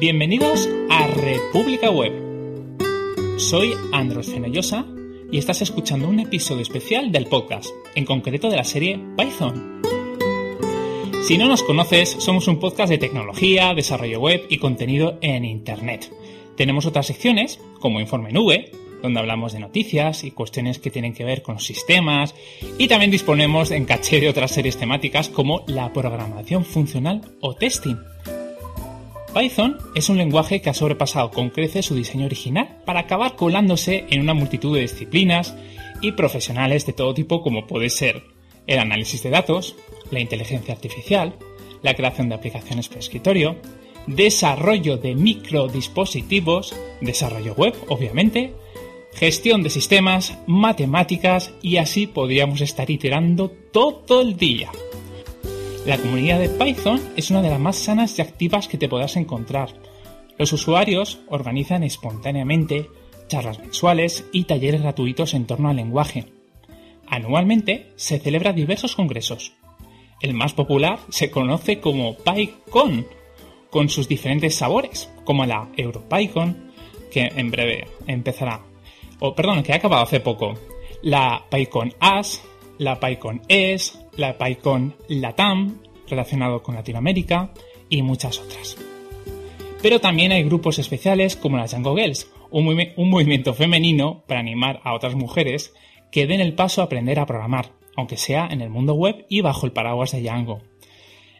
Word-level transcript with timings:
Bienvenidos 0.00 0.66
a 0.88 1.08
República 1.08 1.90
Web. 1.90 2.78
Soy 3.36 3.74
Andros 3.92 4.28
Fenollosa 4.28 4.86
y 5.30 5.36
estás 5.36 5.60
escuchando 5.60 6.08
un 6.08 6.20
episodio 6.20 6.62
especial 6.62 7.12
del 7.12 7.26
podcast, 7.26 7.68
en 7.94 8.06
concreto 8.06 8.48
de 8.48 8.56
la 8.56 8.64
serie 8.64 8.98
Python. 9.18 9.82
Si 11.22 11.36
no 11.36 11.48
nos 11.48 11.62
conoces, 11.62 12.16
somos 12.18 12.48
un 12.48 12.58
podcast 12.58 12.88
de 12.88 12.96
tecnología, 12.96 13.74
desarrollo 13.74 14.20
web 14.20 14.46
y 14.48 14.56
contenido 14.56 15.18
en 15.20 15.44
Internet. 15.44 16.10
Tenemos 16.56 16.86
otras 16.86 17.06
secciones, 17.06 17.60
como 17.78 18.00
Informe 18.00 18.32
Nube, 18.32 18.72
donde 19.02 19.20
hablamos 19.20 19.52
de 19.52 19.60
noticias 19.60 20.24
y 20.24 20.30
cuestiones 20.30 20.78
que 20.78 20.90
tienen 20.90 21.12
que 21.12 21.24
ver 21.24 21.42
con 21.42 21.60
sistemas, 21.60 22.34
y 22.78 22.88
también 22.88 23.10
disponemos 23.10 23.70
en 23.70 23.84
caché 23.84 24.18
de 24.18 24.30
otras 24.30 24.50
series 24.50 24.78
temáticas 24.78 25.28
como 25.28 25.62
la 25.66 25.92
programación 25.92 26.64
funcional 26.64 27.20
o 27.42 27.54
testing. 27.54 27.96
Python 29.32 29.78
es 29.94 30.08
un 30.08 30.16
lenguaje 30.16 30.60
que 30.60 30.70
ha 30.70 30.74
sobrepasado 30.74 31.30
con 31.30 31.50
creces 31.50 31.86
su 31.86 31.94
diseño 31.94 32.26
original 32.26 32.82
para 32.84 33.00
acabar 33.00 33.36
colándose 33.36 34.06
en 34.10 34.20
una 34.20 34.34
multitud 34.34 34.74
de 34.74 34.82
disciplinas 34.82 35.54
y 36.00 36.12
profesionales 36.12 36.86
de 36.86 36.92
todo 36.92 37.14
tipo 37.14 37.42
como 37.42 37.66
puede 37.66 37.90
ser 37.90 38.24
el 38.66 38.78
análisis 38.78 39.22
de 39.22 39.30
datos, 39.30 39.76
la 40.10 40.20
inteligencia 40.20 40.74
artificial, 40.74 41.34
la 41.82 41.94
creación 41.94 42.28
de 42.28 42.34
aplicaciones 42.34 42.88
por 42.88 42.98
escritorio, 42.98 43.56
desarrollo 44.06 44.96
de 44.96 45.14
microdispositivos, 45.14 46.74
desarrollo 47.00 47.54
web, 47.54 47.74
obviamente, 47.88 48.54
gestión 49.14 49.62
de 49.62 49.70
sistemas, 49.70 50.38
matemáticas 50.46 51.52
y 51.62 51.76
así 51.76 52.06
podríamos 52.06 52.60
estar 52.60 52.90
iterando 52.90 53.50
todo 53.72 54.20
el 54.20 54.36
día. 54.36 54.70
La 55.86 55.96
comunidad 55.96 56.38
de 56.38 56.50
Python 56.50 57.00
es 57.16 57.30
una 57.30 57.40
de 57.40 57.48
las 57.48 57.58
más 57.58 57.76
sanas 57.76 58.18
y 58.18 58.22
activas 58.22 58.68
que 58.68 58.76
te 58.76 58.88
podrás 58.88 59.16
encontrar. 59.16 59.70
Los 60.36 60.52
usuarios 60.52 61.20
organizan 61.28 61.82
espontáneamente 61.82 62.88
charlas 63.28 63.58
mensuales 63.58 64.26
y 64.32 64.44
talleres 64.44 64.82
gratuitos 64.82 65.32
en 65.32 65.46
torno 65.46 65.70
al 65.70 65.76
lenguaje. 65.76 66.26
Anualmente 67.06 67.92
se 67.96 68.18
celebran 68.18 68.56
diversos 68.56 68.94
congresos. 68.94 69.54
El 70.20 70.34
más 70.34 70.52
popular 70.52 70.98
se 71.08 71.30
conoce 71.30 71.80
como 71.80 72.16
PyCon, 72.16 73.06
con 73.70 73.88
sus 73.88 74.06
diferentes 74.06 74.56
sabores, 74.56 75.10
como 75.24 75.46
la 75.46 75.68
EuroPyCon, 75.76 76.72
que 77.10 77.32
en 77.34 77.50
breve 77.50 77.86
empezará, 78.06 78.60
o 79.18 79.34
perdón, 79.34 79.62
que 79.62 79.72
ha 79.72 79.76
acabado 79.76 80.02
hace 80.02 80.20
poco, 80.20 80.54
la 81.02 81.46
PyCon 81.50 81.94
AS, 82.00 82.42
la 82.78 83.00
PyCon 83.00 83.42
ES, 83.48 83.99
la 84.16 84.36
PyCon 84.36 84.94
LATAM, 85.08 85.78
relacionado 86.08 86.62
con 86.62 86.74
Latinoamérica, 86.74 87.52
y 87.88 88.02
muchas 88.02 88.38
otras. 88.38 88.76
Pero 89.82 90.00
también 90.00 90.32
hay 90.32 90.44
grupos 90.44 90.78
especiales 90.78 91.36
como 91.36 91.56
las 91.56 91.70
Django 91.70 91.96
Girls, 91.96 92.30
un, 92.50 92.66
un 92.96 93.10
movimiento 93.10 93.54
femenino 93.54 94.22
para 94.26 94.40
animar 94.40 94.80
a 94.84 94.94
otras 94.94 95.14
mujeres 95.14 95.72
que 96.12 96.26
den 96.26 96.40
el 96.40 96.54
paso 96.54 96.80
a 96.80 96.84
aprender 96.84 97.18
a 97.18 97.26
programar, 97.26 97.72
aunque 97.96 98.16
sea 98.16 98.48
en 98.50 98.60
el 98.60 98.70
mundo 98.70 98.94
web 98.94 99.26
y 99.28 99.40
bajo 99.40 99.66
el 99.66 99.72
paraguas 99.72 100.12
de 100.12 100.22
Django. 100.22 100.62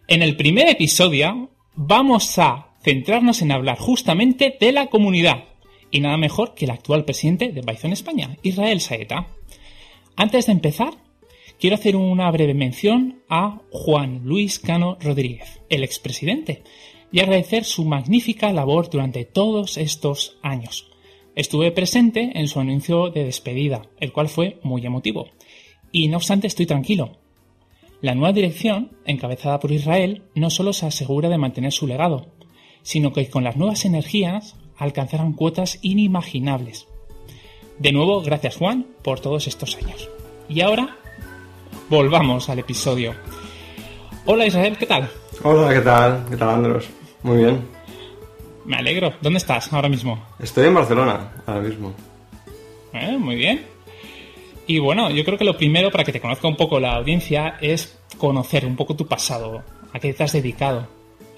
En 0.09 0.23
el 0.23 0.37
primer 0.37 0.69
episodio 0.69 1.51
vamos 1.75 2.39
a 2.39 2.75
centrarnos 2.83 3.43
en 3.43 3.53
hablar 3.53 3.79
justamente 3.79 4.57
de 4.59 4.73
la 4.73 4.87
comunidad, 4.87 5.45
y 5.91 6.01
nada 6.01 6.17
mejor 6.17 6.55
que 6.55 6.65
el 6.65 6.71
actual 6.71 7.05
presidente 7.05 7.53
de 7.53 7.63
Python 7.63 7.93
España, 7.93 8.37
Israel 8.43 8.81
Saeta. 8.81 9.27
Antes 10.17 10.47
de 10.47 10.53
empezar, 10.53 10.95
quiero 11.61 11.77
hacer 11.77 11.95
una 11.95 12.31
breve 12.31 12.55
mención 12.55 13.23
a 13.29 13.61
Juan 13.71 14.23
Luis 14.25 14.59
Cano 14.59 14.97
Rodríguez, 14.99 15.61
el 15.69 15.85
expresidente, 15.85 16.63
y 17.13 17.21
agradecer 17.21 17.65
su 17.65 17.85
magnífica 17.85 18.53
labor 18.53 18.89
durante 18.89 19.25
todos 19.27 19.77
estos 19.77 20.39
años. 20.43 20.91
Estuve 21.37 21.71
presente 21.71 22.33
en 22.35 22.49
su 22.49 22.61
anuncio 22.61 23.11
de 23.11 23.25
despedida, 23.25 23.83
el 24.01 24.13
cual 24.13 24.29
fue 24.29 24.59
muy 24.63 24.85
emotivo. 24.87 25.29
Y 25.93 26.09
no 26.09 26.17
obstante 26.17 26.47
estoy 26.47 26.67
tranquilo. 26.67 27.19
La 28.01 28.15
nueva 28.15 28.33
dirección, 28.33 28.93
encabezada 29.05 29.61
por 29.61 29.71
Israel, 29.71 30.23
no 30.35 30.49
solo 30.49 30.73
se 30.73 30.87
asegura 30.87 31.29
de 31.29 31.39
mantener 31.39 31.73
su 31.73 31.87
legado, 31.87 32.29
sino 32.83 33.13
que 33.13 33.29
con 33.29 33.45
las 33.45 33.57
nuevas 33.57 33.85
energías 33.85 34.57
alcanzarán 34.77 35.35
cuotas 35.35 35.79
inimaginables. 35.83 36.87
De 37.79 37.93
nuevo, 37.93 38.23
gracias 38.23 38.57
Juan 38.57 38.87
por 39.03 39.21
todos 39.21 39.47
estos 39.47 39.77
años. 39.77 40.09
Y 40.49 40.63
ahora 40.63 40.97
volvamos 41.91 42.49
al 42.49 42.61
episodio. 42.61 43.15
Hola 44.25 44.47
Israel, 44.47 44.77
¿qué 44.79 44.87
tal? 44.87 45.11
Hola, 45.43 45.75
¿qué 45.75 45.81
tal? 45.81 46.25
¿Qué 46.31 46.37
tal 46.37 46.49
Andros? 46.49 46.89
Muy 47.25 47.39
bien. 47.39 47.67
Me 48.65 48.77
alegro. 48.77 49.13
¿Dónde 49.21 49.39
estás 49.39 49.73
ahora 49.73 49.89
mismo? 49.89 50.25
Estoy 50.39 50.69
en 50.69 50.75
Barcelona 50.75 51.33
ahora 51.45 51.61
mismo. 51.61 51.93
Eh, 52.93 53.19
muy 53.19 53.35
bien. 53.35 53.67
Y 54.69 54.79
bueno, 54.79 55.11
yo 55.11 55.25
creo 55.25 55.37
que 55.37 55.45
lo 55.45 55.57
primero 55.57 55.91
para 55.91 56.05
que 56.05 56.13
te 56.13 56.21
conozca 56.21 56.47
un 56.47 56.57
poco 56.57 56.79
la 56.79 56.95
audiencia 56.95 57.57
es 57.61 57.99
conocer 58.19 58.65
un 58.65 58.77
poco 58.77 58.95
tu 58.95 59.09
pasado, 59.09 59.65
a 59.93 59.99
qué 59.99 60.15
te 60.15 60.23
has 60.23 60.33
dedicado. 60.33 60.87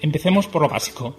Empecemos 0.01 0.45
por 0.45 0.61
lo 0.61 0.69
básico. 0.69 1.15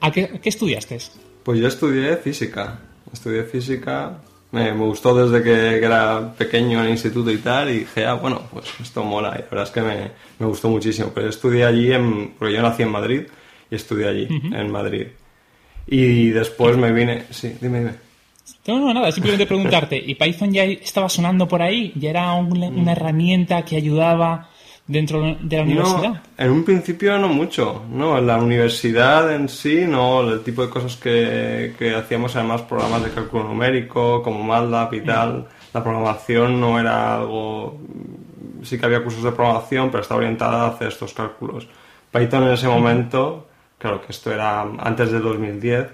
¿A 0.00 0.10
qué, 0.10 0.24
a 0.24 0.38
qué 0.38 0.50
estudiaste? 0.50 0.98
Pues 1.42 1.58
yo 1.58 1.68
estudié 1.68 2.16
física. 2.18 2.78
Estudié 3.10 3.44
física 3.44 4.20
me, 4.56 4.72
gustó 4.72 5.14
desde 5.14 5.44
que, 5.44 5.84
era 5.84 6.32
pequeño 6.36 6.80
en 6.80 6.86
el 6.86 6.90
instituto 6.92 7.30
y 7.30 7.38
tal, 7.38 7.70
y 7.70 7.80
dije, 7.80 8.06
ah, 8.06 8.14
bueno, 8.14 8.42
pues 8.52 8.66
esto 8.80 9.04
mola, 9.04 9.28
y 9.36 9.42
la 9.42 9.48
verdad 9.50 9.64
es 9.64 9.70
que 9.70 9.82
me, 9.82 10.10
me 10.38 10.46
gustó 10.46 10.68
muchísimo. 10.68 11.10
Pero 11.14 11.28
estudié 11.28 11.64
allí, 11.64 11.92
en, 11.92 12.34
porque 12.38 12.54
yo 12.54 12.62
nací 12.62 12.82
en 12.82 12.90
Madrid, 12.90 13.22
y 13.70 13.74
estudié 13.74 14.08
allí, 14.08 14.28
en 14.30 14.70
Madrid. 14.70 15.06
Y 15.86 16.28
después 16.30 16.76
me 16.76 16.92
vine, 16.92 17.24
sí, 17.30 17.56
dime, 17.60 17.78
dime. 17.78 17.92
No, 18.66 18.80
no, 18.80 18.94
nada, 18.94 19.12
simplemente 19.12 19.46
preguntarte, 19.46 19.96
¿y 19.96 20.14
Python 20.14 20.52
ya 20.52 20.64
estaba 20.64 21.08
sonando 21.08 21.46
por 21.46 21.62
ahí? 21.62 21.92
¿Ya 21.96 22.10
era 22.10 22.32
una 22.32 22.70
Mm. 22.70 22.88
herramienta 22.88 23.64
que 23.64 23.76
ayudaba 23.76 24.48
dentro 24.86 25.20
de 25.40 25.56
la 25.56 25.62
universidad? 25.62 26.08
No, 26.08 26.20
en 26.38 26.50
un 26.50 26.64
principio 26.64 27.18
no 27.18 27.28
mucho, 27.28 27.84
no, 27.90 28.18
en 28.18 28.26
la 28.26 28.38
universidad 28.38 29.34
en 29.34 29.48
sí, 29.48 29.84
no, 29.86 30.20
el 30.32 30.42
tipo 30.42 30.62
de 30.62 30.70
cosas 30.70 30.96
que, 30.96 31.74
que 31.78 31.94
hacíamos 31.94 32.36
además 32.36 32.62
programas 32.62 33.04
de 33.04 33.10
cálculo 33.10 33.44
numérico, 33.44 34.22
como 34.22 34.42
MATLAB 34.44 34.94
y 34.94 35.00
tal, 35.02 35.48
la 35.72 35.82
programación 35.82 36.60
no 36.60 36.78
era 36.78 37.16
algo, 37.16 37.78
sí 38.62 38.78
que 38.78 38.86
había 38.86 39.02
cursos 39.02 39.22
de 39.22 39.32
programación, 39.32 39.90
pero 39.90 40.02
estaba 40.02 40.18
orientada 40.18 40.64
a 40.64 40.68
hacer 40.68 40.88
estos 40.88 41.12
cálculos. 41.12 41.68
Python 42.12 42.44
en 42.44 42.52
ese 42.52 42.68
momento, 42.68 43.48
claro 43.78 44.00
que 44.00 44.12
esto 44.12 44.32
era 44.32 44.62
antes 44.62 45.10
del 45.10 45.22
2010, 45.22 45.88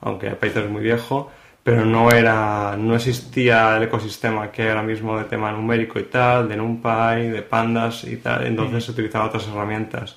aunque 0.00 0.30
Python 0.32 0.64
es 0.64 0.70
muy 0.70 0.82
viejo, 0.82 1.30
pero 1.64 1.84
no 1.84 2.10
era 2.12 2.76
no 2.78 2.94
existía 2.94 3.76
el 3.78 3.84
ecosistema 3.84 4.52
que 4.52 4.62
hay 4.62 4.68
ahora 4.68 4.82
mismo 4.82 5.18
de 5.18 5.24
tema 5.24 5.50
numérico 5.50 5.98
y 5.98 6.04
tal, 6.04 6.48
de 6.48 6.56
NumPy, 6.56 7.30
de 7.30 7.42
pandas 7.42 8.04
y 8.04 8.18
tal, 8.18 8.46
entonces 8.46 8.84
se 8.84 8.92
utilizaban 8.92 9.28
otras 9.28 9.48
herramientas. 9.48 10.16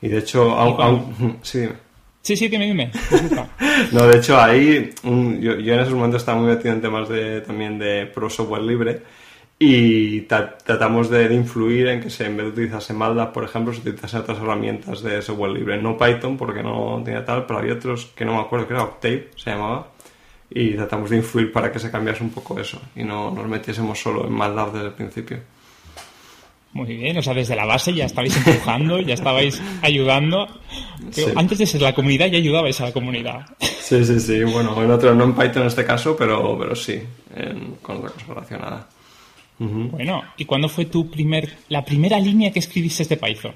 Y 0.00 0.08
de 0.08 0.18
hecho, 0.18 0.50
aun- 0.58 0.76
aun- 0.80 1.38
sí, 1.42 1.60
dime. 1.60 1.74
Sí, 2.22 2.36
sí, 2.36 2.48
dime, 2.48 2.66
dime. 2.66 2.90
No, 3.92 4.06
de 4.06 4.16
hecho 4.18 4.40
ahí 4.40 4.90
yo, 5.04 5.56
yo 5.58 5.74
en 5.74 5.80
esos 5.80 5.92
momentos 5.94 6.22
estaba 6.22 6.40
muy 6.40 6.48
metido 6.50 6.72
en 6.74 6.80
temas 6.80 7.08
de 7.08 7.40
también 7.42 7.78
de 7.78 8.06
pro 8.06 8.30
software 8.30 8.62
libre 8.62 9.02
y 9.58 10.22
ta- 10.22 10.56
tratamos 10.58 11.10
de, 11.10 11.28
de 11.28 11.34
influir 11.34 11.86
en 11.88 12.00
que 12.00 12.10
se, 12.10 12.26
en 12.26 12.36
vez 12.36 12.46
de 12.46 12.52
utilizarse 12.52 12.92
MATLAB, 12.94 13.32
por 13.32 13.44
ejemplo, 13.44 13.72
se 13.72 13.80
utilizasen 13.80 14.20
otras 14.22 14.38
herramientas 14.38 15.02
de 15.02 15.20
software 15.22 15.52
libre. 15.52 15.80
No 15.80 15.96
Python, 15.96 16.36
porque 16.36 16.62
no 16.62 17.00
tenía 17.04 17.24
tal, 17.24 17.44
pero 17.46 17.58
había 17.60 17.74
otros 17.74 18.06
que 18.16 18.24
no 18.24 18.34
me 18.34 18.40
acuerdo, 18.40 18.66
que 18.66 18.74
era 18.74 18.82
Octave, 18.84 19.28
se 19.36 19.50
llamaba. 19.50 19.88
Y 20.54 20.74
tratamos 20.74 21.10
de 21.10 21.16
influir 21.16 21.52
para 21.52 21.70
que 21.72 21.78
se 21.78 21.90
cambiase 21.90 22.22
un 22.22 22.30
poco 22.30 22.58
eso 22.60 22.80
y 22.96 23.04
no 23.04 23.30
nos 23.30 23.46
metiésemos 23.48 23.98
solo 24.00 24.26
en 24.26 24.32
MATLAB 24.32 24.72
desde 24.72 24.86
el 24.88 24.92
principio. 24.92 25.38
Muy 26.74 26.96
bien, 26.96 27.18
o 27.18 27.22
sea, 27.22 27.34
desde 27.34 27.54
la 27.54 27.66
base 27.66 27.92
ya 27.92 28.06
estabais 28.06 28.34
empujando, 28.36 28.98
ya 29.00 29.12
estabais 29.14 29.60
ayudando. 29.82 30.46
Sí. 31.10 31.24
Antes 31.36 31.58
de 31.58 31.66
ser 31.66 31.82
la 31.82 31.94
comunidad 31.94 32.26
ya 32.28 32.38
ayudabais 32.38 32.80
a 32.80 32.84
la 32.86 32.92
comunidad. 32.92 33.46
Sí, 33.60 34.02
sí, 34.04 34.18
sí. 34.20 34.42
Bueno, 34.44 34.82
en 34.82 34.90
otro, 34.90 35.14
no 35.14 35.24
en 35.24 35.34
Python 35.34 35.62
en 35.62 35.68
este 35.68 35.84
caso, 35.84 36.16
pero, 36.16 36.56
pero 36.58 36.74
sí, 36.74 36.98
en- 37.36 37.74
con 37.82 37.98
otra 37.98 38.10
cosa 38.10 38.26
relacionada. 38.28 38.88
Bueno, 39.58 40.22
¿y 40.38 40.44
cuándo 40.46 40.68
fue 40.68 40.86
tu 40.86 41.08
primer, 41.10 41.56
la 41.68 41.84
primera 41.84 42.18
línea 42.18 42.50
que 42.50 42.58
escribiste 42.58 43.04
de 43.04 43.16
Python? 43.18 43.52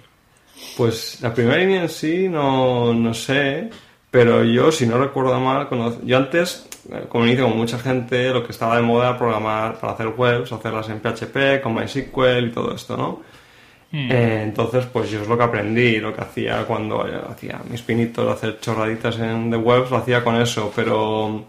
Pues 0.76 1.19
la 1.22 1.32
primera 1.34 1.56
línea 1.56 1.82
en 1.82 1.88
sí 1.88 2.28
no, 2.28 2.92
no 2.94 3.12
sé, 3.14 3.69
pero 4.16 4.42
yo, 4.44 4.72
si 4.72 4.86
no 4.86 4.96
recuerdo 4.96 5.38
mal, 5.38 5.68
yo 6.02 6.16
antes, 6.16 6.66
eh, 6.90 7.04
como 7.06 7.26
inicio 7.26 7.44
con 7.48 7.58
mucha 7.58 7.78
gente, 7.78 8.30
lo 8.30 8.42
que 8.42 8.52
estaba 8.52 8.76
de 8.76 8.80
moda 8.80 9.10
era 9.10 9.18
programar 9.18 9.78
para 9.78 9.92
hacer 9.92 10.08
webs, 10.16 10.50
hacerlas 10.52 10.88
en 10.88 11.00
PHP, 11.00 11.60
con 11.62 11.74
MySQL 11.74 12.46
y 12.46 12.50
todo 12.50 12.74
esto, 12.74 12.96
¿no? 12.96 13.20
Eh, 13.92 14.40
entonces, 14.42 14.86
pues 14.86 15.10
yo 15.10 15.20
es 15.20 15.28
lo 15.28 15.36
que 15.36 15.44
aprendí, 15.44 15.98
lo 15.98 16.14
que 16.14 16.22
hacía 16.22 16.64
cuando 16.64 17.06
eh, 17.06 17.20
hacía 17.28 17.60
mis 17.68 17.82
pinitos, 17.82 18.26
hacer 18.32 18.58
chorraditas 18.58 19.18
en 19.18 19.50
de 19.50 19.58
webs, 19.58 19.90
lo 19.90 19.98
hacía 19.98 20.24
con 20.24 20.36
eso, 20.36 20.72
pero 20.74 21.44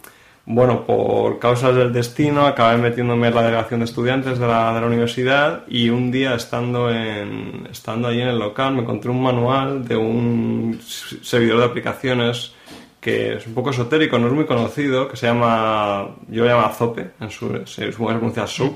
bueno, 0.49 0.85
por 0.85 1.39
causas 1.39 1.75
del 1.75 1.91
destino 1.91 2.45
acabé 2.45 2.77
metiéndome 2.77 3.27
en 3.27 3.35
la 3.35 3.43
delegación 3.43 3.81
de 3.81 3.85
estudiantes 3.85 4.39
de 4.39 4.47
la, 4.47 4.73
de 4.73 4.79
la 4.79 4.87
universidad 4.87 5.63
y 5.67 5.89
un 5.89 6.09
día 6.09 6.35
estando 6.35 6.89
en 6.89 7.67
estando 7.69 8.07
allí 8.07 8.21
en 8.21 8.29
el 8.29 8.39
local 8.39 8.73
me 8.73 8.83
encontré 8.83 9.11
un 9.11 9.21
manual 9.21 9.85
de 9.85 9.97
un 9.97 10.79
servidor 10.81 11.59
de 11.59 11.65
aplicaciones 11.65 12.53
que 13.01 13.35
es 13.35 13.45
un 13.45 13.53
poco 13.53 13.71
esotérico, 13.71 14.17
no 14.17 14.27
es 14.27 14.33
muy 14.33 14.45
conocido, 14.45 15.09
que 15.09 15.17
se 15.17 15.27
llama, 15.27 16.15
yo 16.29 16.43
lo 16.43 16.49
llamo 16.49 16.73
Zope, 16.73 17.11
en 17.19 17.29
su, 17.29 17.65
se 17.65 17.89
pronuncia 17.89 18.47
SOAP, 18.47 18.75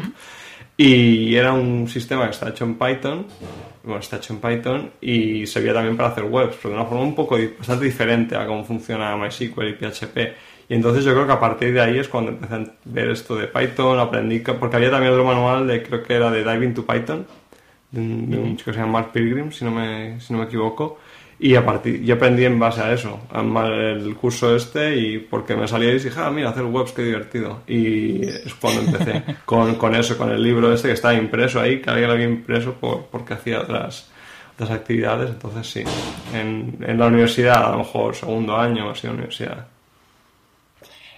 y 0.78 1.36
era 1.36 1.54
un 1.54 1.88
sistema 1.88 2.26
que 2.26 2.32
está 2.32 2.50
hecho 2.50 2.66
en 2.66 2.76
Python, 2.76 3.26
bueno, 3.84 4.00
está 4.00 4.18
hecho 4.18 4.34
en 4.34 4.40
Python 4.40 4.92
y 5.02 5.48
servía 5.48 5.74
también 5.74 5.98
para 5.98 6.10
hacer 6.10 6.26
webs, 6.26 6.56
pero 6.62 6.74
de 6.74 6.80
una 6.82 6.90
forma 6.90 7.04
un 7.04 7.16
poco 7.16 7.38
bastante 7.58 7.86
diferente 7.86 8.36
a 8.36 8.46
cómo 8.46 8.64
funciona 8.64 9.16
MySQL 9.18 9.70
y 9.70 9.74
PHP. 9.74 10.18
Y 10.72 10.76
entonces 10.76 11.04
yo 11.04 11.14
creo 11.14 11.28
que 11.28 11.34
a 11.34 11.40
partir 11.42 11.74
de 11.74 11.82
ahí 11.82 12.00
es 12.00 12.08
cuando 12.08 12.32
empecé 12.32 12.56
a 12.56 12.64
ver 12.86 13.10
esto 13.10 13.36
de 13.36 13.48
Python, 13.48 14.00
aprendí, 14.00 14.40
porque 14.40 14.78
había 14.78 14.90
también 14.90 15.12
otro 15.12 15.26
manual 15.26 15.68
de, 15.68 15.84
creo 15.84 16.02
que 16.02 16.14
era 16.14 16.32
de 16.32 16.46
Diving 16.46 16.74
to 16.74 16.86
Python, 16.86 17.26
de 17.92 18.00
un, 18.00 18.56
chico 18.56 18.72
que 18.72 18.76
se 18.76 18.80
llama 18.80 18.94
Mark 18.94 19.12
Pilgrim, 19.12 19.52
si 19.52 19.66
no 19.66 19.72
me, 19.72 20.22
si 20.22 20.32
no 20.32 20.40
me 20.40 20.46
equivoco. 20.46 21.00
Y 21.40 21.56
a 21.56 21.66
partir, 21.66 22.02
yo 22.04 22.16
aprendí 22.16 22.46
en 22.46 22.58
base 22.58 22.80
a 22.80 22.94
eso, 22.94 23.20
el 23.34 24.16
curso 24.16 24.56
este, 24.56 24.96
y 24.96 25.18
porque 25.18 25.58
me 25.58 25.68
salía 25.68 25.90
y 25.90 26.00
dije, 26.00 26.12
ah, 26.16 26.32
mira, 26.32 26.52
hacer 26.52 26.64
webs, 26.64 26.94
qué 26.94 27.02
divertido. 27.04 27.64
Y 27.68 28.24
es 28.24 28.54
cuando 28.54 28.80
empecé 28.80 29.24
con, 29.46 29.76
con 29.76 29.94
eso, 29.94 30.18
con 30.18 30.32
el 30.32 30.42
libro 30.42 30.72
este 30.72 30.88
que 30.88 30.94
estaba 30.94 31.14
impreso 31.16 31.60
ahí, 31.60 31.82
que 31.82 31.90
alguien 31.90 32.08
lo 32.08 32.14
había 32.14 32.28
impreso 32.28 32.76
por, 32.76 33.08
porque 33.08 33.34
hacía 33.34 33.60
otras, 33.60 34.10
otras 34.54 34.72
actividades. 34.72 35.32
Entonces 35.32 35.70
sí, 35.70 35.84
en, 36.34 36.78
en 36.80 36.98
la 36.98 37.08
universidad, 37.08 37.62
a 37.66 37.72
lo 37.72 37.80
mejor 37.80 38.16
segundo 38.16 38.56
año, 38.56 38.90
así, 38.90 39.08
universidad. 39.08 39.68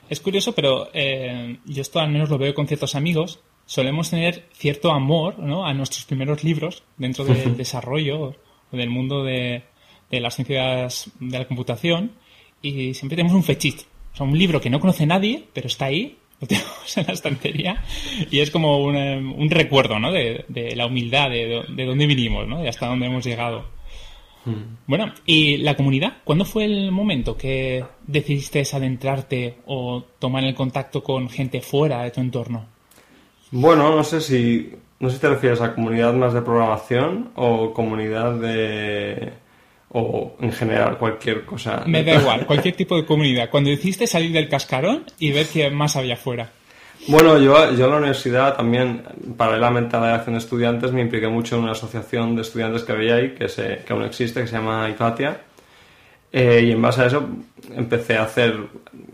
Es 0.09 0.19
curioso, 0.19 0.53
pero 0.53 0.89
eh, 0.93 1.57
yo 1.65 1.81
esto 1.81 1.99
al 1.99 2.11
menos 2.11 2.29
lo 2.29 2.37
veo 2.37 2.53
con 2.53 2.67
ciertos 2.67 2.95
amigos. 2.95 3.39
Solemos 3.65 4.09
tener 4.09 4.47
cierto 4.53 4.91
amor 4.91 5.39
¿no? 5.39 5.65
a 5.65 5.73
nuestros 5.73 6.05
primeros 6.05 6.43
libros 6.43 6.83
dentro 6.97 7.23
del 7.25 7.57
desarrollo 7.57 8.35
o 8.71 8.77
del 8.77 8.89
mundo 8.89 9.23
de, 9.23 9.63
de 10.11 10.19
las 10.19 10.35
ciencias 10.35 11.09
de 11.19 11.39
la 11.39 11.47
computación 11.47 12.11
y 12.61 12.93
siempre 12.93 13.15
tenemos 13.15 13.35
un 13.35 13.43
fetiche. 13.43 13.85
O 14.13 14.17
sea, 14.17 14.25
un 14.25 14.37
libro 14.37 14.61
que 14.61 14.69
no 14.69 14.79
conoce 14.79 15.05
nadie, 15.05 15.45
pero 15.53 15.67
está 15.67 15.85
ahí, 15.85 16.17
lo 16.39 16.47
tenemos 16.47 16.97
en 16.97 17.07
la 17.07 17.13
estantería 17.13 17.83
y 18.29 18.39
es 18.39 18.51
como 18.51 18.77
un, 18.79 18.95
un 18.95 19.49
recuerdo 19.49 19.99
¿no? 19.99 20.11
de, 20.11 20.45
de, 20.47 20.75
la 20.75 20.85
humildad, 20.85 21.29
de, 21.29 21.63
de 21.67 21.85
dónde 21.85 22.05
vinimos 22.05 22.47
¿no? 22.47 22.63
y 22.63 22.67
hasta 22.67 22.87
dónde 22.87 23.07
hemos 23.07 23.25
llegado. 23.25 23.65
Hmm. 24.45 24.77
Bueno, 24.87 25.13
¿y 25.25 25.57
la 25.57 25.75
comunidad? 25.75 26.17
¿Cuándo 26.23 26.45
fue 26.45 26.65
el 26.65 26.91
momento 26.91 27.37
que 27.37 27.85
decidiste 28.05 28.63
adentrarte 28.73 29.57
o 29.65 30.03
tomar 30.19 30.43
el 30.43 30.55
contacto 30.55 31.03
con 31.03 31.29
gente 31.29 31.61
fuera 31.61 32.03
de 32.03 32.11
tu 32.11 32.21
entorno? 32.21 32.65
Bueno, 33.51 33.95
no 33.95 34.03
sé 34.03 34.19
si 34.19 34.71
no 34.99 35.09
sé 35.09 35.15
si 35.15 35.21
te 35.21 35.29
refieres 35.29 35.61
a 35.61 35.75
comunidad 35.75 36.13
más 36.13 36.33
de 36.33 36.41
programación 36.41 37.31
o 37.35 37.73
comunidad 37.73 38.35
de 38.35 39.33
o 39.89 40.35
en 40.39 40.51
general 40.51 40.97
cualquier 40.97 41.45
cosa. 41.45 41.83
Me 41.85 42.03
da 42.03 42.15
igual, 42.15 42.45
cualquier 42.45 42.75
tipo 42.75 42.95
de 42.95 43.05
comunidad. 43.05 43.49
Cuando 43.49 43.69
decidiste 43.69 44.07
salir 44.07 44.31
del 44.31 44.49
cascarón 44.49 45.03
y 45.19 45.31
ver 45.31 45.47
qué 45.47 45.69
más 45.69 45.95
había 45.95 46.15
fuera. 46.17 46.51
Bueno, 47.07 47.37
yo, 47.37 47.73
yo 47.73 47.85
en 47.85 47.91
la 47.91 47.97
universidad 47.97 48.55
también, 48.55 49.03
paralelamente 49.37 49.95
a 49.95 49.99
la 49.99 50.15
acción 50.15 50.35
de 50.35 50.39
estudiantes, 50.39 50.91
me 50.91 51.01
impliqué 51.01 51.27
mucho 51.27 51.55
en 51.55 51.63
una 51.63 51.73
asociación 51.73 52.35
de 52.35 52.43
estudiantes 52.43 52.83
que 52.83 52.91
había 52.91 53.15
ahí, 53.15 53.35
que, 53.35 53.49
se, 53.49 53.83
que 53.85 53.93
aún 53.93 54.03
existe, 54.03 54.41
que 54.41 54.47
se 54.47 54.55
llama 54.55 54.89
IFATIA. 54.89 55.41
Eh, 56.31 56.63
y 56.65 56.71
en 56.71 56.81
base 56.81 57.01
a 57.03 57.05
eso 57.05 57.27
empecé 57.75 58.17
a 58.17 58.23
hacer 58.23 58.57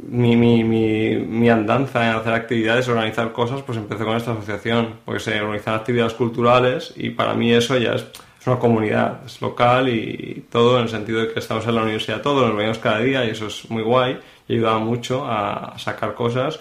mi, 0.07 0.35
mi, 0.37 0.63
mi, 0.63 1.17
mi, 1.17 1.49
andanza 1.49 2.09
en 2.09 2.15
hacer 2.15 2.33
actividades, 2.33 2.87
organizar 2.87 3.31
cosas, 3.33 3.61
pues 3.63 3.77
empecé 3.77 4.05
con 4.05 4.15
esta 4.15 4.31
asociación, 4.31 4.99
porque 5.03 5.19
se 5.19 5.41
organizan 5.41 5.75
actividades 5.75 6.13
culturales 6.13 6.93
y 6.95 7.09
para 7.09 7.33
mí 7.33 7.51
eso 7.51 7.77
ya 7.77 7.93
es 7.95 8.05
es 8.39 8.47
una 8.47 8.57
comunidad, 8.57 9.19
es 9.25 9.41
local 9.41 9.89
y 9.89 10.45
todo 10.49 10.77
en 10.77 10.83
el 10.83 10.89
sentido 10.89 11.19
de 11.19 11.33
que 11.33 11.39
estamos 11.39 11.67
en 11.67 11.75
la 11.75 11.81
universidad 11.81 12.21
todos, 12.21 12.47
nos 12.47 12.55
veíamos 12.55 12.79
cada 12.79 12.99
día 12.99 13.25
y 13.25 13.31
eso 13.31 13.47
es 13.47 13.69
muy 13.69 13.83
guay 13.83 14.17
y 14.47 14.53
ayudaba 14.53 14.79
mucho 14.79 15.25
a 15.27 15.77
sacar 15.77 16.13
cosas, 16.13 16.59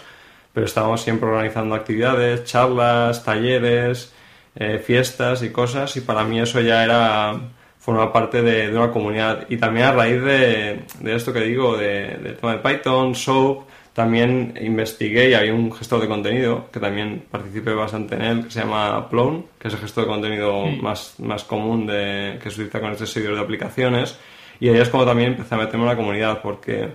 pero 0.58 0.66
estábamos 0.66 1.02
siempre 1.02 1.28
organizando 1.28 1.76
actividades, 1.76 2.42
charlas, 2.42 3.22
talleres, 3.22 4.12
eh, 4.56 4.82
fiestas 4.84 5.44
y 5.44 5.50
cosas 5.50 5.96
y 5.96 6.00
para 6.00 6.24
mí 6.24 6.40
eso 6.40 6.60
ya 6.60 6.82
era 6.82 7.38
forma 7.78 8.12
parte 8.12 8.42
de, 8.42 8.76
una 8.76 8.90
comunidad 8.90 9.46
y 9.48 9.56
también 9.56 9.86
a 9.86 9.92
raíz 9.92 10.20
de, 10.20 10.82
esto 11.04 11.32
que 11.32 11.42
digo, 11.42 11.76
de, 11.76 12.16
del 12.16 12.36
tema 12.38 12.56
de 12.56 12.58
Python, 12.58 13.14
SOAP, 13.14 13.68
también 13.92 14.58
investigué 14.60 15.30
y 15.30 15.34
hay 15.34 15.50
un 15.50 15.72
gestor 15.72 16.00
de 16.00 16.08
contenido 16.08 16.68
que 16.72 16.80
también 16.80 17.26
participé 17.30 17.72
bastante 17.72 18.16
en 18.16 18.22
él, 18.22 18.44
que 18.46 18.50
se 18.50 18.58
llama 18.58 19.08
Plone, 19.08 19.44
que 19.60 19.68
es 19.68 19.74
el 19.74 19.78
gestor 19.78 20.06
de 20.06 20.10
contenido 20.10 20.66
más, 20.66 21.20
más 21.20 21.44
común 21.44 21.86
de, 21.86 22.40
que 22.42 22.50
se 22.50 22.62
utiliza 22.62 22.80
con 22.80 22.90
este 22.90 23.06
servidor 23.06 23.36
de 23.36 23.42
aplicaciones. 23.42 24.18
Y 24.58 24.70
ahí 24.70 24.78
es 24.78 24.88
como 24.88 25.04
también 25.04 25.34
empecé 25.34 25.54
a 25.54 25.58
meterme 25.58 25.84
en 25.84 25.90
la 25.90 25.96
comunidad, 25.96 26.42
porque 26.42 26.88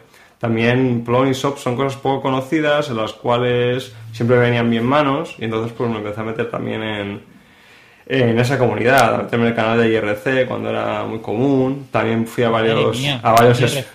también 0.44 1.06
Plone 1.06 1.31
y 1.31 1.34
SOP 1.34 1.57
son 1.57 1.78
cosas 1.78 1.95
poco 1.95 2.24
conocidas, 2.24 2.90
en 2.90 2.98
las 2.98 3.13
cuales 3.13 3.94
siempre 4.12 4.38
venían 4.38 4.69
bien 4.69 4.84
manos, 4.84 5.38
y 5.40 5.45
entonces 5.45 5.72
pues 5.72 5.90
me 5.90 6.00
empecé 6.00 6.19
a 6.19 6.24
meter 6.25 6.51
también 6.51 6.84
en, 6.84 7.22
en 8.06 8.38
esa 8.38 8.57
comunidad, 8.57 9.34
en 9.34 9.40
el 9.40 9.56
canal 9.56 9.80
de 9.80 9.94
IRC 9.94 10.45
cuando 10.45 10.69
era 10.69 11.06
muy 11.06 11.19
común. 11.19 11.88
También 11.90 12.28
fui 12.28 12.44
a 12.44 12.50
varios, 12.50 13.01
a 13.24 13.31
varios 13.31 13.57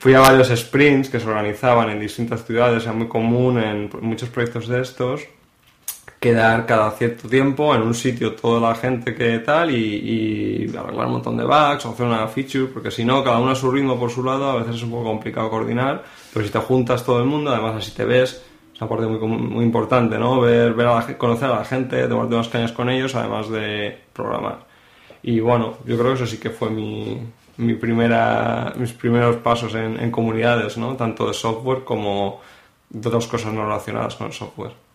fui 0.00 0.14
a 0.14 0.18
varios 0.18 0.48
sprints 0.48 1.10
que 1.10 1.20
se 1.20 1.28
organizaban 1.28 1.90
en 1.90 2.00
distintas 2.00 2.44
ciudades, 2.44 2.82
era 2.82 2.92
muy 2.92 3.06
común 3.06 3.62
en 3.62 3.88
muchos 4.00 4.28
proyectos 4.30 4.66
de 4.66 4.82
estos 4.82 5.20
quedar 6.20 6.66
cada 6.66 6.90
cierto 6.92 7.28
tiempo 7.28 7.74
en 7.74 7.82
un 7.82 7.94
sitio 7.94 8.34
toda 8.34 8.60
la 8.60 8.74
gente 8.74 9.14
que 9.14 9.38
tal 9.38 9.70
y, 9.70 10.72
arreglar 10.76 11.06
un 11.06 11.12
montón 11.12 11.36
de 11.36 11.44
bugs 11.44 11.86
o 11.86 11.90
hacer 11.90 12.06
una 12.06 12.26
feature, 12.28 12.66
porque 12.66 12.90
si 12.90 13.04
no, 13.04 13.22
cada 13.22 13.38
uno 13.38 13.52
a 13.52 13.54
su 13.54 13.70
ritmo 13.70 13.98
por 13.98 14.10
su 14.10 14.24
lado, 14.24 14.50
a 14.50 14.56
veces 14.56 14.76
es 14.76 14.82
un 14.82 14.90
poco 14.90 15.04
complicado 15.04 15.48
coordinar, 15.50 16.04
pero 16.32 16.44
si 16.44 16.50
te 16.50 16.58
juntas 16.58 17.04
todo 17.04 17.20
el 17.20 17.26
mundo, 17.26 17.52
además 17.52 17.76
así 17.76 17.92
te 17.92 18.04
ves, 18.04 18.42
es 18.74 18.80
una 18.80 18.88
parte 18.88 19.06
muy, 19.06 19.18
muy 19.18 19.64
importante, 19.64 20.18
¿no? 20.18 20.40
Ver, 20.40 20.74
ver 20.74 20.86
a 20.88 21.18
conocer 21.18 21.50
a 21.50 21.58
la 21.58 21.64
gente, 21.64 22.06
tomarte 22.08 22.34
unas 22.34 22.48
cañas 22.48 22.72
con 22.72 22.90
ellos, 22.90 23.14
además 23.14 23.48
de 23.48 23.98
programar. 24.12 24.66
Y 25.22 25.40
bueno, 25.40 25.78
yo 25.84 25.96
creo 25.98 26.10
que 26.10 26.22
eso 26.22 26.26
sí 26.26 26.38
que 26.38 26.50
fue 26.50 26.70
mi, 26.70 27.20
mi 27.58 27.74
primera, 27.74 28.72
mis 28.76 28.92
primeros 28.92 29.36
pasos 29.36 29.74
en, 29.74 29.98
en 30.00 30.10
comunidades, 30.10 30.78
¿no? 30.78 30.94
Tanto 30.96 31.26
de 31.28 31.34
software 31.34 31.84
como 31.84 32.40
de 32.90 33.08
otras 33.08 33.26
cosas 33.26 33.52
no 33.52 33.64
relacionadas 33.64 34.16
con 34.16 34.28
el 34.28 34.32
software 34.32 34.87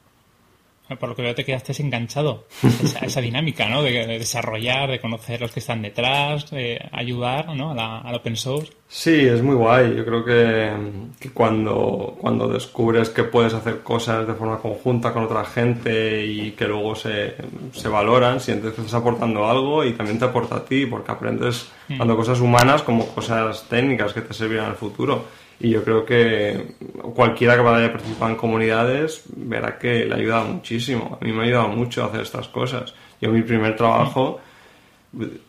por 0.99 1.09
lo 1.09 1.15
que 1.15 1.21
veo 1.21 1.33
te 1.33 1.45
quedaste 1.45 1.73
enganchado 1.81 2.45
esa, 2.83 2.99
esa 2.99 3.21
dinámica, 3.21 3.67
¿no? 3.67 3.81
De, 3.81 4.05
desarrollar, 4.05 4.91
de 4.91 4.99
conocer 4.99 5.41
los 5.41 5.51
que 5.51 5.59
están 5.59 5.81
detrás, 5.81 6.49
de 6.51 6.79
ayudar, 6.91 7.55
¿no? 7.55 7.71
A 7.71 8.01
al 8.01 8.15
open 8.15 8.35
source. 8.35 8.71
Sí, 8.87 9.21
es 9.21 9.41
muy 9.41 9.55
guay. 9.55 9.95
Yo 9.95 10.05
creo 10.05 10.23
que, 10.23 10.71
que, 11.19 11.31
cuando, 11.31 12.15
cuando 12.19 12.47
descubres 12.47 13.09
que 13.09 13.23
puedes 13.23 13.53
hacer 13.53 13.81
cosas 13.81 14.27
de 14.27 14.33
forma 14.33 14.59
conjunta 14.59 15.13
con 15.13 15.23
otra 15.23 15.45
gente 15.45 16.25
y 16.25 16.51
que 16.51 16.67
luego 16.67 16.95
se, 16.95 17.35
se 17.71 17.87
valoran, 17.87 18.39
sientes 18.39 18.73
que 18.73 18.81
estás 18.81 18.93
aportando 18.93 19.49
algo 19.49 19.83
y 19.83 19.93
también 19.93 20.19
te 20.19 20.25
aporta 20.25 20.57
a 20.57 20.65
ti, 20.65 20.85
porque 20.85 21.11
aprendes 21.11 21.71
mm. 21.87 21.97
tanto 21.97 22.15
cosas 22.15 22.39
humanas 22.39 22.83
como 22.83 23.07
cosas 23.07 23.67
técnicas 23.67 24.13
que 24.13 24.21
te 24.21 24.33
servirán 24.33 24.65
en 24.65 24.71
el 24.71 24.77
futuro. 24.77 25.25
Y 25.59 25.69
yo 25.69 25.83
creo 25.83 26.05
que 26.05 26.75
cualquiera 27.15 27.55
que 27.55 27.61
vaya 27.61 27.87
a 27.87 27.91
participar 27.91 28.31
en 28.31 28.35
comunidades 28.35 29.23
verá 29.35 29.77
que 29.77 30.05
le 30.05 30.13
ha 30.13 30.17
ayudado 30.17 30.45
muchísimo. 30.45 31.17
A 31.21 31.23
mí 31.23 31.31
me 31.31 31.41
ha 31.41 31.45
ayudado 31.45 31.69
mucho 31.69 32.03
a 32.03 32.07
hacer 32.07 32.21
estas 32.21 32.47
cosas. 32.49 32.93
Yo 33.21 33.29
mi 33.31 33.41
primer 33.43 33.75
trabajo, 33.75 34.41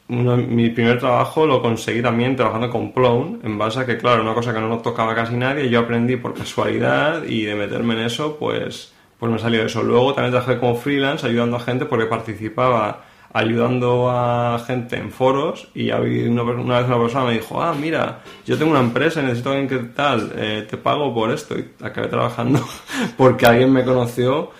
mi 0.08 0.70
primer 0.70 0.98
trabajo 0.98 1.46
lo 1.46 1.60
conseguí 1.60 2.02
también 2.02 2.36
trabajando 2.36 2.70
con 2.70 2.92
Plone, 2.92 3.38
en 3.42 3.58
base 3.58 3.80
a 3.80 3.86
que, 3.86 3.96
claro, 3.96 4.22
una 4.22 4.34
cosa 4.34 4.54
que 4.54 4.60
no 4.60 4.68
lo 4.68 4.78
tocaba 4.78 5.14
casi 5.14 5.34
nadie, 5.34 5.68
yo 5.68 5.80
aprendí 5.80 6.16
por 6.16 6.34
casualidad 6.34 7.24
y 7.24 7.44
de 7.44 7.54
meterme 7.54 7.94
en 7.94 8.00
eso, 8.00 8.36
pues, 8.38 8.92
pues 9.18 9.32
me 9.32 9.38
salió 9.38 9.64
eso. 9.64 9.82
Luego 9.82 10.14
también 10.14 10.32
trabajé 10.32 10.60
como 10.60 10.76
freelance 10.76 11.26
ayudando 11.26 11.56
a 11.56 11.60
gente 11.60 11.86
porque 11.86 12.06
participaba 12.06 13.04
ayudando 13.34 14.08
a 14.10 14.60
gente 14.64 14.96
en 14.96 15.10
foros 15.10 15.68
y 15.74 15.90
una, 15.90 16.44
una, 16.44 16.78
vez 16.78 16.86
una 16.86 16.98
persona 17.00 17.24
me 17.24 17.32
dijo, 17.32 17.60
ah, 17.60 17.74
mira, 17.74 18.20
yo 18.46 18.56
tengo 18.56 18.70
una 18.70 18.80
empresa 18.80 19.20
y 19.20 19.24
necesito 19.24 19.50
a 19.50 19.52
alguien 19.54 19.68
que 19.68 19.88
tal, 19.88 20.32
eh, 20.36 20.64
te 20.70 20.76
pago 20.76 21.12
por 21.12 21.32
esto 21.32 21.58
y 21.58 21.68
acabé 21.82 22.06
trabajando 22.06 22.64
porque 23.16 23.44
alguien 23.44 23.72
me 23.72 23.84
conoció 23.84 24.52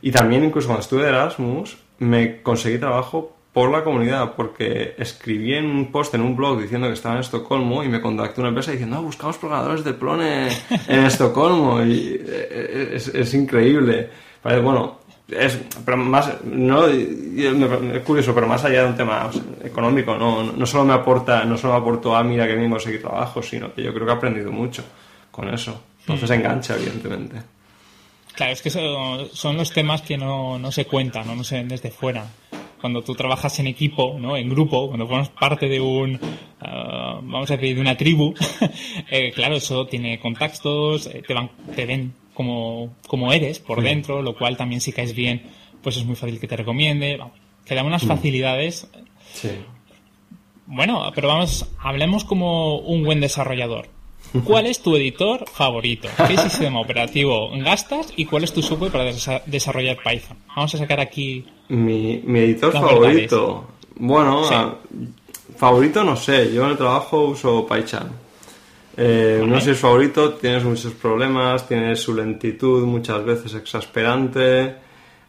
y 0.00 0.12
también 0.12 0.44
incluso 0.44 0.68
cuando 0.68 0.82
estuve 0.82 1.02
de 1.02 1.08
Erasmus 1.08 1.76
me 1.98 2.40
conseguí 2.40 2.78
trabajo 2.78 3.36
por 3.52 3.72
la 3.72 3.82
comunidad 3.82 4.34
porque 4.36 4.94
escribí 4.96 5.54
en 5.54 5.66
un 5.66 5.90
post 5.90 6.14
en 6.14 6.20
un 6.20 6.36
blog 6.36 6.60
diciendo 6.60 6.86
que 6.86 6.94
estaba 6.94 7.16
en 7.16 7.22
Estocolmo 7.22 7.82
y 7.82 7.88
me 7.88 8.00
contactó 8.00 8.42
una 8.42 8.50
empresa 8.50 8.70
diciendo, 8.70 8.96
ah, 8.96 9.00
buscamos 9.00 9.38
programadores 9.38 9.82
de 9.82 9.92
Plone 9.92 10.50
en 10.86 10.98
Estocolmo 11.04 11.82
y 11.82 12.16
eh, 12.24 12.92
es, 12.94 13.08
es 13.08 13.34
increíble. 13.34 14.08
Bueno, 14.44 14.99
es 15.30 15.58
pero 15.84 15.96
más 15.96 16.42
no 16.44 16.86
es 16.86 18.02
curioso 18.04 18.34
pero 18.34 18.46
más 18.46 18.64
allá 18.64 18.82
de 18.82 18.88
un 18.88 18.96
tema 18.96 19.30
económico 19.62 20.16
no, 20.16 20.42
no 20.44 20.66
solo 20.66 20.84
me 20.84 20.94
aporta 20.94 21.44
no 21.44 21.56
solo 21.56 21.74
me 21.74 21.80
aportó 21.80 22.16
a 22.16 22.22
mira 22.22 22.46
que 22.46 22.54
bien 22.54 22.70
conseguir 22.70 23.00
trabajo 23.00 23.42
sino 23.42 23.72
que 23.72 23.82
yo 23.82 23.92
creo 23.92 24.06
que 24.06 24.12
he 24.12 24.16
aprendido 24.16 24.50
mucho 24.52 24.84
con 25.30 25.52
eso 25.52 25.82
entonces 26.00 26.30
mm. 26.30 26.32
engancha 26.32 26.76
evidentemente 26.76 27.36
claro 28.34 28.52
es 28.52 28.62
que 28.62 28.70
son 28.70 29.56
los 29.56 29.72
temas 29.72 30.02
que 30.02 30.16
no, 30.16 30.58
no 30.58 30.72
se 30.72 30.86
cuentan 30.86 31.26
no, 31.26 31.34
no 31.34 31.44
se 31.44 31.56
ven 31.56 31.68
desde 31.68 31.90
fuera 31.90 32.26
cuando 32.80 33.02
tú 33.02 33.14
trabajas 33.14 33.58
en 33.58 33.66
equipo, 33.66 34.16
¿no? 34.18 34.36
En 34.36 34.48
grupo, 34.48 34.88
cuando 34.88 35.06
formas 35.06 35.28
parte 35.28 35.68
de 35.68 35.80
un, 35.80 36.18
ah, 36.60 37.20
vamos 37.22 37.50
a 37.50 37.56
decir, 37.56 37.74
de 37.74 37.80
una 37.80 37.96
tribu, 37.96 38.34
eh, 39.10 39.32
claro, 39.32 39.56
eso 39.56 39.86
tiene 39.86 40.18
contactos, 40.18 41.06
eh, 41.06 41.22
te 41.26 41.34
van, 41.34 41.50
te 41.76 41.84
ven 41.84 42.14
como, 42.34 42.94
como 43.06 43.32
eres 43.32 43.58
por 43.58 43.82
dentro, 43.82 44.22
lo 44.22 44.36
cual 44.36 44.56
también 44.56 44.80
si 44.80 44.92
caes 44.92 45.14
bien, 45.14 45.42
pues 45.82 45.96
es 45.96 46.04
muy 46.04 46.16
fácil 46.16 46.38
que 46.40 46.46
te 46.48 46.56
recomiende, 46.56 47.16
vamos, 47.16 47.34
te 47.64 47.74
da 47.74 47.82
unas 47.84 48.02
facilidades. 48.04 48.88
Sí. 49.32 49.50
Bueno, 50.66 51.10
pero 51.14 51.28
vamos, 51.28 51.66
hablemos 51.80 52.24
como 52.24 52.78
un 52.78 53.02
buen 53.04 53.20
desarrollador. 53.20 53.88
¿Cuál 54.44 54.66
es 54.66 54.80
tu 54.80 54.94
editor 54.94 55.44
favorito? 55.48 56.08
¿Qué 56.28 56.36
sistema 56.36 56.80
operativo 56.80 57.50
gastas 57.58 58.12
y 58.16 58.26
cuál 58.26 58.44
es 58.44 58.52
tu 58.52 58.62
software 58.62 58.92
para 58.92 59.10
desa- 59.10 59.42
desarrollar 59.46 59.96
Python? 59.96 60.36
Vamos 60.54 60.72
a 60.74 60.78
sacar 60.78 61.00
aquí 61.00 61.44
Mi, 61.68 62.20
mi 62.24 62.38
editor 62.40 62.72
favorito. 62.72 63.66
Bueno, 63.96 64.44
Sí. 64.44 64.54
a- 64.54 64.74
favorito 65.56 66.04
no 66.04 66.14
sé. 66.16 66.52
Yo 66.54 66.64
en 66.64 66.70
el 66.72 66.76
trabajo 66.76 67.22
uso 67.22 67.66
PyCharm. 67.66 68.10
Eh, 68.96 69.44
No 69.46 69.58
sé 69.60 69.66
si 69.66 69.70
es 69.70 69.78
favorito, 69.78 70.34
tienes 70.34 70.64
muchos 70.64 70.92
problemas, 70.94 71.66
tienes 71.68 72.00
su 72.00 72.14
lentitud 72.14 72.84
muchas 72.84 73.24
veces 73.24 73.54
exasperante, 73.54 74.74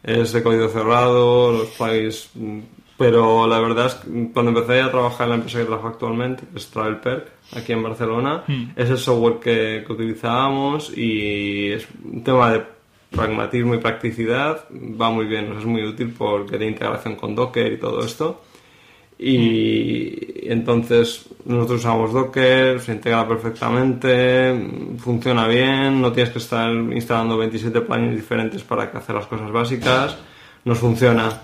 es 0.02 0.32
de 0.32 0.42
código 0.42 0.68
cerrado, 0.68 1.52
los 1.52 1.68
plugins. 1.68 2.30
Pero 2.98 3.46
la 3.46 3.58
verdad 3.58 3.86
es 3.86 3.94
que 3.94 4.30
cuando 4.32 4.50
empecé 4.52 4.80
a 4.80 4.90
trabajar 4.90 5.24
en 5.24 5.30
la 5.30 5.34
empresa 5.36 5.58
que 5.58 5.64
trabajo 5.64 5.88
actualmente, 5.88 6.44
que 6.52 6.58
es 6.58 6.68
TravelPerk, 6.68 7.26
aquí 7.56 7.72
en 7.72 7.82
Barcelona, 7.82 8.44
es 8.76 8.90
el 8.90 8.98
software 8.98 9.40
que, 9.40 9.84
que 9.86 9.92
utilizábamos 9.92 10.96
y 10.96 11.72
es 11.72 11.86
un 12.04 12.22
tema 12.22 12.52
de 12.52 12.62
pragmatismo 13.10 13.74
y 13.74 13.78
practicidad, 13.78 14.64
va 14.70 15.10
muy 15.10 15.26
bien, 15.26 15.52
es 15.58 15.64
muy 15.64 15.84
útil 15.84 16.14
porque 16.16 16.58
tiene 16.58 16.72
integración 16.72 17.16
con 17.16 17.34
Docker 17.34 17.72
y 17.72 17.78
todo 17.78 18.04
esto. 18.04 18.42
Y 19.24 20.50
entonces 20.50 21.26
nosotros 21.44 21.80
usamos 21.80 22.12
Docker, 22.12 22.80
se 22.80 22.92
integra 22.92 23.26
perfectamente, 23.28 24.52
funciona 24.98 25.46
bien, 25.46 26.00
no 26.00 26.12
tienes 26.12 26.32
que 26.32 26.40
estar 26.40 26.70
instalando 26.72 27.36
27 27.36 27.82
plugins 27.82 28.16
diferentes 28.16 28.64
para 28.64 28.90
que 28.90 28.98
hacer 28.98 29.14
las 29.14 29.26
cosas 29.26 29.52
básicas, 29.52 30.16
nos 30.64 30.78
funciona. 30.78 31.40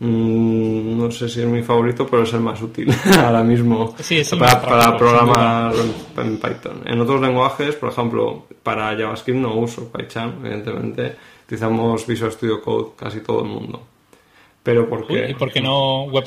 Mm, 0.00 0.98
no 0.98 1.10
sé 1.10 1.28
si 1.28 1.40
es 1.40 1.46
mi 1.46 1.62
favorito, 1.62 2.06
pero 2.06 2.22
es 2.22 2.32
el 2.32 2.40
más 2.40 2.60
útil 2.62 2.88
ahora 3.18 3.44
mismo 3.44 3.94
Sí, 4.00 4.22
para, 4.38 4.96
programar 4.96 5.74
en, 6.16 6.38
Python. 6.38 6.82
En 6.86 7.00
otros 7.00 7.20
lenguajes, 7.20 7.76
por 7.76 7.90
ejemplo, 7.90 8.46
para 8.62 8.96
JavaScript 8.96 9.38
no 9.38 9.54
uso 9.56 9.88
PyCharm, 9.88 10.44
evidentemente. 10.44 11.14
Utilizamos 11.44 12.06
Visual 12.06 12.32
Studio 12.32 12.60
Code 12.62 12.92
casi 12.96 13.20
todo 13.20 13.42
el 13.42 13.48
mundo. 13.50 13.82
Pero 14.62 14.88
¿por 14.88 15.06
qué? 15.06 15.30
¿Y 15.30 15.34
por 15.34 15.52
qué 15.52 15.60
no 15.60 16.04
Web 16.04 16.24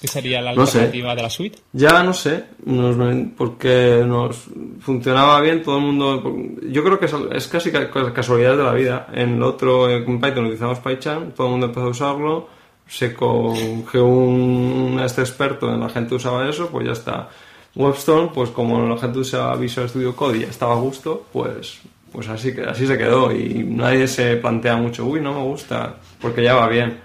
Que 0.00 0.08
sería 0.08 0.40
la 0.42 0.54
No 0.54 0.66
sé. 0.66 0.78
alternativa 0.78 1.14
de 1.14 1.22
la 1.22 1.30
suite. 1.30 1.58
Ya 1.72 2.02
no 2.02 2.12
sé, 2.12 2.44
nos, 2.66 2.96
porque 3.36 4.02
nos 4.06 4.36
funcionaba 4.80 5.40
bien 5.40 5.62
todo 5.62 5.78
el 5.78 5.84
mundo. 5.84 6.22
Yo 6.68 6.84
creo 6.84 6.98
que 6.98 7.06
es, 7.06 7.14
es 7.32 7.48
casi 7.48 7.70
ca- 7.72 7.90
casualidad 8.12 8.56
de 8.56 8.62
la 8.62 8.72
vida. 8.74 9.06
En 9.12 9.34
el 9.36 9.42
otro, 9.42 9.88
en 9.90 10.04
Python 10.20 10.44
utilizamos 10.44 10.78
PyCharm, 10.80 11.32
todo 11.32 11.46
el 11.46 11.50
mundo 11.52 11.66
empezó 11.66 11.86
a 11.86 11.90
usarlo, 11.90 12.48
se 12.86 13.14
cogió 13.14 14.04
un 14.06 15.00
este 15.04 15.22
experto 15.22 15.72
en 15.72 15.80
la 15.80 15.88
gente 15.88 16.14
usaba 16.14 16.48
eso, 16.48 16.68
pues 16.68 16.86
ya 16.86 16.92
está. 16.92 17.28
Webstone, 17.74 18.30
pues 18.34 18.50
como 18.50 18.86
la 18.86 18.96
gente 18.98 19.18
usaba 19.18 19.56
Visual 19.56 19.88
Studio 19.88 20.14
Code 20.16 20.38
y 20.38 20.40
ya 20.42 20.48
estaba 20.48 20.74
a 20.74 20.78
gusto, 20.78 21.26
pues 21.32 21.80
pues 22.12 22.28
así 22.28 22.54
que 22.54 22.62
así 22.62 22.86
se 22.86 22.96
quedó 22.96 23.30
y 23.30 23.62
nadie 23.68 24.06
se 24.08 24.36
plantea 24.36 24.76
mucho, 24.76 25.04
uy, 25.04 25.20
no 25.20 25.34
me 25.34 25.42
gusta, 25.42 25.96
porque 26.20 26.42
ya 26.42 26.54
va 26.54 26.68
bien. 26.68 26.98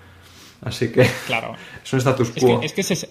Así 0.62 0.92
que 0.92 1.06
Claro. 1.28 1.56
es 1.84 1.94
un 1.94 2.00
status 2.00 2.32
Es 2.36 2.44
quo. 2.44 2.60
que, 2.60 2.66
es 2.66 2.74
que 2.74 2.82
ese, 2.82 2.94
es, 2.94 3.10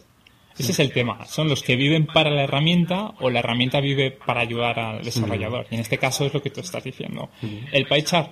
ese 0.58 0.72
es 0.72 0.78
el 0.78 0.92
tema. 0.92 1.24
Son 1.26 1.48
los 1.48 1.62
que 1.62 1.76
viven 1.76 2.06
para 2.06 2.30
la 2.30 2.42
herramienta 2.44 3.12
o 3.20 3.30
la 3.30 3.40
herramienta 3.40 3.80
vive 3.80 4.10
para 4.10 4.40
ayudar 4.40 4.78
al 4.78 5.02
desarrollador. 5.04 5.66
Y 5.70 5.74
en 5.74 5.80
este 5.80 5.98
caso 5.98 6.26
es 6.26 6.34
lo 6.34 6.42
que 6.42 6.50
tú 6.50 6.60
estás 6.60 6.84
diciendo. 6.84 7.30
El 7.72 7.86
PyChart 7.86 8.30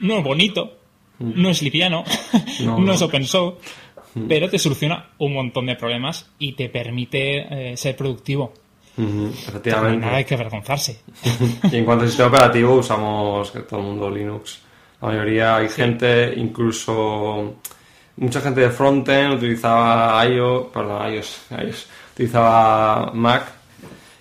no 0.00 0.18
es 0.18 0.24
bonito, 0.24 0.78
no 1.18 1.48
es 1.50 1.62
liviano, 1.62 2.04
No, 2.60 2.92
es 2.92 3.02
open 3.02 3.24
source, 3.26 3.58
pero 4.28 4.48
te 4.48 4.58
soluciona 4.58 5.10
un 5.18 5.34
montón 5.34 5.66
de 5.66 5.76
problemas 5.76 6.30
y 6.38 6.52
te 6.52 6.68
permite 6.68 7.72
eh, 7.72 7.76
ser 7.76 7.96
productivo. 7.96 8.52
Hay 8.98 9.04
efectivamente. 9.46 9.98
nada 10.06 10.16
hay 10.16 10.24
que 10.24 10.34
avergonzarse. 10.34 11.00
Y 11.70 11.76
en 11.76 11.84
cuanto 11.84 12.04
al 12.04 12.08
sistema 12.08 12.28
operativo 12.30 12.74
usamos 12.76 13.52
todo 13.68 13.80
el 13.80 13.86
mundo 13.86 14.10
Linux. 14.10 14.60
La 15.02 15.08
mayoría 15.08 15.56
hay 15.56 15.68
gente, 15.68 16.32
incluso 16.34 17.56
mucha 18.16 18.40
gente 18.40 18.60
de 18.60 18.70
frontend 18.70 19.34
utilizaba 19.34 20.24
iOS, 20.26 20.66
perdón, 20.72 21.14
iOS, 21.14 21.46
iOS, 21.50 21.86
utilizaba 22.14 23.12
Mac 23.12 23.44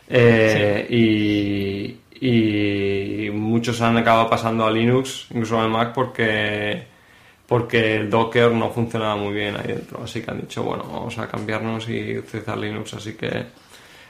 eh, 0.08 0.88
y, 0.90 2.00
muchos 3.32 3.80
han 3.82 3.98
acabado 3.98 4.30
pasando 4.30 4.66
a 4.66 4.72
Linux, 4.72 5.28
incluso 5.30 5.60
al 5.60 5.70
Mac 5.70 5.94
porque 5.94 6.88
porque 7.48 7.98
el 7.98 8.10
Docker 8.10 8.52
no 8.52 8.72
funcionaba 8.72 9.16
muy 9.16 9.34
bien 9.34 9.56
ahí 9.56 9.68
dentro, 9.68 10.04
así 10.04 10.22
que 10.22 10.32
han 10.32 10.42
dicho, 10.42 10.64
bueno, 10.64 10.84
vamos 10.92 11.18
a 11.20 11.28
cambiarnos 11.28 11.88
y 11.90 12.18
utilizar 12.18 12.58
Linux, 12.58 12.96
así 12.96 13.14
que 13.14 13.46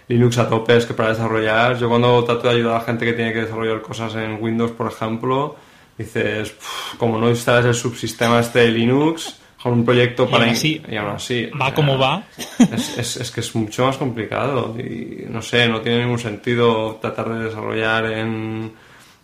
Linux 0.08 0.38
a 0.38 0.48
tope 0.48 0.77
es 0.77 0.86
que 0.86 0.94
para 0.94 1.10
desarrollar, 1.10 1.77
yo 1.77 1.89
cuando 1.89 2.24
trato 2.24 2.48
de 2.48 2.56
ayudar 2.56 2.75
a 2.75 2.80
la 2.80 2.86
gente 2.86 3.06
que 3.06 3.13
tiene 3.13 3.34
que 3.34 3.42
desarrollar 3.42 3.82
cosas 3.82 4.15
en 4.15 4.42
Windows, 4.42 4.72
por 4.72 4.88
ejemplo, 4.88 5.56
dices, 5.98 6.51
"Puf, 6.51 6.96
como 6.98 7.20
no 7.20 7.30
instalas 7.30 7.65
el 7.65 7.74
subsistema 7.74 8.39
este 8.39 8.60
de 8.60 8.72
Linux, 8.72 9.38
un 9.74 9.86
proyecto 9.86 10.24
Y 10.24 10.27
para... 10.27 10.43
aún 10.43 10.50
in- 10.50 10.55
así, 10.55 10.81
y 10.89 10.95
aún 10.95 11.10
así, 11.12 11.50
o 11.53 11.57
Va 11.57 11.65
sea, 11.67 11.75
como 11.75 11.98
va. 11.98 12.24
es, 12.60 12.98
es- 12.98 13.17
es 13.17 13.31
que 13.31 13.39
es 13.41 13.55
mucho 13.55 13.86
más 13.86 13.98
complicado 13.98 14.75
y 14.79 15.25
no 15.29 15.41
sé, 15.41 15.67
no 15.67 15.81
tiene 15.81 16.01
ningún 16.03 16.19
sentido 16.19 16.95
tratar 17.01 17.29
de 17.29 17.45
desarrollar 17.45 18.05
en, 18.12 18.72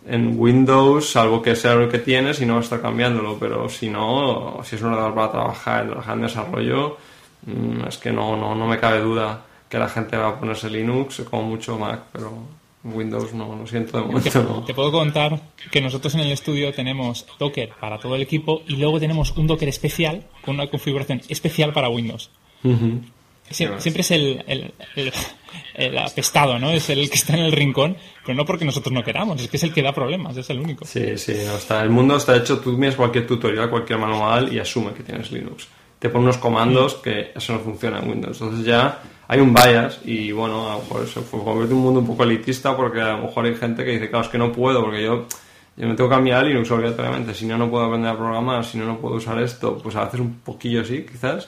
en 0.07 0.33
Windows, 0.39 1.09
salvo 1.11 1.41
que 1.41 1.55
sea 1.55 1.75
lo 1.75 1.87
que 1.89 1.99
tienes 1.99 2.41
y 2.41 2.45
no 2.45 2.59
estar 2.59 2.81
cambiándolo, 2.81 3.37
pero 3.39 3.69
si 3.69 3.89
no, 3.89 4.59
si 4.63 4.75
es 4.75 4.81
un 4.81 4.89
ordenador 4.89 5.15
para 5.15 5.31
trabajar, 5.31 5.85
trabajar 5.87 6.15
en 6.15 6.21
desarrollo, 6.23 6.97
mm, 7.45 7.87
es 7.87 7.97
que 7.97 8.11
no, 8.11 8.35
no, 8.37 8.55
no 8.55 8.67
me 8.67 8.79
cabe 8.79 9.01
duda 9.01 9.41
que 9.69 9.77
la 9.79 9.87
gente 9.87 10.17
va 10.17 10.29
a 10.29 10.39
ponerse 10.39 10.69
Linux 10.69 11.21
como 11.29 11.43
mucho 11.43 11.77
Mac, 11.79 12.01
pero 12.11 12.31
Windows 12.83 13.33
no, 13.33 13.55
lo 13.55 13.67
siento 13.67 13.99
de 13.99 14.05
momento 14.05 14.41
no. 14.43 14.63
te 14.63 14.73
puedo 14.73 14.91
contar 14.91 15.39
que 15.69 15.81
nosotros 15.81 16.15
en 16.15 16.21
el 16.21 16.31
estudio 16.31 16.73
tenemos 16.73 17.25
Docker 17.37 17.69
para 17.79 17.99
todo 17.99 18.15
el 18.15 18.21
equipo 18.23 18.63
y 18.67 18.75
luego 18.77 18.99
tenemos 18.99 19.31
un 19.37 19.45
Docker 19.47 19.69
especial 19.69 20.23
con 20.43 20.55
una 20.55 20.67
configuración 20.67 21.21
especial 21.29 21.73
para 21.73 21.89
Windows. 21.89 22.31
Sie- 22.63 23.79
siempre 23.79 24.01
es 24.01 24.11
el, 24.11 24.43
el, 24.47 24.73
el- 24.95 25.11
el 25.75 25.97
apestado, 25.97 26.57
¿no? 26.57 26.71
Es 26.71 26.89
el 26.89 27.09
que 27.09 27.15
está 27.15 27.33
en 27.33 27.41
el 27.41 27.51
rincón, 27.51 27.97
pero 28.25 28.35
no 28.35 28.45
porque 28.45 28.63
nosotros 28.65 28.93
no 28.93 29.03
queramos, 29.03 29.41
es 29.41 29.47
que 29.49 29.57
es 29.57 29.63
el 29.63 29.73
que 29.73 29.81
da 29.81 29.91
problemas, 29.93 30.37
es 30.37 30.49
el 30.49 30.59
único. 30.59 30.85
Sí, 30.85 31.17
sí, 31.17 31.33
no, 31.45 31.55
está, 31.57 31.81
el 31.83 31.89
mundo 31.89 32.15
está 32.15 32.35
hecho, 32.37 32.59
tú 32.59 32.77
miras 32.77 32.95
cualquier 32.95 33.27
tutorial, 33.27 33.69
cualquier 33.69 33.99
manual 33.99 34.53
y 34.53 34.59
asume 34.59 34.93
que 34.93 35.03
tienes 35.03 35.31
Linux. 35.31 35.67
Te 35.99 36.09
pone 36.09 36.23
unos 36.23 36.37
comandos 36.37 36.95
que 36.95 37.31
eso 37.35 37.53
no 37.53 37.59
funciona 37.59 37.99
en 37.99 38.09
Windows. 38.09 38.39
Entonces 38.41 38.65
ya 38.65 39.03
hay 39.31 39.39
un 39.39 39.53
bias 39.53 40.01
y 40.03 40.33
bueno, 40.33 40.69
a 40.69 40.73
lo 40.73 40.81
mejor 40.81 41.07
se 41.07 41.21
convierte 41.21 41.71
en 41.71 41.77
un 41.77 41.83
mundo 41.83 42.01
un 42.01 42.05
poco 42.05 42.23
elitista 42.23 42.75
porque 42.75 42.99
a 42.99 43.13
lo 43.13 43.27
mejor 43.27 43.45
hay 43.45 43.55
gente 43.55 43.85
que 43.85 43.91
dice, 43.91 44.09
claro, 44.09 44.25
es 44.25 44.29
que 44.29 44.37
no 44.37 44.51
puedo 44.51 44.83
porque 44.83 45.01
yo, 45.05 45.25
yo 45.77 45.87
me 45.87 45.95
tengo 45.95 46.09
que 46.09 46.15
cambiar 46.15 46.45
Linux 46.45 46.69
obligatoriamente. 46.69 47.33
Si 47.33 47.45
no, 47.45 47.57
no 47.57 47.69
puedo 47.69 47.85
aprender 47.85 48.11
a 48.11 48.17
programar, 48.17 48.65
si 48.65 48.77
no, 48.77 48.85
no 48.85 48.97
puedo 48.97 49.15
usar 49.15 49.41
esto. 49.41 49.77
Pues 49.77 49.95
a 49.95 50.03
veces 50.03 50.19
un 50.19 50.41
poquillo 50.41 50.83
sí, 50.83 51.05
quizás. 51.09 51.47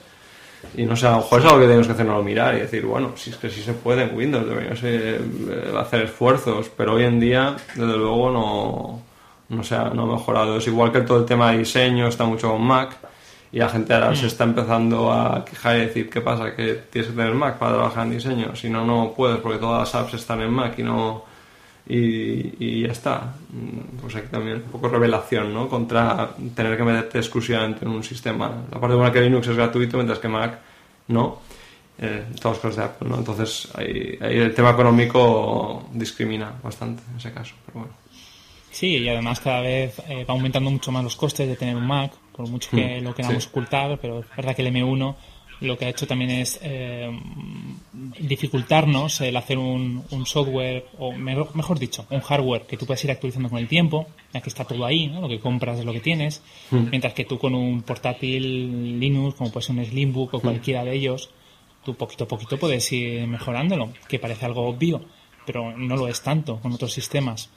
Y 0.78 0.86
no 0.86 0.96
sé, 0.96 1.08
a 1.08 1.12
lo 1.12 1.18
mejor 1.18 1.40
es 1.42 1.46
algo 1.46 1.60
que 1.60 1.66
tenemos 1.66 1.88
que 1.88 1.92
hacernos 1.92 2.24
mirar 2.24 2.56
y 2.56 2.62
decir, 2.62 2.86
bueno, 2.86 3.12
si 3.18 3.32
es 3.32 3.36
que 3.36 3.50
sí 3.50 3.62
se 3.62 3.74
puede 3.74 4.04
en 4.04 4.16
Windows, 4.16 4.48
deberíamos 4.48 4.80
eh, 4.84 5.20
hacer 5.78 6.04
esfuerzos, 6.04 6.72
pero 6.78 6.94
hoy 6.94 7.04
en 7.04 7.20
día, 7.20 7.58
desde 7.76 7.98
luego, 7.98 8.32
no, 8.32 9.02
no, 9.50 9.62
se 9.62 9.76
no 9.76 10.04
ha 10.04 10.14
mejorado. 10.14 10.56
Es 10.56 10.68
igual 10.68 10.94
que 10.94 11.02
todo 11.02 11.20
el 11.20 11.26
tema 11.26 11.52
de 11.52 11.58
diseño 11.58 12.08
está 12.08 12.24
mucho 12.24 12.50
con 12.50 12.64
Mac 12.64 12.98
y 13.54 13.60
la 13.60 13.70
gente 13.70 13.94
ahora 13.94 14.16
se 14.16 14.26
está 14.28 14.44
empezando 14.46 15.14
a 15.14 15.46
quejar 15.46 15.78
y 15.78 15.80
decir, 15.82 16.10
¿qué 16.10 16.22
pasa? 16.22 16.56
Que 16.56 16.74
tienes 16.90 17.12
que 17.12 17.16
tener 17.16 17.36
Mac 17.36 17.60
para 17.60 17.74
trabajar 17.74 18.08
en 18.08 18.14
diseño, 18.14 18.56
si 18.56 18.68
no, 18.68 18.84
no 18.84 19.14
puedes 19.16 19.38
porque 19.38 19.60
todas 19.60 19.82
las 19.82 19.96
apps 19.96 20.16
están 20.16 20.42
en 20.42 20.52
Mac 20.52 20.74
y 20.80 20.84
no... 20.84 21.24
Y, 21.86 22.56
y 22.66 22.82
ya 22.84 22.94
está. 22.94 23.34
Mm, 23.52 24.00
Pues 24.02 24.16
aquí 24.16 24.28
también 24.32 24.56
un 24.66 24.72
poco 24.72 24.88
revelación, 24.88 25.54
¿no? 25.54 25.68
Contra 25.68 26.30
tener 26.56 26.78
que 26.78 26.84
meterte 26.84 27.20
exclusivamente 27.20 27.84
en 27.86 27.92
un 27.92 28.04
sistema. 28.04 28.50
La 28.72 28.80
parte 28.80 28.96
buena 28.96 29.12
que 29.12 29.20
Linux 29.22 29.48
es 29.50 29.56
gratuito, 29.58 29.98
mientras 29.98 30.20
que 30.20 30.30
Mac 30.30 30.60
no. 31.10 31.40
Eh, 32.00 32.26
todas 32.42 32.58
las 32.58 32.60
cosas 32.60 32.76
de 32.78 32.84
Apple, 32.84 33.10
¿no? 33.10 33.18
Entonces 33.18 33.70
ahí, 33.76 34.18
ahí 34.22 34.38
el 34.40 34.56
tema 34.56 34.72
económico 34.72 35.90
discrimina 35.94 36.54
bastante 36.64 37.04
en 37.12 37.18
ese 37.18 37.32
caso. 37.34 37.54
Pero 37.66 37.80
bueno. 37.80 38.03
Sí, 38.74 38.98
y 38.98 39.08
además 39.08 39.40
cada 39.40 39.62
vez 39.62 40.00
eh, 40.10 40.26
va 40.26 40.34
aumentando 40.34 40.72
mucho 40.72 40.92
más 40.92 41.04
los 41.04 41.16
costes 41.16 41.48
de 41.48 41.56
tener 41.56 41.76
un 41.76 41.86
Mac, 41.86 42.12
por 42.36 42.50
mucho 42.50 42.72
que 42.72 43.00
lo 43.02 43.14
queramos 43.14 43.44
sí. 43.44 43.50
ocultar, 43.50 44.00
pero 44.02 44.22
es 44.22 44.26
verdad 44.36 44.56
que 44.56 44.64
el 44.64 44.74
M1 44.74 45.16
lo 45.62 45.78
que 45.78 45.86
ha 45.86 45.90
hecho 45.90 46.08
también 46.08 46.32
es 46.32 46.60
eh, 46.62 47.10
dificultarnos 48.20 49.22
el 49.22 49.38
hacer 49.38 49.58
un, 49.60 50.04
software, 50.26 50.88
o 50.98 51.14
mejor, 51.14 51.80
dicho, 51.80 52.06
un 52.10 52.20
hardware 52.20 52.64
que 52.64 52.76
tú 52.76 52.86
puedes 52.86 53.04
ir 53.06 53.12
actualizando 53.12 53.50
con 53.50 53.60
el 53.60 53.68
tiempo, 53.68 54.08
ya 54.34 54.42
que 54.42 54.50
está 54.50 54.66
todo 54.66 54.86
ahí, 54.86 55.08
¿no? 55.08 55.22
lo 55.22 55.30
que 55.30 55.40
compras 55.40 55.80
es 55.80 55.86
lo 55.86 55.94
que 55.94 56.02
tienes, 56.02 56.42
hmm. 56.72 56.90
mientras 56.90 57.14
que 57.14 57.26
tú 57.26 57.38
con 57.38 57.56
un 57.56 57.84
portátil 57.84 59.00
Linux, 59.00 59.36
como 59.36 59.52
puede 59.52 59.68
ser 59.68 59.78
un 59.78 59.86
Slimbook 59.86 60.34
o 60.34 60.38
hmm. 60.40 60.42
cualquiera 60.42 60.84
de 60.84 60.96
ellos, 60.96 61.30
tú 61.86 61.96
poquito 61.96 62.24
a 62.24 62.28
poquito 62.28 62.58
puedes 62.58 62.92
ir 62.92 63.28
mejorándolo, 63.28 63.94
que 64.08 64.20
parece 64.20 64.46
algo 64.46 64.68
obvio, 64.68 65.02
pero 65.46 65.78
no 65.78 65.96
lo 65.96 66.08
es 66.08 66.22
tanto 66.22 66.60
con 66.60 66.74
otros 66.74 66.92
sistemas. 66.92 67.50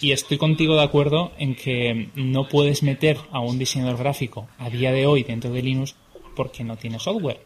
Y 0.00 0.12
estoy 0.12 0.38
contigo 0.38 0.76
de 0.76 0.82
acuerdo 0.82 1.32
en 1.38 1.54
que 1.54 2.08
no 2.14 2.48
puedes 2.48 2.82
meter 2.82 3.18
a 3.30 3.40
un 3.40 3.58
diseñador 3.58 3.98
gráfico 3.98 4.48
a 4.58 4.70
día 4.70 4.92
de 4.92 5.06
hoy 5.06 5.22
dentro 5.22 5.50
de 5.50 5.62
Linux 5.62 5.94
porque 6.34 6.64
no 6.64 6.76
tiene 6.76 6.98
software. 6.98 7.40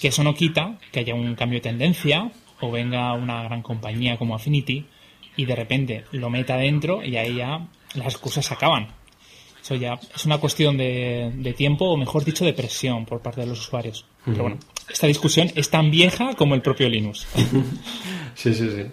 Que 0.00 0.08
eso 0.08 0.24
no 0.24 0.34
quita 0.34 0.78
que 0.90 1.00
haya 1.00 1.14
un 1.14 1.34
cambio 1.34 1.58
de 1.58 1.68
tendencia 1.68 2.32
o 2.60 2.70
venga 2.70 3.12
una 3.12 3.42
gran 3.42 3.62
compañía 3.62 4.16
como 4.16 4.34
Affinity 4.34 4.86
y 5.36 5.44
de 5.44 5.56
repente 5.56 6.04
lo 6.12 6.30
meta 6.30 6.56
dentro 6.56 7.04
y 7.04 7.16
ahí 7.16 7.36
ya 7.36 7.68
las 7.94 8.18
cosas 8.18 8.46
se 8.46 8.54
acaban. 8.54 8.88
Eso 9.62 9.76
ya 9.76 9.98
es 10.14 10.26
una 10.26 10.38
cuestión 10.38 10.76
de, 10.76 11.54
tiempo 11.56 11.84
o 11.84 11.96
mejor 11.96 12.24
dicho 12.24 12.44
de 12.44 12.52
presión 12.52 13.06
por 13.06 13.20
parte 13.20 13.42
de 13.42 13.46
los 13.46 13.60
usuarios. 13.60 14.04
Pero 14.24 14.42
bueno, 14.42 14.58
esta 14.88 15.06
discusión 15.06 15.50
es 15.54 15.70
tan 15.70 15.90
vieja 15.90 16.34
como 16.34 16.54
el 16.54 16.62
propio 16.62 16.88
Linux. 16.88 17.26
sí, 18.34 18.54
sí, 18.54 18.68
sí. 18.70 18.86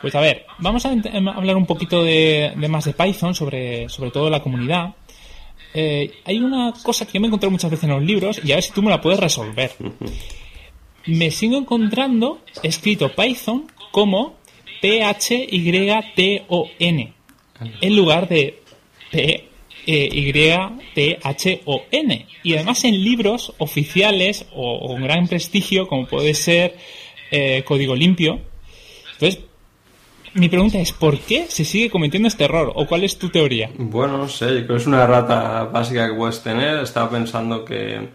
Pues 0.00 0.14
a 0.14 0.20
ver, 0.20 0.46
vamos 0.58 0.86
a 0.86 0.92
em, 0.92 1.28
hablar 1.28 1.56
un 1.56 1.66
poquito 1.66 2.04
de, 2.04 2.52
más 2.68 2.84
de 2.84 2.92
Python, 2.92 3.34
sobre, 3.34 3.88
sobre 3.88 4.10
todo 4.10 4.30
la 4.30 4.42
comunidad. 4.42 4.94
Eh, 5.74 6.20
hay 6.24 6.38
una 6.38 6.72
cosa 6.82 7.06
que 7.06 7.12
yo 7.14 7.20
me 7.20 7.26
he 7.26 7.28
encontrado 7.28 7.50
muchas 7.50 7.70
veces 7.70 7.84
en 7.84 7.90
los 7.90 8.02
libros 8.02 8.40
y 8.44 8.52
a 8.52 8.56
ver 8.56 8.64
si 8.64 8.72
tú 8.72 8.82
me 8.82 8.90
la 8.90 9.00
puedes 9.00 9.20
resolver. 9.20 9.72
Me 11.06 11.30
sigo 11.30 11.56
encontrando 11.56 12.40
escrito 12.62 13.10
Python 13.14 13.70
como 13.90 14.34
P-H-Y-T-O-N 14.80 15.46
en 17.80 17.96
lugar 17.96 18.28
de 18.28 18.62
P-Y-T-H-O-N. 19.10 19.46
Y 22.42 22.54
además 22.54 22.84
en 22.84 23.02
libros 23.02 23.54
oficiales 23.58 24.46
o 24.54 24.88
con 24.88 25.02
gran 25.02 25.26
prestigio 25.28 25.86
como 25.88 26.06
puede 26.06 26.34
ser 26.34 26.76
eh, 27.30 27.62
Código 27.64 27.94
Limpio. 27.94 28.40
Entonces, 29.14 29.40
mi 30.36 30.48
pregunta 30.48 30.78
es, 30.78 30.92
¿por 30.92 31.18
qué 31.18 31.46
se 31.48 31.64
sigue 31.64 31.90
cometiendo 31.90 32.28
este 32.28 32.44
error? 32.44 32.72
¿O 32.74 32.86
cuál 32.86 33.04
es 33.04 33.18
tu 33.18 33.28
teoría? 33.30 33.70
Bueno, 33.78 34.18
no 34.18 34.28
sé, 34.28 34.46
creo 34.46 34.66
que 34.68 34.76
es 34.76 34.86
una 34.86 35.04
errata 35.04 35.64
básica 35.64 36.08
que 36.08 36.14
puedes 36.14 36.42
tener. 36.42 36.78
Estaba 36.78 37.10
pensando 37.10 37.64
que 37.64 38.08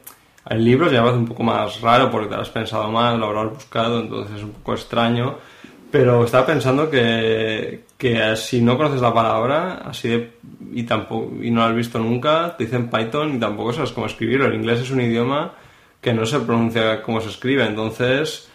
el 0.50 0.63
libro 0.63 0.92
ya 0.92 1.01
va 1.01 1.13
un 1.13 1.25
poco 1.25 1.44
más 1.44 1.82
raro 1.82 2.10
porque 2.12 2.30
te 2.30 2.36
lo 2.36 2.42
has 2.42 2.50
pensado 2.50 2.90
mal, 2.92 3.20
lo 3.20 3.28
habrás 3.28 3.54
buscado, 3.54 4.01
entonces 4.01 4.38
es 4.38 4.44
un 4.44 4.51
poco 4.51 4.74
extraño. 4.74 5.38
Pero 5.90 6.24
estaba 6.24 6.46
pensando 6.46 6.90
que, 6.90 7.84
que 7.98 8.36
si 8.38 8.62
no 8.62 8.78
conoces 8.78 9.01
la 9.01 9.13
palabra 9.13 9.82
así 9.86 10.08
de, 10.08 10.32
y, 10.74 10.84
tampoco, 10.84 11.32
y 11.42 11.51
no 11.51 11.62
la 11.62 11.68
has 11.68 11.75
visto 11.75 12.00
nunca, 12.00 12.56
te 12.56 12.66
dicen 12.66 12.90
Python 12.90 13.36
y 13.36 13.40
tampoco 13.40 13.74
sabes 13.74 13.92
cómo 13.92 14.06
escribirlo. 14.06 14.46
El 14.46 14.56
inglés 14.56 14.80
es 14.80 14.92
un 14.92 15.01
idioma 15.01 15.54
que 16.00 16.13
no 16.13 16.25
se 16.25 16.40
pronuncia 16.40 17.01
como 17.01 17.20
se 17.20 17.30
escribe, 17.30 17.66
entonces 17.66 18.50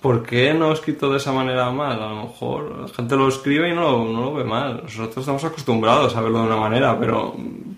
¿Por 0.00 0.24
qué 0.24 0.54
no 0.54 0.72
escrito 0.72 1.10
de 1.10 1.18
esa 1.18 1.30
manera 1.30 1.70
mal? 1.70 2.02
A 2.02 2.08
lo 2.08 2.22
mejor 2.22 2.80
la 2.80 2.88
gente 2.88 3.16
lo 3.16 3.28
escribe 3.28 3.68
y 3.68 3.74
no 3.74 4.04
lo, 4.06 4.32
ve 4.32 4.44
mal. 4.44 4.80
Nosotros 4.84 5.18
estamos 5.18 5.44
acostumbrados 5.44 6.16
a 6.16 6.22
verlo 6.22 6.40
de 6.40 6.46
una 6.46 6.56
manera, 6.56 6.98
pero 6.98 7.36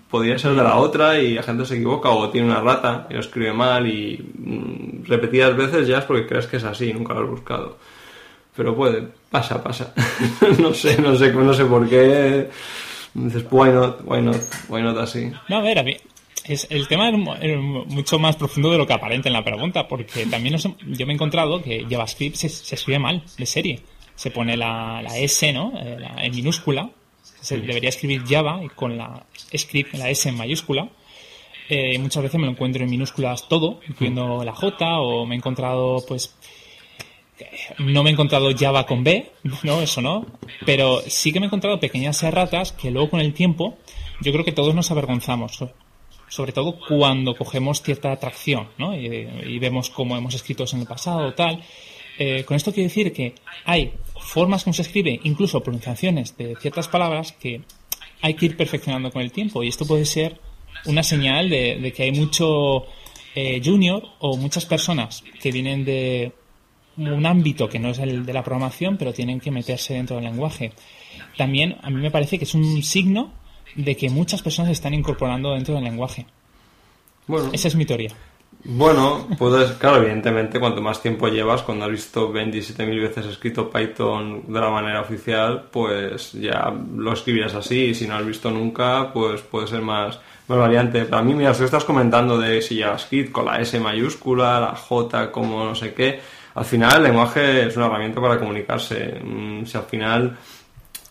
podría 0.09 0.39
ser 0.39 0.55
de 0.55 0.63
la 0.63 0.77
otra 0.77 1.19
y 1.19 1.33
la 1.33 1.43
gente 1.43 1.65
se 1.65 1.75
equivoca 1.75 2.09
o 2.09 2.29
tiene 2.29 2.47
una 2.47 2.61
rata 2.61 3.07
y 3.09 3.15
lo 3.15 3.19
escribe 3.19 3.51
mal 3.51 3.87
y 3.87 4.17
mm, 4.37 5.05
repetidas 5.05 5.55
veces 5.57 5.85
ya 5.85 5.97
es 5.97 6.05
porque 6.05 6.25
crees 6.25 6.47
que 6.47 6.57
es 6.57 6.63
así, 6.63 6.93
nunca 6.93 7.13
lo 7.13 7.23
has 7.23 7.29
buscado. 7.29 7.77
Pero 8.55 8.73
puede, 8.73 9.05
pasa, 9.29 9.61
pasa. 9.61 9.93
no 10.59 10.73
sé, 10.73 11.01
no 11.01 11.15
sé, 11.17 11.33
no 11.33 11.53
sé 11.53 11.65
por 11.65 11.89
qué. 11.89 12.49
Dices, 13.15 13.45
why 13.51 13.69
not, 13.69 13.99
why 14.05 14.21
not, 14.21 14.37
why 14.69 14.81
not 14.81 14.97
así. 14.97 15.29
No, 15.49 15.57
a 15.57 15.61
ver, 15.61 15.77
a 15.77 15.83
mí, 15.83 15.97
es, 16.45 16.67
el 16.69 16.87
tema 16.87 17.09
es 17.09 17.57
mucho 17.57 18.19
más 18.19 18.35
profundo 18.35 18.71
de 18.71 18.77
lo 18.77 18.85
que 18.85 18.93
aparenta 18.93 19.29
en 19.29 19.33
la 19.33 19.43
pregunta, 19.43 19.87
porque 19.87 20.25
también 20.25 20.57
yo 20.57 21.05
me 21.05 21.13
he 21.13 21.15
encontrado 21.15 21.61
que 21.61 21.85
JavaScript 21.89 22.35
se, 22.35 22.75
escribe 22.75 22.99
mal, 22.99 23.23
de 23.37 23.45
serie. 23.45 23.79
Se 24.15 24.31
pone 24.31 24.55
la, 24.57 25.01
S, 25.15 25.51
¿no? 25.53 25.73
Eh, 25.75 25.97
en 26.17 26.35
minúscula. 26.35 26.89
Se 27.41 27.57
debería 27.57 27.89
escribir 27.89 28.23
Java 28.25 28.61
con 28.75 28.97
la 28.97 29.25
script, 29.55 29.95
la 29.95 30.09
S 30.09 30.29
en 30.29 30.37
mayúscula. 30.37 30.89
Eh, 31.69 31.97
muchas 31.97 32.23
veces 32.23 32.39
me 32.39 32.45
lo 32.45 32.51
encuentro 32.51 32.83
en 32.83 32.89
minúsculas 32.89 33.47
todo, 33.47 33.79
incluyendo 33.87 34.43
la 34.43 34.53
J, 34.53 34.99
o 34.99 35.25
me 35.25 35.35
he 35.35 35.37
encontrado, 35.37 36.03
pues, 36.07 36.35
no 37.79 38.03
me 38.03 38.09
he 38.09 38.13
encontrado 38.13 38.49
Java 38.55 38.85
con 38.85 39.03
B, 39.03 39.31
no, 39.63 39.81
eso 39.81 40.01
no, 40.01 40.25
pero 40.65 41.01
sí 41.07 41.31
que 41.31 41.39
me 41.39 41.45
he 41.45 41.47
encontrado 41.47 41.79
pequeñas 41.79 42.21
erratas 42.23 42.73
que 42.73 42.91
luego 42.91 43.09
con 43.11 43.21
el 43.21 43.33
tiempo 43.33 43.77
yo 44.21 44.31
creo 44.31 44.45
que 44.45 44.51
todos 44.51 44.75
nos 44.75 44.91
avergonzamos 44.91 45.63
sobre 46.33 46.51
todo 46.51 46.79
cuando 46.79 47.35
cogemos 47.35 47.83
cierta 47.83 48.11
atracción 48.11 48.69
¿no? 48.79 48.97
y, 48.97 49.59
vemos 49.59 49.91
cómo 49.91 50.17
hemos 50.17 50.33
escrito 50.33 50.65
en 50.73 50.79
el 50.79 50.87
pasado 50.87 51.31
tal. 51.35 51.61
Eh, 52.17 52.43
con 52.43 52.57
esto 52.57 52.73
quiero 52.73 52.89
decir 52.89 53.13
que 53.13 53.35
hay 53.65 53.93
formas 54.19 54.63
como 54.63 54.73
se 54.73 54.81
escribe, 54.81 55.19
incluso 55.25 55.61
pronunciaciones 55.61 56.35
de 56.35 56.55
ciertas 56.55 56.87
palabras 56.87 57.33
que 57.33 57.61
hay 58.21 58.33
que 58.33 58.47
ir 58.47 58.57
perfeccionando 58.57 59.11
con 59.11 59.21
el 59.21 59.31
tiempo 59.31 59.61
y 59.61 59.67
esto 59.67 59.85
puede 59.85 60.05
ser 60.05 60.39
una 60.85 61.03
señal 61.03 61.51
de, 61.51 61.93
que 61.95 62.01
hay 62.01 62.11
mucho 62.11 62.87
eh, 63.35 63.61
junior 63.63 64.01
o 64.17 64.35
muchas 64.35 64.65
personas 64.65 65.23
que 65.39 65.51
vienen 65.51 65.85
de 65.85 66.31
un 66.97 67.27
ámbito 67.27 67.69
que 67.69 67.77
no 67.77 67.89
es 67.89 67.99
el 67.99 68.25
de 68.25 68.33
la 68.33 68.43
programación 68.43 68.97
pero 68.97 69.13
tienen 69.13 69.39
que 69.39 69.51
meterse 69.51 69.93
dentro 69.93 70.15
del 70.15 70.25
lenguaje. 70.25 70.71
También 71.37 71.77
a 71.83 71.91
mí 71.91 72.01
me 72.01 72.09
parece 72.09 72.39
que 72.39 72.45
es 72.45 72.55
un 72.55 72.81
signo 72.81 73.42
de 73.75 73.95
que 73.95 74.09
muchas 74.09 74.41
personas 74.41 74.69
se 74.69 74.73
están 74.73 74.93
incorporando 74.93 75.53
dentro 75.53 75.75
del 75.75 75.83
lenguaje. 75.83 76.25
Bueno, 77.27 77.49
Esa 77.53 77.67
es 77.67 77.75
mi 77.75 77.85
teoría. 77.85 78.11
Bueno, 78.65 79.27
puedes, 79.37 79.71
claro, 79.73 79.97
evidentemente, 79.97 80.57
cuanto 80.57 80.81
más 80.81 81.01
tiempo 81.01 81.27
llevas, 81.27 81.63
cuando 81.63 81.83
has 81.83 81.91
visto 81.91 82.31
27.000 82.31 83.01
veces 83.01 83.25
escrito 83.25 83.69
Python 83.69 84.43
de 84.47 84.59
la 84.59 84.69
manera 84.69 85.01
oficial, 85.01 85.65
pues 85.69 86.31
ya 86.31 86.73
lo 86.95 87.11
escribirás 87.11 87.55
así. 87.55 87.87
Y 87.87 87.93
si 87.93 88.07
no 88.07 88.15
has 88.15 88.25
visto 88.25 88.49
nunca, 88.49 89.11
pues 89.11 89.41
puede 89.41 89.67
ser 89.67 89.81
más, 89.81 90.17
más 90.47 90.57
variante. 90.57 91.03
Para 91.03 91.23
mí, 91.23 91.33
mira, 91.33 91.53
si 91.53 91.65
estás 91.65 91.83
comentando 91.83 92.37
de 92.37 92.61
si 92.61 92.79
JavaScript 92.79 93.33
con 93.33 93.45
la 93.45 93.59
S 93.59 93.77
mayúscula, 93.81 94.61
la 94.61 94.75
J 94.75 95.29
como 95.29 95.65
no 95.65 95.75
sé 95.75 95.93
qué, 95.93 96.21
al 96.55 96.65
final 96.65 96.97
el 96.97 97.03
lenguaje 97.03 97.67
es 97.67 97.75
una 97.75 97.87
herramienta 97.87 98.21
para 98.21 98.39
comunicarse. 98.39 99.19
Mm, 99.21 99.65
si 99.65 99.77
al 99.77 99.85
final 99.85 100.37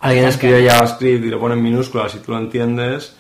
alguien 0.02 0.26
escribe 0.26 0.68
JavaScript 0.68 1.24
y 1.24 1.28
lo 1.28 1.40
pone 1.40 1.54
en 1.54 1.62
minúsculas 1.62 2.14
y 2.14 2.18
tú 2.18 2.32
lo 2.32 2.38
entiendes, 2.38 3.16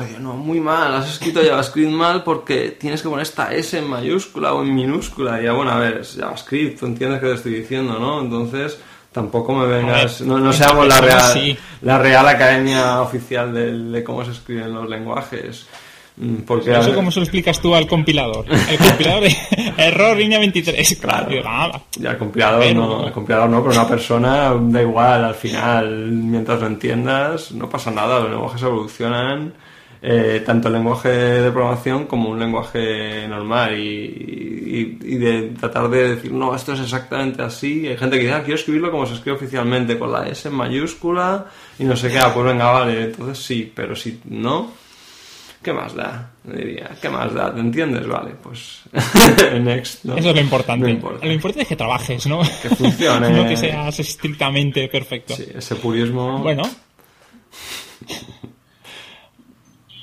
decir, 0.00 0.18
no, 0.20 0.32
muy 0.32 0.58
mal, 0.58 0.94
has 0.94 1.10
escrito 1.12 1.40
JavaScript 1.42 1.92
mal 1.92 2.24
porque 2.24 2.70
tienes 2.70 3.02
que 3.02 3.08
poner 3.08 3.22
esta 3.22 3.52
S 3.52 3.78
en 3.78 3.86
mayúscula 3.86 4.54
o 4.54 4.62
en 4.62 4.74
minúscula. 4.74 5.40
Y 5.40 5.44
ya, 5.44 5.52
bueno, 5.52 5.70
a 5.70 5.78
ver, 5.78 5.98
es 5.98 6.16
JavaScript, 6.18 6.80
tú 6.80 6.86
entiendes 6.86 7.20
qué 7.20 7.26
te 7.26 7.34
estoy 7.34 7.54
diciendo, 7.54 7.98
¿no? 7.98 8.22
Entonces, 8.22 8.78
tampoco 9.12 9.54
me 9.54 9.66
vengas, 9.66 10.22
no, 10.22 10.38
no 10.38 10.52
seamos 10.52 10.86
la 10.88 11.00
real, 11.00 11.58
la 11.82 11.98
real 11.98 12.26
academia 12.26 13.02
oficial 13.02 13.52
de 13.92 14.02
cómo 14.02 14.24
se 14.24 14.32
escriben 14.32 14.72
los 14.72 14.88
lenguajes. 14.88 15.66
Mm, 16.18 16.36
porque 16.46 16.72
Eso 16.72 16.94
como 16.94 17.10
se 17.10 17.20
lo 17.20 17.24
explicas 17.24 17.60
tú 17.60 17.74
al 17.74 17.86
compilador. 17.86 18.46
El 18.48 18.78
compilador 18.78 19.24
error 19.76 20.16
línea 20.16 20.38
23. 20.38 20.96
Claro. 20.96 21.82
Ya 21.98 22.12
el 22.12 22.18
compilador 22.18 22.74
no, 22.74 23.06
el 23.06 23.12
compilador 23.12 23.50
no, 23.50 23.62
pero 23.62 23.74
una 23.74 23.88
persona 23.88 24.54
da 24.58 24.82
igual, 24.82 25.24
al 25.24 25.34
final, 25.34 26.10
mientras 26.10 26.60
lo 26.60 26.68
entiendas, 26.68 27.52
no 27.52 27.68
pasa 27.68 27.90
nada, 27.90 28.20
los 28.20 28.30
lenguajes 28.30 28.62
evolucionan, 28.62 29.52
eh, 30.00 30.42
tanto 30.44 30.68
el 30.68 30.74
lenguaje 30.74 31.08
de 31.08 31.50
programación 31.50 32.06
como 32.06 32.30
un 32.30 32.38
lenguaje 32.38 33.28
normal 33.28 33.78
y, 33.78 34.98
y, 35.02 35.16
de 35.16 35.54
tratar 35.60 35.90
de 35.90 36.16
decir, 36.16 36.32
no, 36.32 36.54
esto 36.54 36.72
es 36.72 36.80
exactamente 36.80 37.42
así. 37.42 37.86
Hay 37.86 37.98
gente 37.98 38.16
que 38.16 38.22
dice, 38.22 38.34
ah, 38.34 38.42
quiero 38.42 38.56
escribirlo 38.56 38.90
como 38.90 39.04
se 39.04 39.14
escribe 39.14 39.36
oficialmente, 39.36 39.98
con 39.98 40.12
la 40.12 40.26
S 40.28 40.48
en 40.48 40.54
mayúscula 40.54 41.44
y 41.78 41.84
no 41.84 41.94
sé 41.94 42.08
qué, 42.08 42.18
ah, 42.20 42.32
pues 42.32 42.46
venga, 42.46 42.70
vale, 42.70 43.04
entonces 43.04 43.44
sí, 43.44 43.70
pero 43.74 43.94
si 43.94 44.18
no 44.30 44.85
¿qué 45.66 45.72
más 45.72 45.96
da? 45.96 46.30
Diría, 46.44 46.90
¿qué 47.02 47.08
más 47.08 47.34
da? 47.34 47.52
¿Te 47.52 47.58
entiendes? 47.58 48.06
Vale, 48.06 48.36
pues 48.40 48.82
next. 49.60 50.04
¿no? 50.04 50.16
Eso 50.16 50.28
es 50.28 50.34
lo 50.36 50.40
importante. 50.40 50.86
Lo 50.86 51.32
importante 51.32 51.62
es 51.62 51.68
que 51.68 51.74
trabajes, 51.74 52.24
¿no? 52.28 52.40
Que 52.62 52.70
funcione. 52.70 53.30
no 53.32 53.48
que 53.48 53.56
seas 53.56 53.98
estrictamente 53.98 54.86
perfecto. 54.86 55.34
Sí, 55.34 55.48
ese 55.52 55.74
purismo. 55.74 56.38
Bueno. 56.38 56.62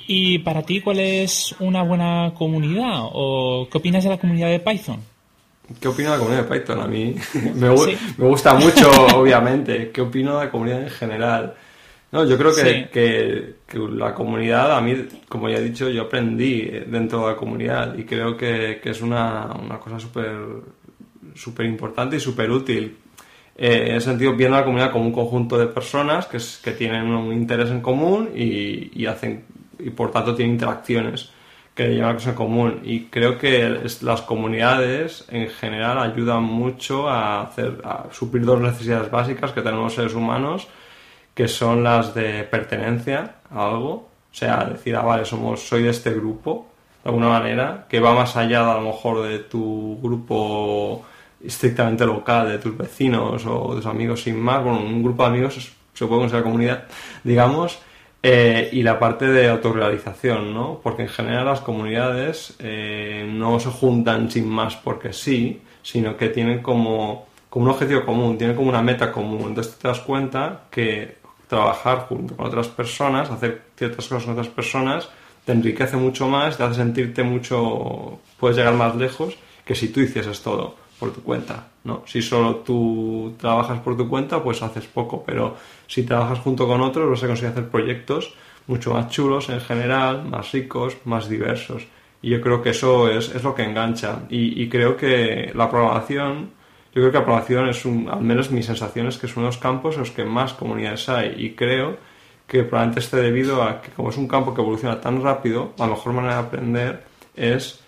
¿Y 0.06 0.38
para 0.40 0.60
ti 0.60 0.82
cuál 0.82 1.00
es 1.00 1.54
una 1.60 1.82
buena 1.82 2.34
comunidad? 2.36 3.08
¿O 3.14 3.66
qué 3.72 3.78
opinas 3.78 4.04
de 4.04 4.10
la 4.10 4.18
comunidad 4.18 4.50
de 4.50 4.60
Python? 4.60 5.00
¿Qué 5.80 5.88
opino 5.88 6.10
de 6.10 6.16
la 6.16 6.18
comunidad 6.18 6.46
de 6.46 6.60
Python? 6.60 6.80
A 6.82 6.86
mí 6.86 7.16
me, 7.54 7.70
me 8.18 8.28
gusta 8.28 8.52
mucho, 8.52 8.90
obviamente. 9.16 9.90
¿Qué 9.90 10.02
opino 10.02 10.38
de 10.38 10.44
la 10.44 10.50
comunidad 10.50 10.82
en 10.82 10.90
general? 10.90 11.54
No, 12.14 12.24
yo 12.24 12.38
creo 12.38 12.54
que, 12.54 12.88
que, 12.92 13.78
la 13.90 14.14
comunidad, 14.14 14.76
a 14.76 14.80
mí, 14.80 14.94
como 15.28 15.48
ya 15.48 15.56
he 15.56 15.62
dicho, 15.62 15.90
yo 15.90 16.02
aprendí 16.02 16.62
dentro 16.86 17.22
de 17.22 17.32
la 17.32 17.36
comunidad 17.36 17.98
y 17.98 18.04
creo 18.04 18.36
que, 18.36 18.78
que 18.80 18.90
es 18.90 19.02
una, 19.02 19.46
una 19.60 19.80
cosa 19.80 19.98
súper 19.98 20.30
súper 21.34 21.66
importante 21.66 22.14
y 22.14 22.20
súper 22.20 22.52
útil. 22.52 22.96
Eh, 23.56 23.86
en 23.88 23.96
ese 23.96 24.10
sentido, 24.10 24.34
viendo 24.34 24.56
la 24.56 24.64
comunidad 24.64 24.92
como 24.92 25.06
un 25.06 25.12
conjunto 25.12 25.58
de 25.58 25.66
personas 25.66 26.26
que, 26.26 26.38
que 26.62 26.76
tienen 26.76 27.06
un 27.10 27.32
interés 27.32 27.70
en 27.70 27.80
común 27.80 28.30
y, 28.32 28.92
y, 28.94 29.06
hacen 29.06 29.44
y 29.80 29.90
por 29.90 30.12
tanto 30.12 30.36
tienen 30.36 30.54
interacciones 30.54 31.30
que 31.74 31.88
llevan 31.88 32.10
a 32.10 32.14
cosas 32.14 32.30
en 32.30 32.34
común. 32.36 32.80
Y 32.84 33.06
creo 33.06 33.38
que 33.38 33.80
las 34.02 34.22
comunidades 34.22 35.24
en 35.30 35.48
general 35.48 35.98
ayudan 35.98 36.44
mucho 36.44 37.08
a, 37.08 37.42
hacer, 37.42 37.80
a 37.82 38.06
suplir 38.12 38.44
dos 38.44 38.60
necesidades 38.60 39.10
básicas 39.10 39.50
que 39.50 39.62
tenemos 39.62 39.86
los 39.86 39.94
seres 39.94 40.14
humanos 40.14 40.68
que 41.34 41.48
son 41.48 41.82
las 41.82 42.14
de 42.14 42.44
pertenencia 42.44 43.36
a 43.50 43.66
algo, 43.66 43.92
o 44.34 44.36
sea, 44.36 44.64
decir, 44.64 44.96
ah, 44.96 45.02
vale, 45.02 45.24
somos, 45.24 45.60
soy 45.60 45.82
de 45.84 45.90
este 45.90 46.12
grupo, 46.12 46.66
de 47.02 47.10
alguna 47.10 47.28
manera, 47.28 47.86
que 47.88 48.00
va 48.00 48.14
más 48.14 48.36
allá 48.36 48.64
de, 48.64 48.70
a 48.70 48.74
lo 48.74 48.82
mejor 48.82 49.22
de 49.28 49.40
tu 49.40 49.98
grupo 50.02 51.04
estrictamente 51.44 52.06
local, 52.06 52.48
de 52.48 52.58
tus 52.58 52.76
vecinos 52.76 53.44
o 53.46 53.70
de 53.70 53.76
tus 53.76 53.86
amigos 53.86 54.22
sin 54.22 54.40
más, 54.40 54.62
bueno, 54.62 54.80
un 54.80 55.02
grupo 55.02 55.22
de 55.24 55.28
amigos 55.28 55.72
se 55.92 56.06
puede 56.06 56.20
considerar 56.20 56.44
comunidad, 56.44 56.84
digamos, 57.24 57.78
eh, 58.22 58.70
y 58.72 58.82
la 58.82 58.98
parte 58.98 59.26
de 59.26 59.50
autorrealización, 59.50 60.54
¿no? 60.54 60.80
Porque 60.82 61.02
en 61.02 61.08
general 61.08 61.44
las 61.44 61.60
comunidades 61.60 62.56
eh, 62.58 63.28
no 63.30 63.60
se 63.60 63.68
juntan 63.68 64.30
sin 64.30 64.48
más 64.48 64.76
porque 64.76 65.12
sí, 65.12 65.60
sino 65.82 66.16
que 66.16 66.30
tienen 66.30 66.62
como, 66.62 67.26
como 67.50 67.66
un 67.66 67.72
objetivo 67.72 68.04
común, 68.06 68.38
tienen 68.38 68.56
como 68.56 68.70
una 68.70 68.80
meta 68.80 69.12
común. 69.12 69.48
Entonces 69.48 69.76
te 69.76 69.88
das 69.88 70.00
cuenta 70.00 70.62
que 70.70 71.18
trabajar 71.48 72.06
junto 72.08 72.36
con 72.36 72.46
otras 72.46 72.68
personas, 72.68 73.30
hacer 73.30 73.62
ciertas 73.76 74.06
cosas 74.06 74.24
con 74.24 74.32
otras 74.32 74.48
personas, 74.48 75.08
te 75.44 75.52
enriquece 75.52 75.96
mucho 75.96 76.28
más, 76.28 76.56
te 76.56 76.62
hace 76.62 76.76
sentirte 76.76 77.22
mucho, 77.22 78.18
puedes 78.38 78.56
llegar 78.56 78.74
más 78.74 78.96
lejos 78.96 79.36
que 79.64 79.74
si 79.74 79.88
tú 79.88 80.00
hicieses 80.00 80.42
todo 80.42 80.76
por 80.98 81.12
tu 81.12 81.22
cuenta, 81.22 81.68
¿no? 81.84 82.02
Si 82.06 82.22
solo 82.22 82.56
tú 82.56 83.34
trabajas 83.38 83.80
por 83.80 83.96
tu 83.96 84.08
cuenta, 84.08 84.42
pues 84.42 84.62
haces 84.62 84.86
poco, 84.86 85.22
pero 85.24 85.56
si 85.86 86.04
trabajas 86.04 86.38
junto 86.38 86.66
con 86.66 86.80
otros, 86.80 87.10
vas 87.10 87.22
a 87.22 87.26
conseguir 87.26 87.50
hacer 87.52 87.68
proyectos 87.68 88.34
mucho 88.66 88.94
más 88.94 89.10
chulos 89.10 89.48
en 89.50 89.60
general, 89.60 90.24
más 90.24 90.52
ricos, 90.52 90.96
más 91.04 91.28
diversos. 91.28 91.86
Y 92.22 92.30
yo 92.30 92.40
creo 92.40 92.62
que 92.62 92.70
eso 92.70 93.10
es, 93.10 93.34
es 93.34 93.42
lo 93.42 93.54
que 93.54 93.64
engancha. 93.64 94.20
Y, 94.30 94.62
y 94.62 94.68
creo 94.68 94.96
que 94.96 95.52
la 95.54 95.68
programación 95.68 96.50
yo 96.94 97.00
creo 97.00 97.10
que 97.10 97.18
la 97.18 97.24
programación 97.24 97.68
es 97.68 97.84
un, 97.84 98.08
al 98.08 98.20
menos 98.20 98.52
mi 98.52 98.62
sensación 98.62 99.08
es 99.08 99.18
que 99.18 99.26
es 99.26 99.36
uno 99.36 99.46
de 99.46 99.52
los 99.52 99.58
campos 99.58 99.94
en 99.94 100.00
los 100.00 100.12
que 100.12 100.24
más 100.24 100.52
comunidades 100.52 101.08
hay 101.08 101.34
y 101.36 101.50
creo 101.50 101.96
que 102.46 102.62
probablemente 102.62 103.00
esté 103.00 103.16
debido 103.16 103.64
a 103.64 103.82
que 103.82 103.90
como 103.90 104.10
es 104.10 104.16
un 104.16 104.28
campo 104.28 104.54
que 104.54 104.60
evoluciona 104.60 105.00
tan 105.00 105.20
rápido, 105.20 105.72
la 105.76 105.88
mejor 105.88 106.12
manera 106.12 106.34
de 106.34 106.40
aprender 106.40 107.04
es 107.34 107.80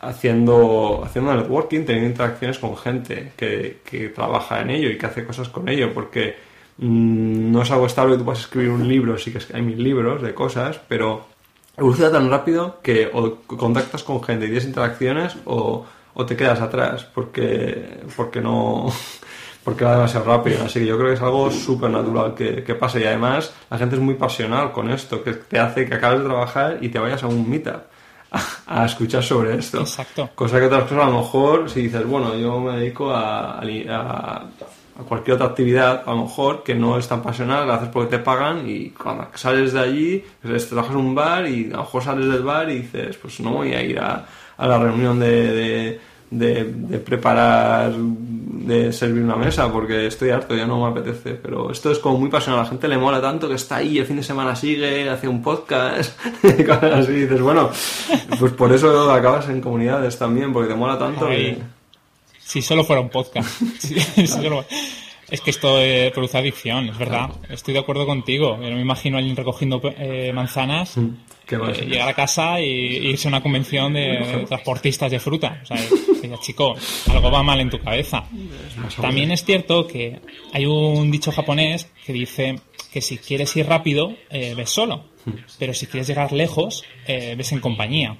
haciendo, 0.00 1.02
haciendo 1.04 1.34
networking, 1.34 1.84
teniendo 1.84 2.10
interacciones 2.10 2.58
con 2.60 2.76
gente 2.76 3.32
que, 3.36 3.80
que 3.84 4.10
trabaja 4.10 4.60
en 4.60 4.70
ello 4.70 4.90
y 4.90 4.98
que 4.98 5.06
hace 5.06 5.24
cosas 5.24 5.48
con 5.48 5.68
ello, 5.68 5.92
porque 5.92 6.36
mmm, 6.78 7.50
no 7.50 7.62
es 7.62 7.70
algo 7.72 7.86
estable 7.86 8.12
que 8.12 8.18
tú 8.18 8.24
puedas 8.26 8.42
escribir 8.42 8.70
un 8.70 8.86
libro, 8.86 9.18
sí 9.18 9.32
que 9.32 9.40
hay 9.52 9.62
mil 9.62 9.82
libros 9.82 10.22
de 10.22 10.34
cosas, 10.34 10.78
pero 10.86 11.26
evoluciona 11.76 12.12
tan 12.12 12.30
rápido 12.30 12.78
que 12.80 13.10
o 13.12 13.38
contactas 13.46 14.04
con 14.04 14.22
gente 14.22 14.44
y 14.44 14.48
tienes 14.48 14.66
interacciones 14.66 15.36
o 15.46 15.84
o 16.16 16.26
te 16.26 16.36
quedas 16.36 16.60
atrás 16.60 17.04
porque, 17.14 18.00
porque 18.16 18.40
no 18.40 18.86
porque 19.62 19.84
va 19.84 19.96
demasiado 19.96 20.26
rápido. 20.26 20.64
Así 20.64 20.78
que 20.78 20.86
yo 20.86 20.96
creo 20.96 21.08
que 21.08 21.14
es 21.14 21.20
algo 21.20 21.50
súper 21.50 21.90
natural 21.90 22.34
que, 22.34 22.62
que, 22.62 22.74
pase. 22.76 23.00
Y 23.00 23.04
además, 23.04 23.52
la 23.68 23.76
gente 23.76 23.96
es 23.96 24.00
muy 24.00 24.14
pasional 24.14 24.70
con 24.70 24.88
esto, 24.90 25.24
que 25.24 25.32
te 25.34 25.58
hace 25.58 25.86
que 25.86 25.94
acabes 25.94 26.20
de 26.20 26.26
trabajar 26.26 26.78
y 26.80 26.88
te 26.88 27.00
vayas 27.00 27.24
a 27.24 27.26
un 27.26 27.50
meetup 27.50 27.82
a, 28.30 28.40
a 28.66 28.86
escuchar 28.86 29.24
sobre 29.24 29.56
esto. 29.56 29.80
Exacto. 29.80 30.30
Cosa 30.36 30.60
que 30.60 30.66
otras 30.66 30.82
personas, 30.82 31.08
a 31.08 31.10
lo 31.10 31.18
mejor, 31.18 31.68
si 31.68 31.82
dices, 31.82 32.06
bueno, 32.06 32.36
yo 32.36 32.60
me 32.60 32.78
dedico 32.78 33.10
a, 33.10 33.58
a, 33.58 34.46
a 34.98 35.02
cualquier 35.02 35.34
otra 35.34 35.48
actividad, 35.48 36.04
a 36.06 36.12
lo 36.12 36.22
mejor, 36.22 36.62
que 36.62 36.76
no 36.76 36.96
es 36.96 37.08
tan 37.08 37.20
pasional, 37.20 37.66
la 37.66 37.74
haces 37.74 37.88
porque 37.88 38.18
te 38.18 38.22
pagan 38.22 38.68
y 38.68 38.90
cuando 38.90 39.26
sales 39.34 39.72
de 39.72 39.80
allí, 39.80 40.24
pues, 40.40 40.68
trabajas 40.68 40.92
en 40.92 40.98
un 40.98 41.14
bar 41.14 41.46
y 41.48 41.66
a 41.66 41.76
lo 41.76 41.78
mejor 41.78 42.04
sales 42.04 42.28
del 42.28 42.42
bar 42.42 42.70
y 42.70 42.82
dices, 42.82 43.16
pues 43.16 43.40
no 43.40 43.50
voy 43.54 43.74
a 43.74 43.82
ir 43.82 43.98
a 43.98 44.24
a 44.56 44.66
la 44.66 44.78
reunión 44.78 45.18
de, 45.18 45.52
de, 45.52 46.00
de, 46.30 46.98
preparar, 46.98 47.92
de 47.92 48.92
servir 48.92 49.22
una 49.22 49.36
mesa, 49.36 49.70
porque 49.72 50.06
estoy 50.06 50.30
harto, 50.30 50.56
ya 50.56 50.66
no 50.66 50.80
me 50.80 50.90
apetece. 50.90 51.34
Pero 51.34 51.70
esto 51.70 51.90
es 51.90 51.98
como 51.98 52.18
muy 52.18 52.28
pasional, 52.28 52.60
a 52.60 52.62
la 52.64 52.68
gente 52.68 52.88
le 52.88 52.98
mola 52.98 53.20
tanto 53.20 53.48
que 53.48 53.54
está 53.54 53.76
ahí, 53.76 53.98
el 53.98 54.06
fin 54.06 54.16
de 54.16 54.22
semana 54.22 54.56
sigue, 54.56 55.08
hace 55.08 55.28
un 55.28 55.42
podcast, 55.42 56.18
y 56.42 56.64
cosas 56.64 56.92
así. 56.92 57.12
Y 57.12 57.20
dices, 57.22 57.40
bueno, 57.40 57.70
pues 58.38 58.52
por 58.52 58.72
eso 58.72 59.10
acabas 59.12 59.48
en 59.48 59.60
comunidades 59.60 60.18
también, 60.18 60.52
porque 60.52 60.68
te 60.68 60.74
mola 60.74 60.98
tanto. 60.98 61.28
Que... 61.28 61.58
Si 62.38 62.62
solo 62.62 62.84
fuera 62.84 63.00
un 63.00 63.10
podcast. 63.10 63.48
si 63.78 64.26
solo... 64.26 64.64
Es 65.30 65.40
que 65.40 65.50
esto 65.50 65.80
eh, 65.80 66.10
produce 66.14 66.38
adicción, 66.38 66.88
es 66.88 66.98
verdad. 66.98 67.30
Estoy 67.48 67.74
de 67.74 67.80
acuerdo 67.80 68.06
contigo. 68.06 68.58
Yo 68.60 68.70
no 68.70 68.76
me 68.76 68.82
imagino 68.82 69.16
a 69.16 69.18
alguien 69.18 69.36
recogiendo 69.36 69.80
eh, 69.98 70.32
manzanas, 70.32 70.96
mm, 70.96 71.08
eh, 71.50 71.86
llegar 71.86 72.08
a 72.08 72.14
casa 72.14 72.60
y, 72.60 73.08
irse 73.08 73.26
a 73.26 73.30
una 73.30 73.42
convención 73.42 73.94
de, 73.94 74.44
transportistas 74.46 75.10
de 75.10 75.18
fruta. 75.18 75.60
O 75.62 75.66
sea, 75.66 75.76
chico, 76.40 76.74
algo 77.10 77.30
va 77.30 77.42
mal 77.42 77.60
en 77.60 77.70
tu 77.70 77.80
cabeza. 77.80 78.24
También 79.00 79.32
es 79.32 79.44
cierto 79.44 79.86
que 79.86 80.20
hay 80.52 80.64
un 80.66 81.10
dicho 81.10 81.32
japonés 81.32 81.88
que 82.04 82.12
dice 82.12 82.60
que 82.92 83.00
si 83.00 83.18
quieres 83.18 83.54
ir 83.56 83.66
rápido, 83.66 84.14
ves 84.30 84.70
solo. 84.70 85.06
Mm. 85.24 85.30
Pero 85.58 85.74
si 85.74 85.86
quieres 85.86 86.06
llegar 86.06 86.32
lejos, 86.32 86.84
ves 87.06 87.50
en 87.50 87.60
compañía. 87.60 88.16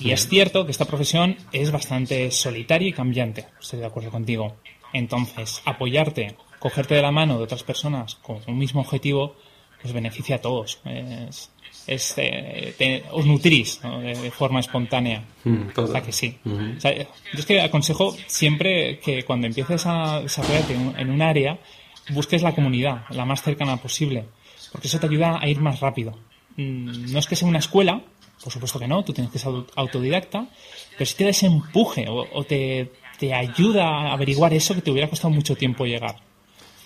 Y 0.00 0.10
es 0.10 0.28
cierto 0.28 0.64
que 0.64 0.72
esta 0.72 0.84
profesión 0.84 1.36
es 1.52 1.70
bastante 1.70 2.30
solitaria 2.30 2.88
y 2.88 2.92
cambiante. 2.92 3.46
Estoy 3.60 3.80
de 3.80 3.86
acuerdo 3.86 4.10
contigo. 4.10 4.56
Entonces, 4.94 5.60
apoyarte, 5.66 6.36
cogerte 6.60 6.94
de 6.94 7.02
la 7.02 7.10
mano 7.10 7.36
de 7.36 7.44
otras 7.44 7.64
personas 7.64 8.14
con 8.14 8.38
un 8.46 8.56
mismo 8.56 8.80
objetivo, 8.80 9.34
pues 9.82 9.92
beneficia 9.92 10.36
a 10.36 10.40
todos. 10.40 10.78
Es, 10.86 11.50
es 11.86 12.14
eh, 12.16 12.74
te, 12.78 13.04
os 13.10 13.26
nutrís 13.26 13.80
¿no? 13.82 14.00
de, 14.00 14.14
de, 14.14 14.30
forma 14.30 14.60
espontánea. 14.60 15.24
Mm, 15.42 15.68
o 15.76 15.86
sea 15.88 16.00
que 16.00 16.12
sí. 16.12 16.38
-huh. 16.44 16.76
o 16.78 16.80
sea, 16.80 16.96
yo 16.96 17.06
es 17.34 17.44
que 17.44 17.60
aconsejo 17.60 18.16
siempre 18.26 19.00
que 19.00 19.24
cuando 19.24 19.48
empieces 19.48 19.84
a 19.84 20.20
desarrollarte 20.20 20.74
en, 20.74 20.94
en 20.96 21.10
un 21.10 21.20
área, 21.20 21.58
busques 22.10 22.42
la 22.42 22.54
comunidad, 22.54 23.04
la 23.10 23.24
más 23.24 23.42
cercana 23.42 23.76
posible, 23.78 24.24
porque 24.70 24.86
eso 24.86 25.00
te 25.00 25.06
ayuda 25.06 25.40
a 25.42 25.48
ir 25.48 25.60
más 25.60 25.80
rápido. 25.80 26.12
Mm, 26.56 27.12
no 27.12 27.18
es 27.18 27.26
que 27.26 27.34
sea 27.34 27.48
una 27.48 27.58
escuela, 27.58 28.00
por 28.42 28.52
supuesto 28.52 28.78
que 28.78 28.86
no, 28.86 29.02
tú 29.02 29.12
tienes 29.12 29.32
que 29.32 29.40
ser 29.40 29.52
autodidacta, 29.74 30.46
pero 30.96 31.06
si 31.06 31.16
te 31.16 31.24
da 31.24 31.30
ese 31.30 31.46
empuje 31.46 32.06
o, 32.08 32.26
o 32.32 32.44
te 32.44 32.92
te 33.18 33.34
ayuda 33.34 33.84
a 33.84 34.12
averiguar 34.12 34.52
eso 34.54 34.74
que 34.74 34.82
te 34.82 34.90
hubiera 34.90 35.08
costado 35.08 35.32
mucho 35.32 35.54
tiempo 35.56 35.86
llegar. 35.86 36.16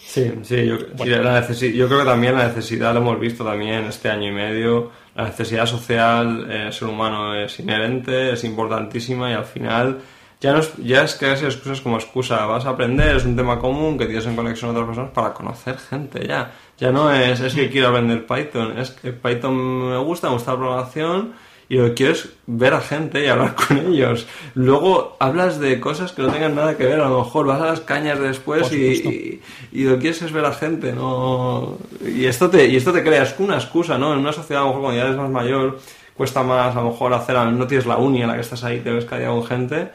Sí, 0.09 0.33
sí, 0.43 0.67
yo, 0.67 0.79
bueno. 0.97 1.43
sí, 1.53 1.75
yo 1.75 1.87
creo 1.87 2.01
que 2.01 2.07
también 2.07 2.35
la 2.35 2.49
necesidad, 2.49 2.95
lo 2.95 3.01
hemos 3.01 3.21
visto 3.21 3.45
también 3.45 3.85
este 3.85 4.09
año 4.09 4.29
y 4.29 4.33
medio, 4.33 4.91
la 5.15 5.25
necesidad 5.25 5.67
social, 5.67 6.47
eh, 6.51 6.65
el 6.69 6.73
ser 6.73 6.89
humano 6.89 7.35
es 7.35 7.61
inherente, 7.61 8.33
es 8.33 8.43
importantísima 8.45 9.31
y 9.31 9.35
al 9.35 9.45
final 9.45 9.99
ya, 10.41 10.53
no 10.53 10.61
es, 10.61 10.73
ya 10.79 11.03
es 11.03 11.15
que 11.15 11.31
esas 11.31 11.55
excusas 11.55 11.83
como 11.83 11.97
excusa, 11.97 12.47
vas 12.47 12.65
a 12.65 12.71
aprender, 12.71 13.17
es 13.17 13.27
un 13.27 13.37
tema 13.37 13.59
común 13.59 13.99
que 13.99 14.07
tienes 14.07 14.25
en 14.25 14.35
conexión 14.35 14.73
con 14.73 14.77
otras 14.83 14.97
personas 14.97 15.13
para 15.13 15.35
conocer 15.35 15.77
gente 15.77 16.27
ya. 16.27 16.53
Ya 16.79 16.91
no 16.91 17.13
es, 17.13 17.41
es 17.41 17.55
que 17.55 17.69
quiero 17.69 17.89
aprender 17.89 18.25
Python, 18.25 18.79
es 18.79 18.93
que 18.93 19.13
Python 19.13 19.91
me 19.91 19.99
gusta, 19.99 20.29
me 20.29 20.35
gusta 20.35 20.53
la 20.53 20.59
programación 20.59 21.35
y 21.69 21.77
lo 21.77 21.87
que 21.87 21.95
quiero 21.95 22.13
es 22.13 22.31
ver 22.47 22.73
a 22.73 22.81
gente 22.81 23.23
y 23.25 23.29
hablar 23.29 23.55
con 23.55 23.79
ellos. 23.79 24.27
Luego 24.55 25.17
hablas 25.21 25.61
de 25.61 25.79
cosas 25.81 26.13
que 26.13 26.23
no 26.23 26.33
tengan 26.33 26.55
nada 26.55 26.77
que 26.77 26.87
ver, 26.87 27.01
a 27.01 27.09
lo 27.09 27.25
mejor 27.25 27.47
vas 27.47 27.61
a 27.61 27.67
las 27.67 27.81
cañas 27.81 28.19
después 28.19 28.73
y, 28.73 28.77
y, 28.77 29.43
y, 29.73 29.85
lo 29.85 29.95
que 29.95 30.01
quieres 30.01 30.23
es 30.23 30.33
ver 30.33 30.45
a 30.45 30.53
gente, 30.53 30.93
¿no? 30.93 31.77
Y 32.05 32.25
esto 32.25 32.49
te, 32.49 32.67
y 32.67 32.77
esto 32.77 32.93
te 32.93 33.03
crea, 33.03 33.23
es 33.23 33.35
una 33.39 33.57
excusa, 33.57 33.99
¿no? 33.99 34.13
En 34.15 34.21
una 34.21 34.33
sociedad, 34.33 34.63
a 34.63 34.65
lo 34.65 34.69
mejor 34.69 34.83
cuando 34.83 35.01
ya 35.01 35.07
eres 35.07 35.19
más 35.19 35.31
mayor, 35.31 35.79
cuesta 36.17 36.43
más 36.43 36.75
a 36.75 36.81
lo 36.81 36.91
mejor 36.91 37.13
hacer, 37.13 37.37
no 37.37 37.67
tienes 37.67 37.87
la 37.87 37.99
uni 37.99 38.23
en 38.23 38.29
la 38.29 38.35
que 38.35 38.41
estás 38.41 38.65
ahí, 38.65 38.81
te 38.81 38.91
ves 38.91 39.09
día 39.09 39.29
con 39.29 39.45
gente. 39.45 39.89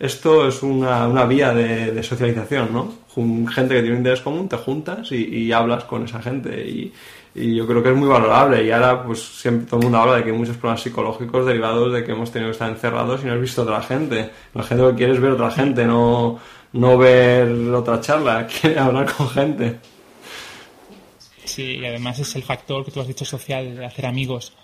Esto 0.00 0.48
es 0.48 0.62
una, 0.62 1.06
una 1.06 1.26
vía 1.26 1.52
de, 1.52 2.02
socialización, 2.02 2.72
¿no? 2.72 2.90
Gente 3.50 3.74
que 3.74 3.80
tiene 3.80 3.90
un 3.90 3.98
interés 3.98 4.22
común, 4.22 4.48
te 4.48 4.56
juntas 4.56 5.12
y, 5.12 5.52
hablas 5.52 5.84
con 5.84 6.04
esa 6.04 6.22
gente 6.22 6.66
y, 6.66 6.90
yo 7.34 7.66
creo 7.66 7.82
que 7.82 7.90
es 7.90 7.94
muy 7.94 8.08
valorable. 8.08 8.64
Y 8.64 8.70
ahora 8.70 9.04
pues 9.04 9.20
siempre 9.20 9.66
todo 9.66 9.80
el 9.80 9.84
mundo 9.84 9.98
habla 9.98 10.16
de 10.16 10.24
que 10.24 10.30
hay 10.30 10.36
muchos 10.36 10.56
problemas 10.56 10.80
psicológicos 10.80 11.44
derivados 11.44 11.92
de 11.92 12.02
que 12.02 12.12
hemos 12.12 12.32
tenido 12.32 12.48
que 12.48 12.52
estar 12.52 12.70
encerrados 12.70 13.20
y 13.22 13.26
no 13.26 13.34
has 13.34 13.40
visto 13.42 13.60
a 13.60 13.64
otra 13.64 13.82
gente. 13.82 14.30
La 14.54 14.62
gente 14.62 14.82
lo 14.82 14.90
que 14.90 14.96
quiere 14.96 15.12
es 15.12 15.20
ver 15.20 15.32
a 15.32 15.34
otra 15.34 15.50
gente 15.50 15.84
no, 15.84 16.40
no 16.72 16.96
ver 16.96 17.50
otra 17.74 18.00
charla 18.00 18.46
quiere 18.60 18.78
hablar 18.78 19.12
con 19.12 19.28
gente. 19.28 19.80
Sí 21.44 21.76
y 21.76 21.84
además 21.84 22.18
es 22.18 22.34
el 22.36 22.42
factor 22.42 22.86
que 22.86 22.90
tú 22.90 23.02
has 23.02 23.06
dicho 23.06 23.26
social 23.26 23.76
de 23.76 23.84
hacer 23.84 24.06
amigos. 24.06 24.54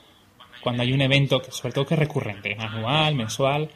Cuando 0.62 0.82
hay 0.82 0.94
un 0.94 1.02
evento 1.02 1.42
sobre 1.50 1.74
todo 1.74 1.84
que 1.84 1.92
es 1.92 2.00
recurrente 2.00 2.56
anual, 2.58 3.14
mensual 3.14 3.68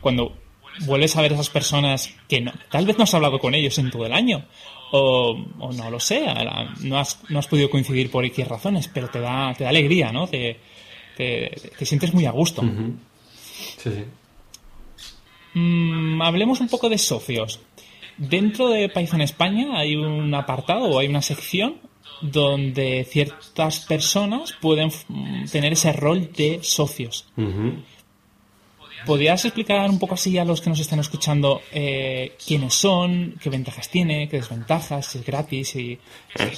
cuando 0.00 0.41
vuelves 0.80 1.16
a 1.16 1.22
ver 1.22 1.32
a 1.32 1.34
esas 1.34 1.50
personas 1.50 2.14
que 2.28 2.40
no, 2.40 2.52
tal 2.70 2.86
vez 2.86 2.98
no 2.98 3.04
has 3.04 3.14
hablado 3.14 3.38
con 3.38 3.54
ellos 3.54 3.78
en 3.78 3.90
todo 3.90 4.06
el 4.06 4.12
año 4.12 4.46
o, 4.92 5.36
no 5.74 5.90
lo 5.90 5.98
sé, 5.98 6.26
no 6.80 6.98
has, 6.98 7.18
no 7.30 7.38
has 7.38 7.46
podido 7.46 7.70
coincidir 7.70 8.10
por 8.10 8.24
X 8.26 8.46
razones, 8.46 8.88
pero 8.88 9.08
te 9.08 9.20
da, 9.20 9.54
te 9.56 9.64
da 9.64 9.70
alegría, 9.70 10.12
¿no? 10.12 10.26
Te, 10.26 10.58
te, 11.16 11.86
sientes 11.86 12.12
muy 12.12 12.26
a 12.26 12.30
gusto. 12.30 12.62
Sí, 13.78 13.90
sí. 13.90 14.04
Mm, 15.54 16.20
hablemos 16.20 16.60
un 16.60 16.68
poco 16.68 16.90
de 16.90 16.98
socios. 16.98 17.60
Dentro 18.18 18.68
de 18.68 18.90
Python 18.90 19.22
España 19.22 19.78
hay 19.78 19.96
un 19.96 20.34
apartado 20.34 20.84
o 20.84 20.98
hay 20.98 21.08
una 21.08 21.22
sección 21.22 21.76
donde 22.20 23.06
ciertas 23.08 23.80
personas 23.80 24.54
pueden 24.60 24.90
tener 25.50 25.72
ese 25.72 25.92
rol 25.92 26.30
de 26.32 26.60
socios. 26.62 27.26
¿Podrías 29.06 29.44
explicar 29.44 29.88
un 29.90 29.98
poco 29.98 30.14
así 30.14 30.38
a 30.38 30.44
los 30.44 30.60
que 30.60 30.70
nos 30.70 30.80
están 30.80 31.00
escuchando 31.00 31.62
eh, 31.72 32.36
quiénes 32.44 32.74
son, 32.74 33.34
qué 33.40 33.50
ventajas 33.50 33.88
tiene, 33.88 34.28
qué 34.28 34.38
desventajas, 34.38 35.06
si 35.06 35.18
es 35.18 35.26
gratis 35.26 35.76
y 35.76 35.98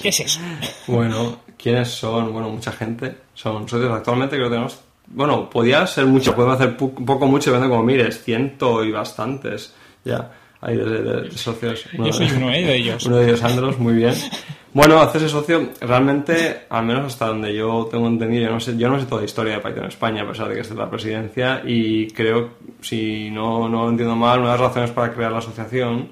qué 0.01 0.09
es 0.09 0.21
eso? 0.21 0.41
Bueno, 0.87 1.41
¿quiénes 1.57 1.89
son? 1.89 2.33
Bueno, 2.33 2.51
mucha 2.51 2.73
gente. 2.73 3.17
Son 3.35 3.69
socios 3.69 3.91
actualmente 3.91 4.37
creo 4.37 4.49
que 4.49 4.55
tenemos... 4.55 4.81
Bueno, 5.07 5.51
podía 5.51 5.87
ser 5.87 6.07
mucho, 6.07 6.35
podemos 6.35 6.59
hacer 6.59 6.77
poco 6.77 7.27
mucho, 7.27 7.51
depende 7.51 7.69
como 7.69 7.83
mires, 7.83 8.23
ciento 8.25 8.83
y 8.83 8.91
bastantes 8.91 9.75
ya 10.05 10.31
hay 10.61 10.77
de, 10.77 11.31
socios. 11.33 11.85
Yo 11.93 12.13
soy 12.13 12.31
uno 12.37 12.51
¿eh? 12.51 12.65
de 12.65 12.77
ellos. 12.77 13.05
Uno 13.05 13.17
de 13.17 13.27
ellos, 13.27 13.43
Andros, 13.43 13.79
muy 13.79 13.95
bien. 13.95 14.15
Bueno, 14.75 15.01
hacerse 15.01 15.29
socio, 15.29 15.71
realmente, 15.81 16.67
al 16.69 16.85
menos 16.85 17.05
hasta 17.07 17.29
donde 17.29 17.55
yo 17.55 17.87
tengo 17.89 18.09
entendido, 18.09 18.47
yo 18.47 18.51
no 18.51 18.59
sé, 18.59 18.77
yo 18.77 18.89
no 18.89 18.99
sé 18.99 19.07
toda 19.07 19.21
la 19.21 19.27
historia 19.27 19.53
de 19.55 19.61
Python 19.61 19.85
España, 19.85 20.23
a 20.23 20.27
pesar 20.27 20.49
de 20.49 20.57
que 20.57 20.63
esté 20.63 20.75
la 20.75 20.91
presidencia, 20.91 21.63
y 21.65 22.09
creo, 22.09 22.55
si 22.81 23.31
no, 23.31 23.69
no 23.69 23.89
entiendo 23.89 24.17
mal, 24.17 24.41
una 24.41 24.51
de 24.53 24.59
las 24.59 24.69
razones 24.69 24.91
para 24.91 25.13
crear 25.15 25.31
la 25.31 25.39
asociación 25.39 26.09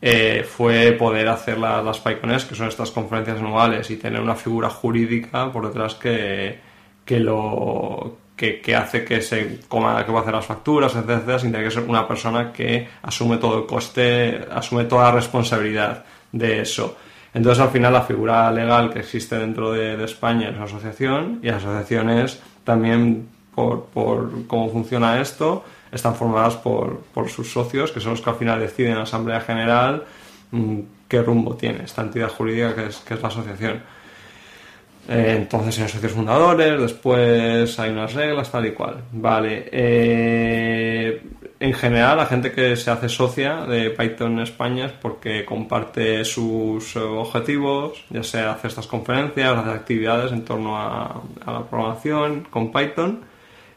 eh, 0.00 0.46
fue 0.48 0.92
poder 0.92 1.26
hacer 1.26 1.58
las 1.58 1.98
PyCones, 1.98 2.44
que 2.44 2.54
son 2.54 2.68
estas 2.68 2.92
conferencias 2.92 3.38
anuales, 3.40 3.90
y 3.90 3.96
tener 3.96 4.20
una 4.20 4.36
figura 4.36 4.70
jurídica 4.70 5.50
por 5.50 5.66
detrás 5.66 5.96
que, 5.96 6.60
que 7.04 7.18
lo 7.18 8.18
que, 8.36 8.62
hace 8.76 9.04
que 9.04 9.20
se 9.20 9.62
coma, 9.66 10.06
que 10.06 10.12
va 10.12 10.20
a 10.20 10.22
hacer 10.22 10.34
las 10.34 10.46
facturas, 10.46 10.94
etcétera, 10.94 11.40
sin 11.40 11.50
tener 11.50 11.66
que 11.66 11.74
ser 11.74 11.82
una 11.82 12.06
persona 12.06 12.52
que 12.52 12.86
asume 13.02 13.38
todo 13.38 13.58
el 13.58 13.66
coste, 13.66 14.46
asume 14.48 14.84
toda 14.84 15.06
la 15.06 15.12
responsabilidad 15.16 16.04
de 16.30 16.60
eso. 16.60 16.96
Entonces, 17.32 17.62
al 17.62 17.70
final, 17.70 17.92
la 17.92 18.02
figura 18.02 18.50
legal 18.50 18.92
que 18.92 19.00
existe 19.00 19.38
dentro 19.38 19.72
de, 19.72 20.02
España 20.04 20.48
es 20.48 20.56
una 20.56 20.64
asociación 20.64 21.38
y 21.42 21.46
las 21.46 21.64
asociaciones 21.64 22.40
también, 22.64 23.28
por, 23.54 23.84
por 23.86 24.46
cómo 24.46 24.70
funciona 24.70 25.20
esto, 25.20 25.64
están 25.92 26.14
formadas 26.14 26.56
por, 26.56 27.00
por, 27.14 27.28
sus 27.28 27.52
socios, 27.52 27.92
que 27.92 28.00
son 28.00 28.12
los 28.12 28.20
que 28.20 28.30
al 28.30 28.36
final 28.36 28.60
deciden 28.60 28.92
en 28.92 28.98
la 28.98 29.04
Asamblea 29.04 29.40
General 29.40 30.04
mm, 30.50 30.78
qué 31.08 31.22
rumbo 31.22 31.56
tiene 31.56 31.84
esta 31.84 32.02
entidad 32.02 32.28
jurídica 32.28 32.74
que 32.74 32.86
es, 32.86 32.98
que 32.98 33.14
es 33.14 33.22
la 33.22 33.28
asociación. 33.28 33.82
Eh, 35.10 35.34
entonces 35.38 35.76
hay 35.80 35.88
socios 35.88 36.12
fundadores, 36.12 36.80
después 36.80 37.76
hay 37.80 37.90
unas 37.90 38.14
reglas, 38.14 38.48
tal 38.48 38.66
y 38.66 38.70
cual. 38.70 39.02
Vale. 39.10 39.68
Eh, 39.72 41.20
en 41.58 41.72
general, 41.72 42.18
la 42.18 42.26
gente 42.26 42.52
que 42.52 42.76
se 42.76 42.92
hace 42.92 43.08
socia 43.08 43.66
de 43.66 43.90
Python 43.90 44.34
en 44.34 44.40
España 44.40 44.86
es 44.86 44.92
porque 44.92 45.44
comparte 45.44 46.24
sus 46.24 46.94
objetivos, 46.94 48.04
ya 48.08 48.22
sea 48.22 48.52
hacer 48.52 48.68
estas 48.68 48.86
conferencias, 48.86 49.58
hacer 49.58 49.72
actividades 49.72 50.30
en 50.30 50.44
torno 50.44 50.78
a, 50.78 51.20
la 51.44 51.64
programación 51.64 52.46
con 52.48 52.70
Python. 52.70 53.20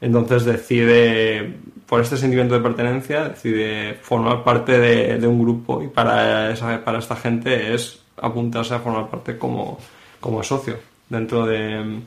Entonces 0.02 0.46
decide, 0.46 1.52
por 1.88 2.00
este 2.02 2.16
sentimiento 2.16 2.54
de 2.54 2.62
pertenencia, 2.62 3.30
decide 3.30 3.96
formar 3.96 4.44
parte 4.44 4.78
de, 4.78 5.28
un 5.28 5.42
grupo 5.42 5.82
y 5.82 5.88
para, 5.88 6.52
esa, 6.52 6.84
para 6.86 7.00
esta 7.00 7.16
gente 7.16 7.74
es 7.74 8.04
apuntarse 8.18 8.76
a 8.76 8.80
formar 8.80 9.10
parte 9.10 9.36
como, 9.36 9.80
como 10.20 10.44
socio 10.44 10.93
dentro 11.10 11.46
de, 11.46 12.02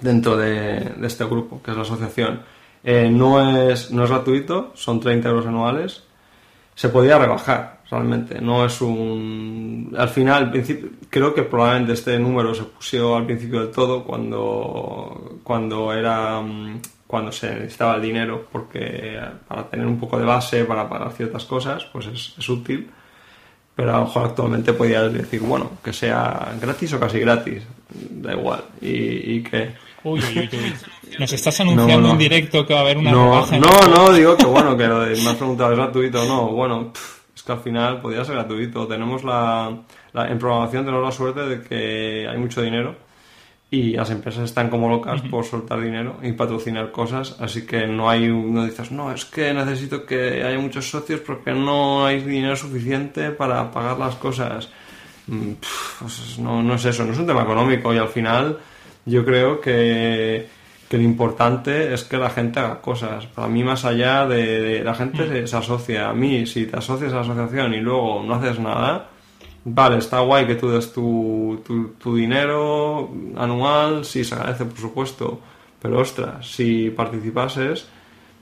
dentro 0.00 0.36
de, 0.36 0.94
este 1.02 1.24
grupo, 1.24 1.62
que 1.62 1.70
es 1.70 1.76
la 1.76 1.82
asociación. 1.82 2.42
Eh, 2.84 3.10
no, 3.10 3.70
es, 3.70 3.90
no 3.90 4.04
es 4.04 4.10
gratuito, 4.10 4.72
son 4.74 5.00
30 5.00 5.28
euros 5.28 5.46
anuales. 5.46 6.04
Se 6.74 6.88
podía 6.88 7.18
rebajar, 7.18 7.80
realmente. 7.90 8.40
No 8.40 8.64
es 8.64 8.80
un. 8.80 9.94
Al 9.98 10.08
final, 10.08 10.52
creo 11.10 11.34
que 11.34 11.42
probablemente 11.42 11.94
este 11.94 12.18
número 12.18 12.54
se 12.54 12.64
puso 12.64 13.16
al 13.16 13.26
principio 13.26 13.60
del 13.60 13.70
todo 13.70 14.04
cuando, 14.04 15.40
cuando 15.42 15.92
era. 15.92 16.40
cuando 17.06 17.32
se 17.32 17.52
necesitaba 17.54 17.96
el 17.96 18.02
dinero, 18.02 18.46
porque 18.52 19.18
para 19.48 19.68
tener 19.68 19.86
un 19.86 19.98
poco 19.98 20.18
de 20.18 20.24
base, 20.24 20.64
para 20.64 20.88
pagar 20.88 21.10
ciertas 21.12 21.44
cosas, 21.44 21.84
pues 21.92 22.06
es, 22.06 22.34
es 22.38 22.48
útil 22.48 22.88
pero 23.78 23.94
a 23.94 23.98
lo 24.00 24.06
mejor 24.06 24.24
actualmente 24.24 24.72
podías 24.72 25.12
decir, 25.12 25.40
bueno, 25.40 25.70
que 25.84 25.92
sea 25.92 26.52
gratis 26.60 26.94
o 26.94 26.98
casi 26.98 27.20
gratis, 27.20 27.62
da 28.10 28.32
igual, 28.32 28.64
y, 28.80 29.40
que... 29.44 29.70
Uy, 30.02 30.18
uy, 30.18 30.48
uy, 30.52 31.16
Nos 31.16 31.32
estás 31.32 31.60
anunciando 31.60 32.10
en 32.10 32.18
directo 32.18 32.66
que 32.66 32.74
va 32.74 32.80
a 32.80 32.82
haber 32.82 32.98
una 32.98 33.12
no, 33.12 33.46
rebaja. 33.46 33.56
No, 33.56 33.86
no, 33.94 34.12
digo 34.12 34.36
que 34.36 34.46
bueno, 34.46 34.76
que 34.76 34.84
lo 34.88 35.02
de, 35.02 35.22
me 35.22 35.30
has 35.30 35.36
preguntado, 35.36 35.70
¿es 35.70 35.78
gratuito 35.78 36.22
o 36.22 36.26
no? 36.26 36.48
Bueno, 36.48 36.92
es 37.32 37.40
que 37.40 37.52
al 37.52 37.60
final 37.60 38.00
podría 38.00 38.24
ser 38.24 38.34
gratuito. 38.34 38.88
Tenemos 38.88 39.22
la, 39.22 39.68
en 40.12 40.38
programación 40.40 40.84
tenemos 40.84 41.04
la 41.04 41.12
suerte 41.12 41.42
de 41.42 41.62
que 41.62 42.26
hay 42.28 42.36
mucho 42.36 42.60
dinero 42.60 42.96
y 43.70 43.92
las 43.92 44.10
empresas 44.10 44.44
están 44.44 44.70
como 44.70 44.88
locas 44.88 45.20
por 45.22 45.44
soltar 45.44 45.80
dinero 45.80 46.16
y 46.22 46.32
patrocinar 46.32 46.90
cosas, 46.90 47.36
así 47.38 47.66
que 47.66 47.86
no 47.86 48.08
hay, 48.08 48.26
no 48.28 48.64
dices, 48.64 48.90
no, 48.90 49.12
es 49.12 49.26
que 49.26 49.52
necesito 49.52 50.06
que 50.06 50.42
haya 50.42 50.58
muchos 50.58 50.88
socios 50.90 51.20
porque 51.20 51.52
no 51.52 52.06
hay 52.06 52.22
dinero 52.22 52.56
suficiente 52.56 53.30
para 53.30 53.70
pagar 53.70 53.98
las 53.98 54.14
cosas. 54.14 54.70
Mm, 55.26 55.52
pues 55.98 56.38
no, 56.38 56.62
no 56.62 56.74
es 56.74 56.84
eso, 56.86 57.04
no 57.04 57.12
es 57.12 57.18
un 57.18 57.26
tema 57.26 57.42
económico 57.42 57.92
y 57.92 57.98
al 57.98 58.08
final 58.08 58.58
yo 59.04 59.24
creo 59.24 59.60
que, 59.60 60.48
que 60.88 60.96
lo 60.96 61.02
importante 61.02 61.92
es 61.92 62.04
que 62.04 62.16
la 62.16 62.30
gente 62.30 62.60
haga 62.60 62.80
cosas. 62.80 63.26
Para 63.26 63.48
mí, 63.48 63.62
más 63.62 63.84
allá 63.84 64.26
de, 64.26 64.82
la 64.82 64.94
gente 64.94 65.46
se 65.46 65.56
asocia 65.56 66.08
a 66.08 66.14
mí, 66.14 66.46
si 66.46 66.66
te 66.66 66.78
asocias 66.78 67.12
a 67.12 67.16
la 67.16 67.20
asociación 67.20 67.74
y 67.74 67.80
luego 67.80 68.22
no 68.26 68.34
haces 68.34 68.58
nada, 68.58 69.10
Vale, 69.64 69.98
está 69.98 70.20
guay 70.20 70.46
que 70.46 70.54
tú 70.54 70.70
des 70.70 70.92
tu, 70.92 71.60
tu, 71.98 72.16
dinero 72.16 73.10
anual, 73.36 74.04
sí, 74.04 74.24
se 74.24 74.34
agradece, 74.34 74.64
por 74.64 74.78
supuesto, 74.78 75.40
pero 75.80 75.98
ostras, 75.98 76.50
si 76.50 76.90
participases 76.90 77.86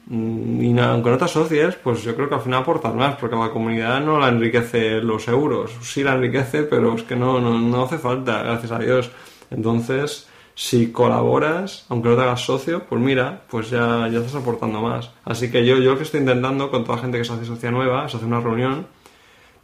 mm, 0.07 0.63
y 0.63 0.79
aunque 0.79 1.11
no 1.11 1.19
te 1.19 1.25
asocies, 1.25 1.75
pues 1.77 2.03
yo 2.05 2.15
creo 2.15 2.29
que 2.29 2.37
al 2.37 2.43
final 2.43 2.63
aportas 2.63 2.95
más, 2.95 3.17
porque 3.17 3.35
la 3.35 3.51
comunidad 3.51 4.01
no 4.01 4.19
la 4.21 4.29
enriquece 4.29 5.01
los 5.01 5.27
euros, 5.29 5.73
sí 5.83 6.05
la 6.05 6.15
enriquece, 6.15 6.63
pero 6.63 6.95
es 6.95 7.03
que 7.03 7.17
no, 7.17 7.41
no, 7.41 7.59
no 7.59 7.85
hace 7.85 7.99
falta, 7.99 8.43
gracias 8.43 8.73
a 8.73 8.79
Dios. 8.79 9.11
Entonces, 9.51 10.29
si 10.55 10.91
colaboras, 10.93 11.87
aunque 11.89 12.09
no 12.09 12.17
te 12.17 12.23
hagas 12.23 12.41
socio, 12.41 12.85
pues 12.89 13.01
mira, 13.01 13.43
pues 13.51 13.71
ya, 13.71 14.09
ya 14.09 14.19
estás 14.21 14.37
aportando 14.37 14.81
más. 14.81 15.11
Así 15.25 15.51
que 15.51 15.67
yo, 15.67 15.77
yo 15.79 15.93
lo 15.93 15.97
que 15.99 16.05
estoy 16.05 16.21
intentando 16.21 16.71
con 16.71 16.85
toda 16.85 16.97
la 16.97 17.03
gente 17.03 17.19
que 17.19 17.25
se 17.25 17.33
hace 17.33 17.45
socia 17.45 17.71
nueva 17.71 18.07
es 18.07 18.15
hacer 18.15 18.27
una 18.27 18.41
reunión 18.41 18.87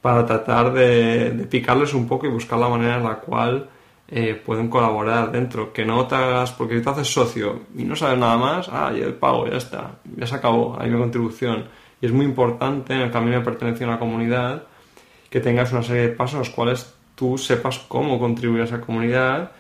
para 0.03 0.27
tratar 0.27 0.73
de, 0.75 1.47
picarles 1.49 1.95
un 1.95 2.07
poco 2.07 2.27
y 2.27 2.29
buscar 2.29 2.59
la 2.59 2.69
manera 2.69 2.97
en 2.97 3.05
la 3.05 3.15
cual 3.15 3.71
eh, 4.09 4.35
pueden 4.35 4.69
colaborar 4.69 5.31
dentro. 5.31 5.73
Que 5.73 5.87
no 5.87 6.07
te 6.07 6.17
hagas, 6.17 6.53
porque 6.53 6.77
si 6.77 6.85
te 6.85 6.91
haces 6.91 7.11
socio 7.11 7.61
y 7.77 7.85
no 7.85 7.97
sabes 7.97 8.19
nada 8.19 8.37
más, 8.37 8.69
ah, 8.71 8.93
ya 8.93 9.07
el 9.07 9.15
pago, 9.15 9.47
ya 9.47 9.57
está, 9.57 9.93
ya 10.17 10.27
se 10.27 10.35
acabó, 10.35 10.77
hay 10.79 10.91
mi 10.91 10.99
contribución. 10.99 11.67
Y 12.01 12.07
es 12.07 12.13
muy 12.13 12.27
importante 12.27 12.93
en 12.93 13.01
el 13.03 13.11
camino 13.13 13.39
de 13.39 13.45
pertenencia 13.45 13.87
a 13.87 13.91
una 13.91 13.99
comunidad 14.01 14.65
que 15.31 15.41
tengas 15.41 15.73
una 15.73 15.85
serie 15.85 16.03
de 16.03 16.09
pasos 16.09 16.35
en 16.35 16.39
los 16.41 16.51
cuales 16.51 16.95
tú 17.15 17.39
sepas 17.39 17.79
cómo 17.79 18.19
contribuir 18.19 18.63
a 18.63 18.65
esa 18.65 18.81
comunidad 18.81 19.53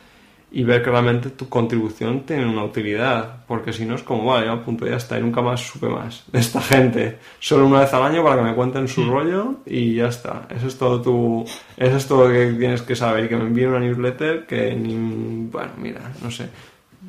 y 0.54 0.64
ver 0.64 0.82
que 0.82 0.90
realmente 0.90 1.30
tu 1.30 1.48
contribución 1.48 2.20
tiene 2.20 2.46
una 2.46 2.62
utilidad, 2.62 3.44
porque 3.46 3.72
si 3.72 3.86
no 3.86 3.94
es 3.94 4.02
como, 4.02 4.26
vale, 4.26 4.50
a 4.50 4.62
punto 4.62 4.86
ya 4.86 4.96
está, 4.96 5.18
y 5.18 5.22
nunca 5.22 5.40
más 5.40 5.60
supe 5.60 5.88
más 5.88 6.24
de 6.30 6.40
esta 6.40 6.60
gente, 6.72 7.18
solo 7.40 7.66
una 7.66 7.80
vez 7.80 7.92
al 7.94 8.02
año 8.02 8.22
para 8.22 8.36
que 8.36 8.42
me 8.42 8.54
cuenten 8.54 8.86
su 8.86 9.02
mm. 9.02 9.10
rollo 9.10 9.54
y 9.64 9.94
ya 9.94 10.08
está, 10.08 10.46
eso 10.50 10.66
es 10.66 10.76
todo 10.76 11.00
tu, 11.00 11.44
eso 11.76 11.96
es 11.96 12.06
todo 12.06 12.28
lo 12.28 12.34
que 12.34 12.52
tienes 12.52 12.82
que 12.82 12.94
saber, 12.94 13.24
y 13.24 13.28
que 13.28 13.36
me 13.36 13.44
envíen 13.44 13.70
una 13.70 13.80
newsletter 13.80 14.46
que 14.46 14.74
ni, 14.74 15.48
bueno, 15.50 15.72
mira, 15.78 16.12
no 16.22 16.30
sé. 16.30 16.48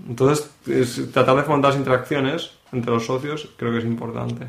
Entonces, 0.07 0.49
tratar 1.11 1.35
de 1.35 1.43
fomentar 1.43 1.71
las 1.71 1.79
interacciones 1.79 2.51
entre 2.71 2.91
los 2.91 3.05
socios 3.05 3.49
creo 3.57 3.71
que 3.71 3.79
es 3.79 3.85
importante. 3.85 4.47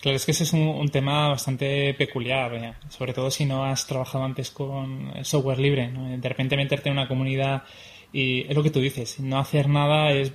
Claro, 0.00 0.16
es 0.16 0.24
que 0.24 0.30
ese 0.30 0.44
es 0.44 0.52
un, 0.54 0.88
tema 0.88 1.28
bastante 1.28 1.92
peculiar, 1.94 2.76
sobre 2.88 3.12
todo 3.12 3.30
si 3.30 3.44
no 3.44 3.64
has 3.64 3.86
trabajado 3.86 4.24
antes 4.24 4.50
con 4.50 5.12
software 5.22 5.58
libre. 5.58 5.90
De 6.16 6.28
repente 6.28 6.56
meterte 6.56 6.88
en 6.88 6.94
una 6.94 7.06
comunidad 7.06 7.64
y 8.12 8.46
es 8.48 8.54
lo 8.54 8.62
que 8.62 8.70
tú 8.70 8.80
dices, 8.80 9.20
no 9.20 9.38
hacer 9.38 9.68
nada 9.68 10.10
es 10.12 10.32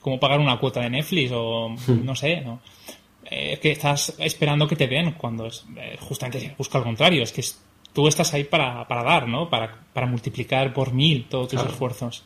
como 0.00 0.20
pagar 0.20 0.38
una 0.38 0.58
cuota 0.58 0.80
de 0.80 0.90
Netflix 0.90 1.32
o 1.34 1.70
hmm. 1.70 2.04
no 2.04 2.14
sé, 2.14 2.40
¿no? 2.42 2.60
Eh, 3.24 3.58
que 3.60 3.72
estás 3.72 4.16
esperando 4.18 4.66
que 4.66 4.76
te 4.76 4.86
den 4.86 5.12
cuando 5.12 5.46
es, 5.46 5.64
eh, 5.76 5.96
justamente 6.00 6.54
busca 6.58 6.78
al 6.78 6.84
contrario, 6.84 7.22
es 7.22 7.32
que 7.32 7.44
tú 7.92 8.08
estás 8.08 8.34
ahí 8.34 8.44
para, 8.44 8.86
para 8.88 9.02
dar, 9.02 9.28
¿no? 9.28 9.48
Para, 9.48 9.80
para 9.92 10.06
multiplicar 10.06 10.72
por 10.72 10.92
mil 10.92 11.28
todos 11.28 11.48
tus 11.48 11.62
esfuerzos. 11.62 12.24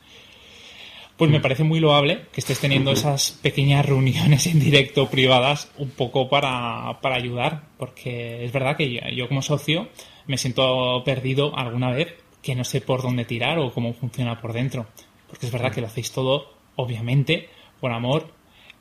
Pues 1.17 1.31
me 1.31 1.41
parece 1.41 1.63
muy 1.63 1.81
loable 1.81 2.27
que 2.33 2.41
estés 2.41 2.59
teniendo 2.59 2.91
esas 2.91 3.33
pequeñas 3.43 3.87
reuniones 3.87 4.47
en 4.47 4.59
directo 4.59 5.09
privadas 5.09 5.71
un 5.79 5.91
poco 5.91 6.29
para, 6.29 6.99
para 7.01 7.17
ayudar, 7.17 7.63
porque 7.79 8.45
es 8.45 8.53
verdad 8.53 8.77
que 8.77 9.15
yo 9.15 9.29
como 9.29 9.43
socio 9.43 9.89
me 10.27 10.39
siento 10.39 11.03
perdido 11.05 11.57
alguna 11.57 11.93
vez 11.93 12.15
que 12.43 12.55
no 12.55 12.65
sé 12.65 12.81
por 12.81 13.03
dónde 13.03 13.25
tirar 13.25 13.59
o 13.59 13.73
cómo 13.73 13.95
funciona 13.95 14.41
por 14.41 14.53
dentro, 14.53 14.87
porque 15.29 15.47
es 15.47 15.53
verdad 15.53 15.73
que 15.73 15.81
lo 15.81 15.87
hacéis 15.87 16.11
todo, 16.11 16.53
obviamente, 16.77 17.49
por 17.81 17.93
amor 17.93 18.33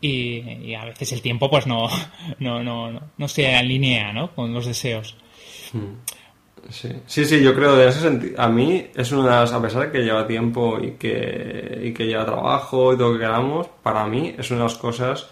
y, 0.02 0.74
a 0.74 0.86
veces 0.86 1.14
el 1.14 1.22
tiempo 1.22 1.50
pues 1.50 1.66
no, 1.68 1.88
no, 2.40 2.64
no, 2.64 3.00
no, 3.18 3.28
se 3.28 3.56
alinea 3.56 4.12
¿no? 4.12 4.34
con 4.34 4.54
los 4.54 4.66
deseos. 4.66 5.16
Sí. 6.70 6.90
sí, 7.06 7.26
sí, 7.26 7.42
yo 7.42 7.54
creo 7.54 7.76
de 7.76 7.88
ese 7.88 8.00
sentido. 8.00 8.42
A 8.42 8.48
mí 8.48 8.88
es 8.96 9.12
una 9.12 9.24
de 9.24 9.30
las, 9.30 9.54
a 9.54 9.62
pesar 9.62 9.86
de 9.86 9.92
que 9.92 10.04
lleva 10.04 10.26
tiempo 10.26 10.80
y 10.82 10.92
que, 10.92 11.82
y 11.84 11.94
que 11.94 12.06
lleva 12.06 12.26
trabajo 12.26 12.94
y 12.94 12.98
todo 12.98 13.10
lo 13.10 13.14
que 13.16 13.26
queramos, 13.26 13.68
para 13.82 14.06
mí 14.08 14.34
es 14.38 14.50
una 14.52 14.62
de 14.62 14.66
las 14.66 14.76
cosas. 14.76 15.28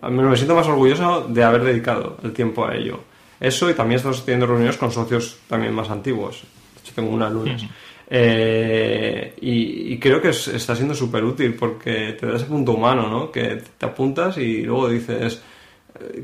A 0.00 0.10
mí 0.10 0.22
me 0.22 0.36
siento 0.36 0.54
más 0.54 0.66
orgulloso 0.66 1.26
de 1.28 1.44
haber 1.44 1.64
dedicado 1.64 2.18
el 2.22 2.32
tiempo 2.32 2.66
a 2.66 2.74
ello. 2.74 3.00
Eso 3.40 3.70
y 3.70 3.74
también 3.74 3.96
estamos 3.96 4.24
teniendo 4.24 4.46
reuniones 4.46 4.76
con 4.76 4.90
socios 4.90 5.38
también 5.48 5.72
más 5.72 5.90
antiguos. 5.90 6.42
De 6.74 6.80
hecho, 6.80 6.92
tengo 6.94 7.10
una 7.10 7.30
lunes. 7.30 7.64
Eh, 8.10 9.34
y, 9.40 9.98
creo 9.98 10.20
que 10.20 10.30
está 10.30 10.74
siendo 10.74 10.94
súper 10.94 11.22
útil 11.24 11.54
porque 11.54 12.16
te 12.18 12.26
da 12.26 12.36
ese 12.36 12.46
punto 12.46 12.72
humano, 12.72 13.08
¿no? 13.08 13.30
Que 13.30 13.62
te 13.76 13.86
apuntas 13.86 14.38
y 14.38 14.62
luego 14.62 14.88
dices 14.88 15.42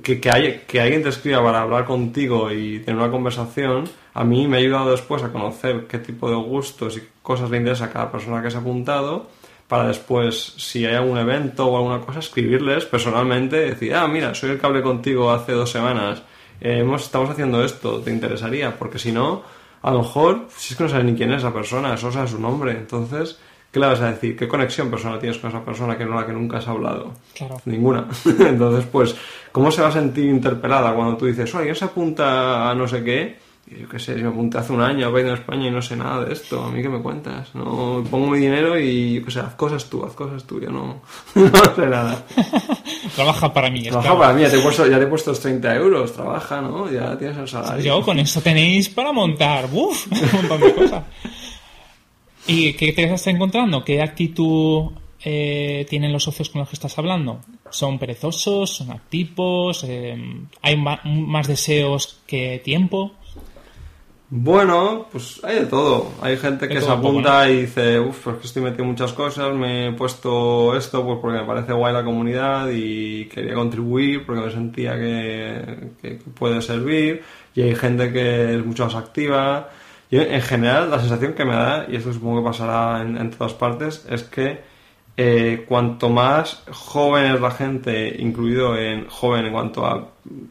que, 0.02 0.20
que, 0.20 0.62
que 0.66 0.80
alguien 0.80 1.02
te 1.02 1.08
escriba 1.08 1.42
para 1.42 1.62
hablar 1.62 1.84
contigo 1.84 2.50
y 2.50 2.80
tener 2.80 3.00
una 3.00 3.10
conversación. 3.10 3.84
A 4.14 4.24
mí 4.24 4.46
me 4.46 4.56
ha 4.56 4.60
ayudado 4.60 4.90
después 4.90 5.22
a 5.22 5.32
conocer 5.32 5.86
qué 5.86 5.98
tipo 5.98 6.30
de 6.30 6.36
gustos 6.36 6.96
y 6.96 7.02
cosas 7.22 7.50
le 7.50 7.58
interesa 7.58 7.86
a 7.86 7.90
cada 7.90 8.12
persona 8.12 8.42
que 8.42 8.50
se 8.50 8.56
ha 8.56 8.60
apuntado 8.60 9.28
para 9.68 9.88
después, 9.88 10.54
si 10.58 10.84
hay 10.84 10.94
algún 10.94 11.18
evento 11.18 11.66
o 11.66 11.76
alguna 11.76 12.00
cosa, 12.00 12.18
escribirles 12.18 12.84
personalmente, 12.84 13.56
decir, 13.56 13.94
ah, 13.94 14.06
mira, 14.06 14.34
soy 14.34 14.50
el 14.50 14.60
que 14.60 14.66
hablé 14.66 14.82
contigo 14.82 15.30
hace 15.30 15.52
dos 15.52 15.70
semanas, 15.70 16.22
eh, 16.60 16.80
hemos, 16.80 17.02
estamos 17.02 17.30
haciendo 17.30 17.64
esto, 17.64 18.00
¿te 18.00 18.10
interesaría? 18.10 18.76
Porque 18.76 18.98
si 18.98 19.10
no, 19.10 19.42
a 19.82 19.90
lo 19.90 19.98
mejor, 20.00 20.46
si 20.56 20.74
es 20.74 20.76
que 20.76 20.84
no 20.84 20.90
sabes 20.90 21.06
ni 21.06 21.14
quién 21.14 21.32
es 21.32 21.38
esa 21.38 21.52
persona, 21.52 21.94
eso 21.94 22.12
sabe 22.12 22.28
su 22.28 22.38
nombre, 22.38 22.72
entonces, 22.72 23.38
¿qué 23.74 23.80
le 23.80 23.86
vas 23.86 24.00
a 24.00 24.12
decir? 24.12 24.36
¿Qué 24.36 24.46
conexión 24.46 24.88
personal 24.88 25.18
tienes 25.18 25.36
con 25.38 25.50
esa 25.50 25.64
persona 25.64 25.98
que 25.98 26.04
no 26.04 26.14
la 26.14 26.24
que 26.24 26.32
nunca 26.32 26.58
has 26.58 26.68
hablado? 26.68 27.12
Claro. 27.34 27.60
Ninguna. 27.64 28.06
entonces, 28.38 28.86
pues, 28.86 29.16
¿cómo 29.50 29.72
se 29.72 29.82
va 29.82 29.88
a 29.88 29.92
sentir 29.92 30.26
interpelada 30.26 30.94
cuando 30.94 31.16
tú 31.16 31.26
dices, 31.26 31.52
oye, 31.56 31.74
se 31.74 31.84
apunta 31.84 32.70
a 32.70 32.74
no 32.76 32.86
sé 32.86 33.02
qué? 33.02 33.36
yo 33.66 33.88
qué 33.88 33.98
sé, 33.98 34.14
yo 34.16 34.24
me 34.24 34.28
apunté 34.28 34.58
hace 34.58 34.72
un 34.74 34.82
año 34.82 35.06
a 35.06 35.10
Bain 35.10 35.26
en 35.26 35.34
España 35.34 35.68
y 35.68 35.70
no 35.70 35.80
sé 35.80 35.96
nada 35.96 36.24
de 36.24 36.34
esto. 36.34 36.62
¿A 36.62 36.70
mí 36.70 36.82
qué 36.82 36.88
me 36.88 37.00
cuentas? 37.00 37.52
No 37.54 38.04
pongo 38.08 38.28
mi 38.28 38.38
dinero 38.38 38.78
y, 38.78 39.14
yo 39.14 39.24
qué 39.24 39.30
sé, 39.32 39.40
haz 39.40 39.54
cosas 39.54 39.86
tú, 39.86 40.04
haz 40.04 40.12
cosas 40.12 40.44
tú. 40.44 40.60
Yo 40.60 40.70
no, 40.70 41.00
no 41.34 41.74
sé 41.74 41.86
nada. 41.86 42.24
trabaja 43.16 43.52
para 43.52 43.70
mí. 43.70 43.82
Trabaja 43.88 44.18
para 44.18 44.34
mí, 44.34 44.42
ya 44.42 44.50
te, 44.50 44.58
he 44.58 44.62
puesto, 44.62 44.86
ya 44.86 44.98
te 44.98 45.04
he 45.04 45.08
puesto 45.08 45.30
los 45.30 45.40
30 45.40 45.74
euros. 45.74 46.12
Trabaja, 46.12 46.60
¿no? 46.60 46.88
Ya 46.92 47.18
tienes 47.18 47.38
el 47.38 47.48
salario. 47.48 47.82
Yo 47.82 48.02
con 48.02 48.18
eso 48.20 48.40
tenéis 48.40 48.90
para 48.90 49.10
montar, 49.10 49.66
¡buf! 49.68 50.06
Un 50.12 50.32
montón 50.32 50.60
de 50.60 50.74
cosas. 50.74 51.02
¿Y 52.46 52.74
qué 52.74 52.92
te 52.92 53.04
estás 53.04 53.26
encontrando? 53.26 53.84
¿Qué 53.84 54.02
actitud 54.02 54.90
eh, 55.24 55.86
tienen 55.88 56.12
los 56.12 56.24
socios 56.24 56.50
con 56.50 56.60
los 56.60 56.68
que 56.68 56.74
estás 56.74 56.98
hablando? 56.98 57.40
¿Son 57.70 57.98
perezosos? 57.98 58.76
¿Son 58.76 58.90
activos? 58.90 59.84
Eh, 59.84 60.16
¿Hay 60.62 60.76
más 60.76 61.48
deseos 61.48 62.20
que 62.26 62.60
tiempo? 62.62 63.12
Bueno, 64.36 65.06
pues 65.12 65.40
hay 65.44 65.60
de 65.60 65.66
todo. 65.66 66.12
Hay 66.20 66.36
gente 66.36 66.66
que 66.66 66.80
se 66.80 66.90
apunta 66.90 67.48
y 67.48 67.62
dice, 67.62 68.00
uff, 68.00 68.24
pues 68.24 68.36
que 68.38 68.46
estoy 68.48 68.62
metido 68.62 68.84
muchas 68.84 69.12
cosas, 69.12 69.54
me 69.54 69.88
he 69.88 69.92
puesto 69.92 70.76
esto 70.76 71.04
pues 71.04 71.18
porque 71.22 71.38
me 71.38 71.46
parece 71.46 71.72
guay 71.72 71.92
la 71.92 72.04
comunidad 72.04 72.68
y 72.72 73.26
quería 73.26 73.54
contribuir 73.54 74.26
porque 74.26 74.40
me 74.40 74.50
sentía 74.50 74.98
que, 74.98 76.18
puede 76.36 76.60
servir. 76.62 77.22
Y 77.54 77.62
hay 77.62 77.74
gente 77.76 78.12
que 78.12 78.56
es 78.56 78.66
mucho 78.66 78.86
más 78.86 78.96
activa. 78.96 79.70
En 80.16 80.42
general 80.42 80.90
la 80.90 81.00
sensación 81.00 81.32
que 81.34 81.44
me 81.44 81.54
da, 81.54 81.86
y 81.88 81.96
esto 81.96 82.12
supongo 82.12 82.42
que 82.42 82.50
pasará 82.50 83.02
en, 83.02 83.30
todas 83.30 83.54
partes, 83.54 84.06
es 84.08 84.22
que 84.24 84.62
eh, 85.16 85.64
cuanto 85.68 86.08
más 86.10 86.62
joven 86.70 87.34
es 87.34 87.40
la 87.40 87.50
gente, 87.50 88.14
incluido 88.18 88.76
en 88.76 89.08
joven 89.08 89.46
en 89.46 89.52
cuanto 89.52 89.86
a 89.86 90.08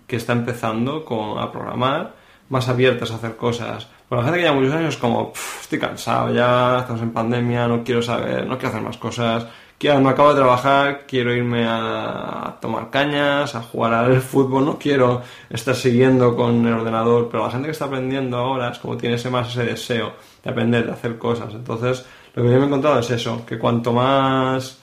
que 0.07 0.15
está 0.15 0.33
empezando 0.33 1.05
con, 1.05 1.39
a 1.39 1.51
programar, 1.51 2.15
más 2.49 2.67
abiertas 2.69 3.11
a 3.11 3.15
hacer 3.15 3.35
cosas. 3.35 3.87
Pero 4.09 4.21
la 4.21 4.25
gente 4.25 4.39
que 4.39 4.45
lleva 4.45 4.55
muchos 4.55 4.73
años 4.73 4.95
es 4.95 4.99
como, 4.99 5.33
estoy 5.61 5.79
cansado 5.79 6.33
ya, 6.33 6.79
estamos 6.79 7.01
en 7.01 7.11
pandemia, 7.11 7.67
no 7.67 7.83
quiero 7.83 8.01
saber, 8.01 8.45
no 8.45 8.57
quiero 8.57 8.69
hacer 8.69 8.81
más 8.81 8.97
cosas. 8.97 9.47
Quiero, 9.77 9.99
me 9.99 10.09
acabo 10.11 10.29
de 10.29 10.35
trabajar, 10.35 11.05
quiero 11.05 11.33
irme 11.33 11.65
a 11.67 12.57
tomar 12.61 12.89
cañas, 12.89 13.53
a 13.55 13.61
jugar 13.61 13.93
al 13.93 14.21
fútbol, 14.21 14.65
no 14.65 14.79
quiero 14.79 15.21
estar 15.49 15.75
siguiendo 15.75 16.35
con 16.35 16.65
el 16.65 16.73
ordenador. 16.73 17.27
Pero 17.29 17.43
la 17.43 17.51
gente 17.51 17.65
que 17.67 17.71
está 17.71 17.85
aprendiendo 17.85 18.37
ahora 18.37 18.69
es 18.69 18.79
como 18.79 18.95
tiene 18.95 19.15
ese 19.15 19.29
más 19.29 19.49
ese 19.49 19.65
deseo 19.65 20.13
de 20.43 20.49
aprender, 20.49 20.85
de 20.85 20.93
hacer 20.93 21.17
cosas. 21.17 21.53
Entonces, 21.53 22.05
lo 22.33 22.43
que 22.43 22.49
yo 22.49 22.55
me 22.55 22.63
he 22.63 22.67
encontrado 22.67 22.99
es 22.99 23.09
eso, 23.09 23.45
que 23.45 23.59
cuanto 23.59 23.91
más, 23.91 24.79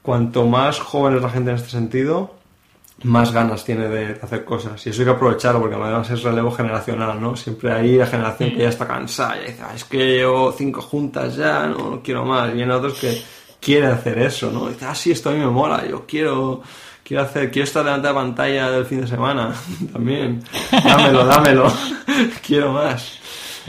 cuanto 0.00 0.46
más 0.46 0.80
joven 0.80 1.16
es 1.16 1.22
la 1.22 1.30
gente 1.30 1.50
en 1.50 1.56
este 1.56 1.70
sentido, 1.70 2.42
más 3.04 3.32
ganas 3.32 3.64
tiene 3.64 3.88
de, 3.88 4.18
hacer 4.22 4.44
cosas. 4.44 4.84
Y 4.86 4.90
eso 4.90 5.02
hay 5.02 5.06
que 5.06 5.12
aprovecharlo 5.12 5.60
porque 5.60 5.76
además 5.76 6.10
es 6.10 6.22
relevo 6.22 6.50
generacional, 6.50 7.20
¿no? 7.20 7.36
Siempre 7.36 7.72
hay 7.72 7.96
la 7.96 8.06
generación 8.06 8.50
que 8.50 8.58
ya 8.58 8.68
está 8.68 8.86
cansada 8.86 9.36
y 9.38 9.50
dice, 9.50 9.62
es 9.74 9.84
que 9.84 9.98
llevo 9.98 10.52
cinco 10.52 10.82
juntas 10.82 11.36
ya, 11.36 11.66
no, 11.66 11.90
no 11.90 12.02
quiero 12.02 12.24
más. 12.24 12.54
Y 12.54 12.62
hay 12.62 12.70
otros 12.70 12.94
que 12.94 13.22
quieren 13.62 13.90
hacer 13.90 14.18
eso, 14.18 14.50
¿no? 14.50 14.68
Y 14.68 14.72
dice, 14.72 14.86
ah, 14.86 14.94
sí, 14.94 15.12
esto 15.12 15.30
a 15.30 15.32
mí 15.32 15.38
me 15.38 15.46
mola, 15.46 15.86
yo 15.86 16.04
quiero, 16.06 16.62
quiero 17.04 17.22
hacer, 17.22 17.50
quiero 17.50 17.64
estar 17.64 17.84
delante 17.84 18.08
de 18.08 18.12
la 18.12 18.20
pantalla 18.20 18.70
del 18.70 18.84
fin 18.84 19.02
de 19.02 19.06
semana 19.06 19.54
también. 19.92 20.42
Dámelo, 20.84 21.24
dámelo. 21.24 21.72
quiero 22.46 22.72
más. 22.72 23.20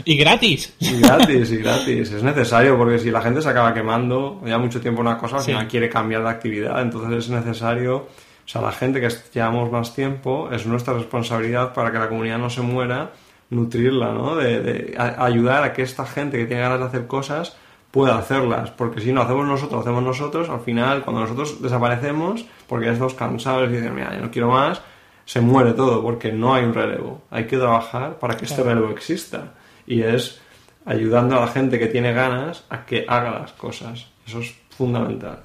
Y 0.04 0.16
gratis. 0.16 0.74
Y 0.80 0.98
gratis, 1.00 1.52
y 1.52 1.56
gratis. 1.58 2.10
Es 2.10 2.22
necesario 2.22 2.76
porque 2.76 2.98
si 2.98 3.12
la 3.12 3.22
gente 3.22 3.40
se 3.40 3.48
acaba 3.48 3.72
quemando 3.72 4.42
ya 4.44 4.58
mucho 4.58 4.80
tiempo 4.80 5.00
una 5.00 5.16
cosa, 5.16 5.36
al 5.36 5.42
final 5.42 5.68
quiere 5.68 5.88
cambiar 5.88 6.24
de 6.24 6.30
actividad, 6.30 6.82
entonces 6.82 7.26
es 7.26 7.30
necesario 7.30 8.08
o 8.44 8.48
sea, 8.48 8.60
la 8.60 8.72
gente 8.72 9.00
que 9.00 9.08
llevamos 9.32 9.70
más 9.70 9.94
tiempo, 9.94 10.50
es 10.52 10.66
nuestra 10.66 10.92
responsabilidad 10.94 11.72
para 11.72 11.90
que 11.90 11.98
la 11.98 12.08
comunidad 12.08 12.38
no 12.38 12.50
se 12.50 12.60
muera, 12.60 13.12
nutrirla, 13.50 14.12
¿no? 14.12 14.36
De, 14.36 14.94
ayudar 14.98 15.64
a 15.64 15.72
que 15.72 15.82
esta 15.82 16.04
gente 16.04 16.36
que 16.36 16.44
tiene 16.44 16.62
ganas 16.62 16.80
de 16.80 16.84
hacer 16.86 17.06
cosas 17.06 17.56
pueda 17.94 18.18
hacerlas, 18.18 18.72
porque 18.72 19.00
si 19.00 19.12
no 19.12 19.22
hacemos 19.22 19.46
nosotros, 19.46 19.82
hacemos 19.82 20.02
nosotros, 20.02 20.48
al 20.48 20.58
final 20.62 21.04
cuando 21.04 21.20
nosotros 21.20 21.62
desaparecemos, 21.62 22.44
porque 22.66 22.86
ya 22.86 22.92
estamos 22.92 23.14
cansados 23.14 23.70
y 23.70 23.74
dicen, 23.74 23.94
mira, 23.94 24.12
yo 24.16 24.20
no 24.20 24.32
quiero 24.32 24.50
más, 24.50 24.82
se 25.24 25.40
muere 25.40 25.74
todo, 25.74 26.02
porque 26.02 26.32
no 26.32 26.54
hay 26.54 26.64
un 26.64 26.74
relevo. 26.74 27.22
Hay 27.30 27.46
que 27.46 27.56
trabajar 27.56 28.18
para 28.18 28.36
que 28.36 28.46
este 28.46 28.64
relevo 28.64 28.90
exista. 28.90 29.54
Y 29.86 30.02
es 30.02 30.40
ayudando 30.84 31.36
a 31.36 31.42
la 31.42 31.46
gente 31.46 31.78
que 31.78 31.86
tiene 31.86 32.12
ganas 32.12 32.64
a 32.68 32.84
que 32.84 33.04
haga 33.06 33.30
las 33.30 33.52
cosas. 33.52 34.08
Eso 34.26 34.40
es 34.40 34.52
fundamental. 34.70 35.44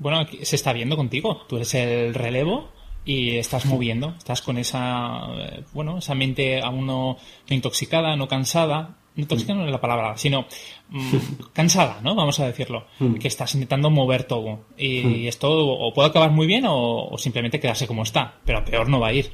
Bueno, 0.00 0.26
se 0.42 0.56
está 0.56 0.72
viendo 0.72 0.96
contigo. 0.96 1.42
Tú 1.48 1.56
eres 1.58 1.72
el 1.74 2.12
relevo 2.12 2.70
y 3.04 3.36
estás 3.36 3.66
moviendo, 3.66 4.14
estás 4.18 4.42
con 4.42 4.58
esa, 4.58 5.20
eh, 5.38 5.64
bueno, 5.72 5.98
esa 5.98 6.16
mente 6.16 6.60
aún 6.60 6.86
no, 6.86 7.18
intoxicada, 7.48 8.16
no 8.16 8.26
cansada. 8.26 8.96
No 9.14 9.22
intoxicada 9.22 9.60
no 9.60 9.64
es 9.64 9.72
la 9.72 9.80
palabra, 9.80 10.18
sino 10.18 10.44
cansada, 11.52 12.00
¿no? 12.02 12.14
Vamos 12.14 12.38
a 12.40 12.46
decirlo. 12.46 12.86
Mm. 12.98 13.14
Que 13.14 13.28
estás 13.28 13.54
intentando 13.54 13.90
mover 13.90 14.24
todo. 14.24 14.60
Y, 14.76 15.00
mm. 15.02 15.28
esto 15.28 15.50
o 15.50 15.92
puede 15.92 16.08
acabar 16.08 16.30
muy 16.30 16.46
bien 16.46 16.64
o, 16.66 17.08
o, 17.08 17.18
simplemente 17.18 17.60
quedarse 17.60 17.86
como 17.86 18.02
está. 18.02 18.34
Pero 18.44 18.64
peor 18.64 18.88
no 18.88 19.00
va 19.00 19.08
a 19.08 19.12
ir. 19.12 19.32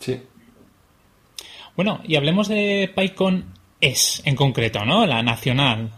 Sí. 0.00 0.20
Bueno, 1.76 2.00
y 2.04 2.16
hablemos 2.16 2.48
de 2.48 2.92
PyCon 2.94 3.46
S 3.80 4.22
en 4.24 4.36
concreto, 4.36 4.84
¿no? 4.84 5.06
La 5.06 5.22
nacional. 5.22 5.90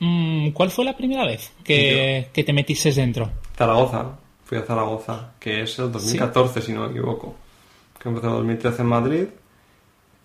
Mm, 0.00 0.50
¿Cuál 0.50 0.70
fue 0.70 0.84
la 0.84 0.96
primera 0.96 1.24
vez 1.24 1.52
que, 1.64 2.30
te 2.32 2.52
metiste 2.52 2.92
dentro? 2.92 3.30
Zaragoza. 3.56 4.18
Fui 4.44 4.56
a 4.56 4.62
Zaragoza, 4.62 5.32
que 5.38 5.62
es 5.62 5.78
el 5.78 5.92
2014, 5.92 6.62
si 6.62 6.72
no 6.72 6.84
me 6.86 6.90
equivoco. 6.90 7.36
Que 8.00 8.08
empezó 8.08 8.28
en 8.28 8.34
2013 8.34 8.82
en 8.82 8.88
Madrid 8.88 9.24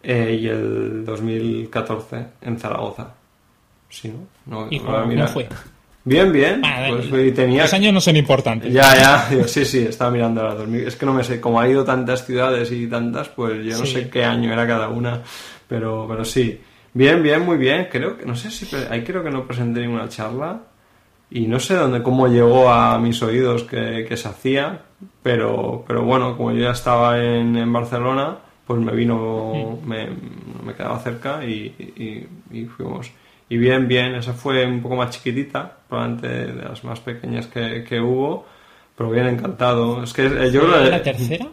eh, 0.03 0.37
y 0.41 0.47
el 0.47 1.05
2014 1.05 2.25
en 2.41 2.59
Zaragoza. 2.59 3.13
Sí, 3.89 4.09
¿no? 4.09 4.27
no 4.45 4.67
¿Y 4.69 4.79
cómo, 4.79 5.27
fue? 5.27 5.47
Bien, 6.03 6.31
bien. 6.31 6.61
Ah, 6.65 6.89
pues, 6.89 7.33
tenía... 7.33 7.63
Los 7.63 7.73
años 7.73 7.93
no 7.93 8.01
son 8.01 8.17
importantes. 8.17 8.73
Ya, 8.73 8.95
ya. 8.95 9.47
Sí, 9.47 9.63
sí, 9.63 9.79
estaba 9.79 10.11
mirando 10.11 10.41
ahora. 10.41 10.55
2000. 10.55 10.87
Es 10.87 10.95
que 10.95 11.05
no 11.05 11.13
me 11.13 11.23
sé. 11.23 11.39
Como 11.39 11.59
ha 11.61 11.67
ido 11.67 11.85
tantas 11.85 12.25
ciudades 12.25 12.71
y 12.71 12.87
tantas, 12.87 13.29
pues 13.29 13.63
yo 13.63 13.77
no 13.77 13.85
sé 13.85 14.09
qué 14.09 14.25
año 14.25 14.51
era 14.51 14.67
cada 14.67 14.89
una. 14.89 15.21
Pero, 15.67 16.05
pero 16.09 16.25
sí. 16.25 16.59
Bien, 16.93 17.23
bien, 17.23 17.45
muy 17.45 17.57
bien. 17.57 17.87
Creo 17.89 18.17
que, 18.17 18.25
no 18.25 18.35
sé 18.35 18.51
si, 18.51 18.67
ahí 18.89 19.03
creo 19.03 19.23
que 19.23 19.31
no 19.31 19.47
presenté 19.47 19.81
ninguna 19.81 20.09
charla 20.09 20.61
y 21.33 21.47
no 21.47 21.59
sé 21.59 21.73
dónde, 21.73 22.03
cómo 22.03 22.27
llegó 22.27 22.69
a 22.69 22.99
mis 22.99 23.21
oídos 23.23 23.63
que, 23.63 24.05
se 24.15 24.27
hacía, 24.27 24.81
pero, 25.23 25.83
pero 25.87 26.03
bueno, 26.03 26.37
como 26.37 26.51
yo 26.51 26.59
ya 26.65 26.71
estaba 26.71 27.17
en, 27.17 27.55
en 27.55 27.73
Barcelona, 27.73 28.37
pues 28.65 28.79
me 28.79 28.93
vino, 28.93 29.79
me, 29.85 30.07
me, 30.63 30.73
quedaba 30.73 30.99
cerca 30.99 31.43
y, 31.45 32.27
y, 32.51 32.65
fuimos. 32.65 33.11
y 33.49 33.57
bien, 33.57 33.87
bien. 33.87 34.15
Esa 34.15 34.33
fue 34.33 34.65
un 34.65 34.81
poco 34.81 34.95
más 34.95 35.09
chiquitita, 35.11 35.77
probablemente 35.89 36.27
de 36.53 36.63
las 36.69 36.83
más 36.83 36.99
pequeñas 37.01 37.47
que, 37.47 37.83
que 37.83 37.99
hubo, 37.99 38.45
pero 38.97 39.09
bien 39.11 39.27
encantado. 39.27 40.03
Es 40.03 40.13
que 40.13 40.25
eh, 40.25 40.51
yo 40.51 40.61
creo 40.61 40.83
que- 40.83 40.89
¿La 40.89 41.03
tercera? 41.03 41.47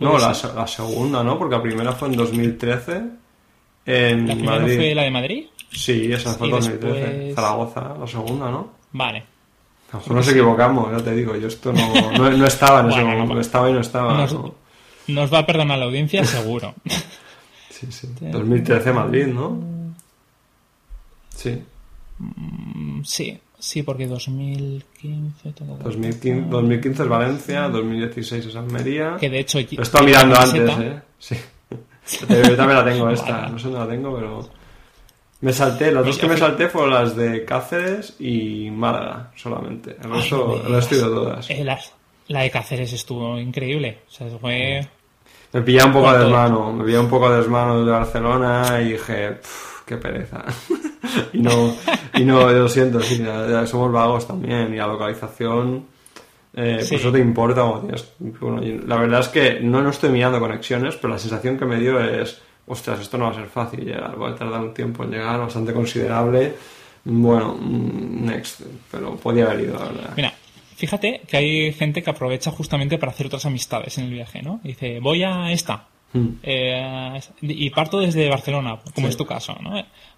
No, 0.00 0.12
¿Puede 0.12 0.22
la, 0.22 0.52
la 0.54 0.66
segunda, 0.66 1.24
¿no? 1.24 1.38
Porque 1.38 1.56
la 1.56 1.62
primera 1.62 1.92
fue 1.92 2.08
en 2.08 2.16
2013 2.16 3.02
en 3.86 4.26
¿La 4.28 4.34
primera 4.34 4.58
Madrid. 4.60 4.76
fue 4.76 4.94
la 4.94 5.02
de 5.02 5.10
Madrid? 5.10 5.46
Sí, 5.70 6.12
esa 6.12 6.34
fue 6.34 6.46
en 6.48 6.52
2013. 6.52 7.00
después- 7.00 7.34
Zaragoza, 7.34 7.96
la 7.98 8.06
segunda, 8.06 8.50
¿no? 8.50 8.70
Vale. 8.92 9.18
A 9.90 9.94
lo 9.94 9.98
mejor 10.00 10.16
nos 10.16 10.28
equivocamos, 10.28 10.92
ya 10.92 11.02
te 11.02 11.14
digo. 11.14 11.34
Yo 11.36 11.48
esto 11.48 11.72
no, 11.72 12.10
no, 12.12 12.30
no 12.30 12.46
estaba 12.46 12.80
en 12.80 12.86
ese 12.90 12.96
Bueno, 12.96 13.08
no, 13.08 13.14
momento. 13.14 13.34
no. 13.36 13.40
Estaba 13.40 13.70
y 13.70 13.72
no 13.72 13.80
estaba. 13.80 14.14
Nos, 14.18 14.34
¿no? 14.34 14.54
Nos 15.08 15.32
va 15.32 15.38
a 15.40 15.46
perdonar 15.46 15.78
la 15.78 15.86
audiencia, 15.86 16.24
seguro. 16.24 16.74
Sí, 17.70 17.86
sí. 17.90 18.08
2013 18.20 18.92
Madrid, 18.92 19.26
¿no? 19.26 19.58
Sí. 21.34 21.62
Mm, 22.18 23.02
sí, 23.04 23.38
sí, 23.58 23.82
porque 23.82 24.06
2015... 24.06 25.32
ta, 25.42 25.50
ta, 25.52 25.64
ta, 25.64 25.78
ta, 25.78 25.84
2015, 25.84 26.48
2015 26.50 27.02
es 27.02 27.08
Valencia, 27.08 27.68
2016 27.68 28.46
es 28.46 28.56
Almería. 28.56 29.16
Que 29.20 29.30
de 29.30 29.40
hecho... 29.40 29.58
Lo 29.60 29.66
he 29.78 29.82
estado 29.82 30.04
mirando 30.04 30.36
antes, 30.38 30.78
¿eh? 30.78 31.00
Sí. 31.18 31.36
Yo 32.28 32.56
también 32.56 32.78
la 32.78 32.84
tengo 32.84 33.10
esta. 33.10 33.32
Vale. 33.32 33.50
No 33.52 33.58
sé 33.58 33.64
dónde 33.68 33.78
la 33.78 33.88
tengo, 33.88 34.14
pero... 34.16 34.50
Me 35.40 35.52
salté, 35.52 35.92
las 35.92 36.04
dos 36.04 36.18
que 36.18 36.26
me 36.26 36.36
salté 36.36 36.68
fueron 36.68 36.94
las 36.94 37.14
de 37.14 37.44
Cáceres 37.44 38.16
y 38.18 38.70
Málaga, 38.72 39.30
solamente. 39.36 39.90
El 40.02 40.12
Ay, 40.12 40.20
resto, 40.20 40.36
no 40.36 40.46
me 40.56 40.66
el 40.66 40.74
resto 40.74 40.94
he 40.94 40.98
ido 40.98 41.10
digas. 41.10 41.24
todas. 41.24 41.50
Eh, 41.50 41.64
la, 41.64 41.80
la 42.26 42.40
de 42.40 42.50
Cáceres 42.50 42.92
estuvo 42.92 43.38
increíble. 43.38 43.98
O 44.08 44.10
sea, 44.10 44.26
fue... 44.40 44.88
Me 45.52 45.62
pillaba 45.62 45.86
un 45.88 45.92
poco 45.94 46.12
de 46.12 46.18
desmano, 46.20 46.72
me 46.72 46.84
pillaba 46.84 47.04
un 47.04 47.10
poco 47.10 47.30
de 47.30 47.38
desmano 47.38 47.84
de 47.84 47.90
Barcelona 47.90 48.80
y 48.82 48.92
dije, 48.92 49.30
"Pff, 49.32 49.82
qué 49.86 49.96
pereza. 49.96 50.44
y 51.32 51.38
no, 51.40 51.74
y 52.14 52.24
no, 52.24 52.50
lo 52.50 52.68
siento, 52.68 53.00
sí, 53.00 53.24
somos 53.66 53.90
vagos 53.90 54.26
también 54.26 54.72
y 54.74 54.76
la 54.76 54.86
localización, 54.86 55.86
eh, 56.54 56.78
Sí. 56.82 56.88
pues 56.90 57.00
eso 57.00 57.12
te 57.12 57.18
importa. 57.20 57.62
bueno, 57.62 58.60
la 58.86 58.96
verdad 58.96 59.20
es 59.20 59.28
que 59.28 59.60
no, 59.60 59.80
no 59.82 59.90
estoy 59.90 60.10
mirando 60.10 60.38
conexiones, 60.40 60.96
pero 60.96 61.14
la 61.14 61.18
sensación 61.18 61.56
que 61.58 61.64
me 61.64 61.78
dio 61.78 61.98
es, 62.00 62.40
ostras, 62.66 63.00
esto 63.00 63.16
no 63.16 63.24
va 63.26 63.30
a 63.30 63.34
ser 63.34 63.46
fácil 63.46 63.80
llegar, 63.84 64.14
voy 64.16 64.30
a 64.32 64.34
tardar 64.34 64.60
un 64.60 64.74
tiempo 64.74 65.04
en 65.04 65.12
llegar, 65.12 65.40
bastante 65.40 65.72
considerable. 65.72 66.54
Bueno, 67.04 67.56
mm, 67.58 68.26
next, 68.26 68.60
pero 68.90 69.16
podía 69.16 69.46
haber 69.46 69.60
ido, 69.60 69.74
la 69.78 69.84
verdad. 69.86 70.10
Mira, 70.16 70.32
fíjate 70.78 71.20
que 71.26 71.36
hay 71.36 71.72
gente 71.74 72.02
que 72.02 72.10
aprovecha 72.10 72.50
justamente 72.50 72.96
para 72.98 73.12
hacer 73.12 73.26
otras 73.26 73.44
amistades 73.44 73.98
en 73.98 74.04
el 74.04 74.12
viaje, 74.12 74.40
¿no? 74.42 74.60
Y 74.64 74.68
dice, 74.68 75.00
voy 75.00 75.22
a 75.24 75.52
esta. 75.52 75.86
Mm. 76.14 76.28
eh, 76.42 77.20
y 77.42 77.68
parto 77.68 78.00
desde 78.00 78.30
Barcelona, 78.30 78.78
como 78.94 79.08
Sí. 79.08 79.10
es 79.10 79.16
tu 79.18 79.26
caso, 79.26 79.54
¿no? 79.60 79.72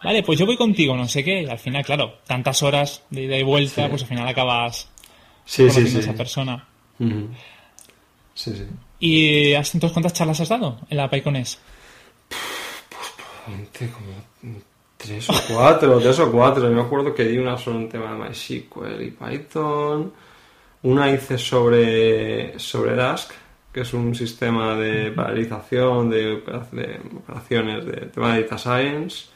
Vale, 0.04 0.22
pues 0.22 0.38
yo 0.38 0.46
voy 0.46 0.56
contigo, 0.56 0.96
no 0.96 1.08
sé 1.08 1.24
qué, 1.24 1.42
y 1.42 1.46
al 1.46 1.58
final, 1.58 1.84
claro, 1.84 2.18
tantas 2.28 2.62
horas 2.62 3.02
de 3.10 3.22
ida 3.24 3.36
y 3.36 3.42
vuelta, 3.42 3.82
Sí. 3.84 3.88
pues 3.90 4.02
al 4.02 4.08
final 4.08 4.28
acabas 4.28 4.88
Sí, 5.44 5.62
conociendo 5.62 5.98
a 5.98 6.02
esa 6.02 6.12
persona. 6.14 6.68
Sí, 8.34 8.52
sí. 8.54 8.66
¿Y 9.00 9.52
entonces 9.54 9.90
cuántas 9.92 10.12
charlas 10.12 10.38
has 10.40 10.48
dado 10.48 10.78
en 10.88 10.96
la 10.96 11.10
Paicones? 11.10 11.58
Gente, 13.46 13.90
como 13.90 14.60
tres 14.96 15.28
o 15.28 15.34
cuatro, 15.48 15.98
tres 16.02 16.18
o 16.20 16.30
cuatro. 16.30 16.68
Yo 16.68 16.74
me 16.74 16.82
acuerdo 16.82 17.14
que 17.14 17.24
di 17.24 17.38
una 17.38 17.56
sobre 17.58 17.78
un 17.78 17.88
tema 17.88 18.12
de 18.12 18.28
MySQL 18.28 19.02
y 19.02 19.10
Python. 19.10 20.12
Una 20.82 21.10
hice 21.10 21.36
sobre, 21.38 22.58
sobre 22.58 22.94
Dask, 22.96 23.32
que 23.72 23.82
es 23.82 23.92
un 23.94 24.14
sistema 24.14 24.74
de 24.76 25.10
paralización 25.12 26.08
de, 26.10 26.42
de 26.72 27.00
operaciones 27.16 27.84
de 27.84 27.92
tema 28.06 28.34
de 28.34 28.42
Data 28.42 28.58
Science. 28.58 29.26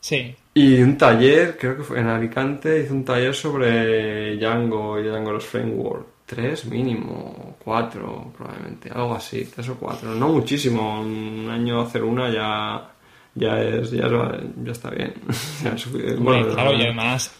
Sí. 0.00 0.34
Y 0.54 0.80
un 0.80 0.96
taller, 0.96 1.56
creo 1.58 1.76
que 1.76 1.82
fue 1.82 2.00
en 2.00 2.06
Alicante, 2.08 2.80
hice 2.80 2.92
un 2.92 3.04
taller 3.04 3.34
sobre 3.34 4.36
Django 4.38 4.98
y 4.98 5.02
Django 5.04 5.32
los 5.32 5.44
Framework. 5.44 6.06
Tres 6.26 6.64
mínimo, 6.64 7.56
cuatro 7.62 8.32
probablemente, 8.36 8.90
algo 8.92 9.14
así, 9.14 9.44
tres 9.54 9.68
o 9.68 9.76
cuatro. 9.76 10.12
No 10.12 10.28
muchísimo, 10.30 11.00
un 11.00 11.48
año 11.48 11.80
hacer 11.82 12.02
una 12.02 12.28
ya, 12.32 12.90
ya 13.34 13.60
es, 13.62 13.92
ya, 13.92 14.06
es- 14.06 14.64
ya 14.64 14.72
está 14.72 14.90
bien. 14.90 15.14
Bueno, 16.18 16.48
claro, 16.52 16.72
y 16.72 16.82
además 16.82 17.32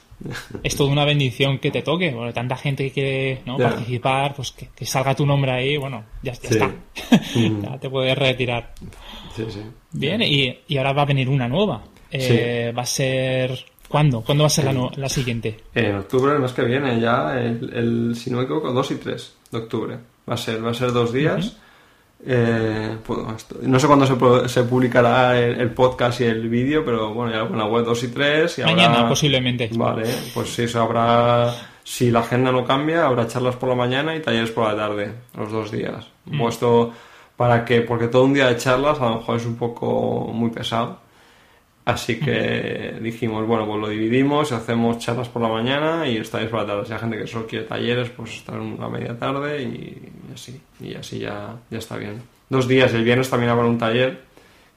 es 0.62 0.76
toda 0.76 0.90
una 0.90 1.04
bendición 1.04 1.58
que 1.58 1.70
te 1.70 1.82
toque, 1.82 2.10
porque 2.10 2.32
tanta 2.32 2.56
gente 2.56 2.84
que 2.84 2.92
quiere 2.92 3.42
¿no? 3.46 3.56
Participar, 3.58 4.34
pues 4.34 4.52
que, 4.52 4.68
que 4.74 4.84
salga 4.86 5.14
tu 5.14 5.24
nombre 5.26 5.50
ahí, 5.52 5.76
bueno, 5.76 6.04
ya, 6.22 6.32
ya 6.32 6.38
Sí. 6.48 6.54
está. 6.54 6.70
Mm. 7.36 7.62
ya 7.62 7.78
te 7.78 7.90
puedes 7.90 8.16
retirar. 8.16 8.72
Sí, 9.34 9.44
sí. 9.48 9.60
Bien, 9.92 10.22
y, 10.22 10.58
y 10.68 10.76
ahora 10.78 10.92
va 10.92 11.02
a 11.02 11.06
venir 11.06 11.28
una 11.28 11.48
nueva. 11.48 11.82
Eh, 12.10 12.72
Va 12.76 12.82
a 12.82 12.86
ser... 12.86 13.56
¿Cuándo? 13.88 14.20
¿Cuándo 14.22 14.42
va 14.42 14.46
a 14.48 14.50
ser 14.50 14.64
la, 14.64 14.72
nu- 14.72 14.90
la 14.96 15.08
siguiente? 15.08 15.58
En 15.74 15.94
octubre, 15.94 16.32
el 16.34 16.40
mes 16.40 16.52
que 16.52 16.62
viene, 16.64 16.98
ya, 17.00 17.38
el, 17.38 17.72
el- 17.72 18.16
si 18.16 18.30
no 18.30 18.38
me 18.38 18.44
equivoco, 18.44 18.72
2 18.72 18.90
y 18.90 18.94
3 18.96 19.34
de 19.52 19.58
octubre. 19.58 19.96
Va 20.28 20.34
a 20.34 20.36
ser, 20.36 20.64
va 20.64 20.70
a 20.70 20.74
ser 20.74 20.92
dos 20.92 21.12
días. 21.12 21.56
Eh, 22.24 22.96
pues, 23.04 23.18
no 23.62 23.78
sé 23.78 23.86
cuándo 23.86 24.06
se, 24.06 24.48
se 24.48 24.62
publicará 24.64 25.38
el, 25.38 25.60
el 25.60 25.70
podcast 25.70 26.20
y 26.20 26.24
el 26.24 26.48
vídeo, 26.48 26.84
pero 26.84 27.12
bueno, 27.14 27.30
ya 27.32 27.40
en 27.42 27.58
la 27.58 27.66
web 27.66 27.84
2 27.84 28.02
y 28.04 28.08
3. 28.08 28.58
Y 28.58 28.62
Mañana, 28.62 28.94
habrá- 28.98 29.08
posiblemente. 29.10 29.70
Vale, 29.74 30.04
pues 30.34 30.48
sí, 30.54 30.62
eso 30.64 30.82
habrá. 30.82 31.54
Si 31.84 32.10
la 32.10 32.20
agenda 32.20 32.50
no 32.50 32.64
cambia, 32.64 33.06
habrá 33.06 33.28
charlas 33.28 33.54
por 33.56 33.68
la 33.68 33.76
mañana 33.76 34.16
y 34.16 34.20
talleres 34.20 34.50
por 34.50 34.66
la 34.68 34.76
tarde, 34.76 35.12
los 35.36 35.52
dos 35.52 35.70
días. 35.70 36.06
Mm. 36.24 36.38
Puesto 36.40 36.92
para 37.36 37.64
que, 37.64 37.82
porque 37.82 38.08
todo 38.08 38.24
un 38.24 38.34
día 38.34 38.48
de 38.48 38.56
charlas 38.56 39.00
a 39.00 39.08
lo 39.10 39.16
mejor 39.18 39.36
es 39.36 39.46
un 39.46 39.56
poco 39.56 40.28
muy 40.32 40.50
pesado. 40.50 40.98
Así 41.84 42.18
que 42.18 42.96
dijimos, 43.00 43.46
bueno, 43.46 43.64
pues 43.66 43.78
lo 43.80 43.88
dividimos, 43.88 44.50
hacemos 44.50 44.98
charlas 44.98 45.28
por 45.28 45.40
la 45.42 45.48
mañana 45.48 46.08
y 46.08 46.20
talleres 46.22 46.50
por 46.50 46.62
la 46.62 46.66
tarde. 46.66 46.86
Si 46.86 46.92
hay 46.92 46.98
gente 46.98 47.18
que 47.18 47.26
solo 47.28 47.46
quiere 47.46 47.64
talleres, 47.66 48.10
pues 48.10 48.32
estar 48.34 48.58
una 48.58 48.88
media 48.88 49.16
tarde 49.16 49.62
y, 49.62 49.66
y 50.25 50.25
así. 50.36 50.60
Y 50.80 50.94
así 50.94 51.18
ya, 51.18 51.56
ya 51.70 51.78
está 51.78 51.96
bien. 51.96 52.22
Dos 52.48 52.68
días, 52.68 52.94
el 52.94 53.02
viernes 53.04 53.28
también 53.28 53.50
habrá 53.50 53.66
un 53.66 53.76
taller 53.78 54.22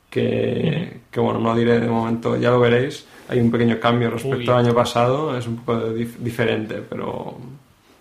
que, 0.09 1.01
que, 1.11 1.19
bueno, 1.19 1.39
no 1.39 1.55
diré 1.55 1.79
de 1.79 1.87
momento, 1.87 2.35
ya 2.37 2.49
lo 2.49 2.59
veréis. 2.59 3.05
Hay 3.27 3.39
un 3.39 3.51
pequeño 3.51 3.79
cambio 3.79 4.09
respecto 4.09 4.55
al 4.55 4.65
año 4.65 4.73
pasado, 4.73 5.37
es 5.37 5.45
un 5.45 5.57
poco 5.57 5.89
dif- 5.93 6.17
diferente, 6.17 6.81
pero 6.89 7.37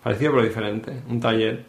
parecido 0.03 0.31
pero 0.31 0.43
diferente. 0.43 0.91
Un 1.07 1.19
taller 1.19 1.63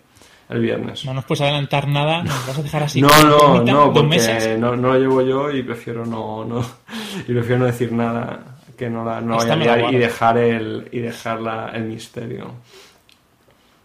el 0.49 0.61
viernes. 0.61 1.05
No 1.05 1.13
nos 1.13 1.25
puedes 1.27 1.43
adelantar 1.43 1.87
nada, 1.89 2.23
nos 2.23 2.47
vas 2.47 2.59
a 2.59 2.63
dejar 2.63 2.83
así. 2.85 3.03
No, 3.03 3.09
no, 3.25 3.63
no, 3.63 3.91
dos 3.93 4.07
meses. 4.07 4.45
porque 4.45 4.59
no, 4.59 4.77
no 4.77 4.95
lo 4.95 4.99
llevo 4.99 5.21
yo 5.23 5.51
y 5.53 5.63
prefiero 5.63 6.07
no, 6.07 6.45
no 6.47 6.65
y 7.29 7.33
prefiero 7.35 7.59
no 7.59 7.67
decir 7.67 7.93
nada 7.93 8.57
que 8.79 8.89
no 8.89 9.05
la, 9.05 9.21
no 9.21 9.37
vaya 9.37 9.53
a 9.53 9.57
liar 9.57 9.93
y 9.93 9.99
dejar 9.99 10.39
el 10.39 10.89
y 10.91 11.01
dejar 11.01 11.43
la- 11.43 11.69
el 11.75 11.85
misterio. 11.85 12.53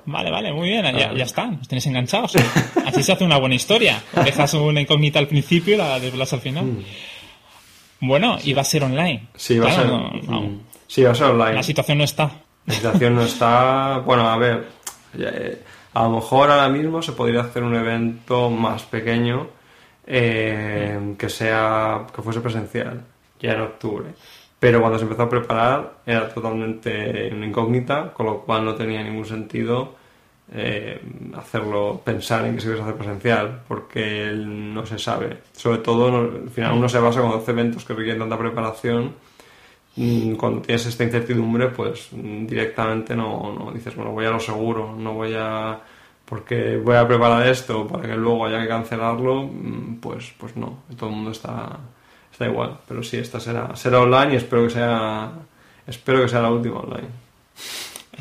Vale, 0.08 0.30
vale, 0.30 0.54
muy 0.54 0.70
bien, 0.70 0.84
ya, 0.98 1.14
ya 1.14 1.24
está, 1.24 1.48
nos 1.48 1.68
tenéis 1.68 1.88
enganchados. 1.88 2.34
Así 2.86 3.02
se 3.04 3.12
hace 3.12 3.24
una 3.24 3.38
buena 3.38 3.56
historia. 3.56 4.02
Dejas 4.24 4.54
una 4.54 4.82
incógnita 4.82 5.20
al 5.20 5.28
principio 5.28 5.74
y 5.74 5.78
la 5.78 6.00
desvelas 6.00 6.32
al 6.34 6.42
final. 6.42 6.84
Bueno, 8.02 8.38
y 8.44 8.54
va 8.54 8.62
a 8.62 8.66
ser 8.66 8.84
online. 8.84 9.24
Mm. 9.24 9.28
Sí, 9.36 9.58
va 9.58 9.70
a 9.70 9.76
ser, 9.76 9.86
no, 9.88 10.12
no. 10.28 10.42
mm, 10.42 10.60
sí, 10.88 11.02
va 11.04 11.12
a 11.12 11.16
ser 11.16 11.28
online. 11.28 11.54
La 11.56 11.64
situación 11.64 11.98
no 11.98 12.04
está. 12.04 12.32
La 12.68 12.74
situación 12.76 13.16
no 13.16 13.24
está. 13.24 13.98
Bueno, 14.06 14.28
a 14.30 14.38
ver. 14.38 14.68
eh, 15.18 15.62
A 15.94 16.04
lo 16.04 16.10
mejor 16.12 16.52
ahora 16.52 16.70
mismo 16.70 17.02
se 17.02 17.14
podría 17.14 17.42
hacer 17.42 17.64
un 17.64 17.76
evento 17.76 18.50
más 18.50 18.84
pequeño 18.84 19.48
eh, 20.06 21.16
que 21.18 21.30
sea 21.30 22.06
que 22.16 22.22
fuese 22.22 22.42
presencial, 22.42 23.02
ya 23.42 23.54
en 23.54 23.62
octubre. 23.62 24.10
Pero 24.60 24.80
cuando 24.82 24.98
se 24.98 25.04
empezó 25.06 25.24
a 25.24 25.30
preparar 25.30 26.00
era 26.06 26.34
totalmente 26.34 27.30
una 27.34 27.46
incógnita, 27.48 28.14
con 28.14 28.26
lo 28.28 28.42
cual 28.42 28.66
no 28.66 28.76
tenía 28.76 29.04
ningún 29.04 29.26
sentido 29.26 29.96
eh, 30.52 31.02
hacerlo, 31.36 32.02
pensar 32.04 32.46
en 32.46 32.56
que 32.56 32.62
se 32.62 32.70
iba 32.70 32.80
a 32.80 32.84
hacer 32.84 32.96
presencial, 32.96 33.62
porque 33.68 34.32
no 34.36 34.86
se 34.86 34.98
sabe. 35.00 35.40
Sobre 35.54 35.80
todo, 35.80 36.12
no- 36.12 36.38
al 36.44 36.50
final 36.50 36.74
uno 36.74 36.90
se 36.90 37.00
basa 37.00 37.20
cuando 37.22 37.38
hace 37.40 37.52
eventos 37.52 37.86
que 37.86 37.94
requieren 37.94 38.20
tanta 38.22 38.38
preparación 38.38 39.14
mm, 39.96 40.36
cuando 40.36 40.62
tienes 40.62 40.86
esta 40.86 41.04
incertidumbre, 41.04 41.70
pues 41.70 42.10
mm, 42.12 42.46
directamente 42.48 43.16
no, 43.16 43.54
no 43.58 43.72
dices, 43.72 43.96
bueno, 43.96 44.12
voy 44.12 44.26
a 44.26 44.32
lo 44.32 44.40
seguro, 44.40 44.96
no 44.98 45.14
voy 45.14 45.34
a. 45.38 45.80
porque 46.26 46.78
voy 46.78 46.96
a 46.96 47.08
preparar 47.08 47.48
esto 47.48 47.88
para 47.88 48.08
que 48.10 48.16
luego 48.16 48.46
haya 48.46 48.62
que 48.62 48.68
cancelarlo, 48.68 49.44
mm, 49.44 49.96
pues, 50.02 50.34
pues 50.38 50.56
no, 50.58 50.84
todo 50.98 51.10
el 51.10 51.16
mundo 51.16 51.32
está, 51.32 51.80
está 52.36 52.46
igual. 52.48 52.78
Pero 52.88 53.02
sí, 53.02 53.18
esta 53.18 53.40
será, 53.40 53.76
será 53.76 54.02
online 54.02 54.34
y 54.34 54.36
espero 54.38 54.64
que 54.66 54.72
sea. 54.72 55.32
Espero 55.88 56.22
que 56.22 56.30
sea 56.30 56.42
la 56.42 56.52
última 56.52 56.80
online. 56.80 57.08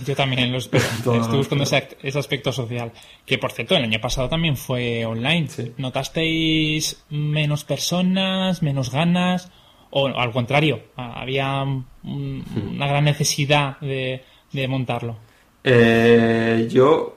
Yo 0.05 0.15
también 0.17 0.51
lo 0.53 0.59
espero. 0.59 0.85
Todo 1.05 1.21
Estoy 1.21 1.39
buscando 1.39 1.65
ese, 1.65 1.97
ese 2.03 2.19
aspecto 2.19 2.53
social. 2.53 2.93
Que 3.27 3.39
por 3.39 3.53
cierto, 3.53 3.77
el 3.77 3.85
año 3.85 4.01
pasado 4.01 4.29
también 4.29 4.57
fue 4.57 5.05
online. 5.05 5.49
Sí. 5.49 5.73
¿Notasteis 5.79 7.03
menos 7.11 7.65
personas, 7.65 8.63
menos 8.63 8.91
ganas? 8.91 9.51
O 9.91 10.07
al 10.09 10.33
contrario, 10.33 10.81
había 10.97 11.63
un- 11.63 11.87
Hmm. 12.03 12.75
una 12.77 12.87
gran 12.87 13.05
necesidad 13.05 13.79
de, 13.81 14.23
de 14.53 14.69
montarlo. 14.69 15.17
Eh, 15.63 16.69
yo, 16.71 17.17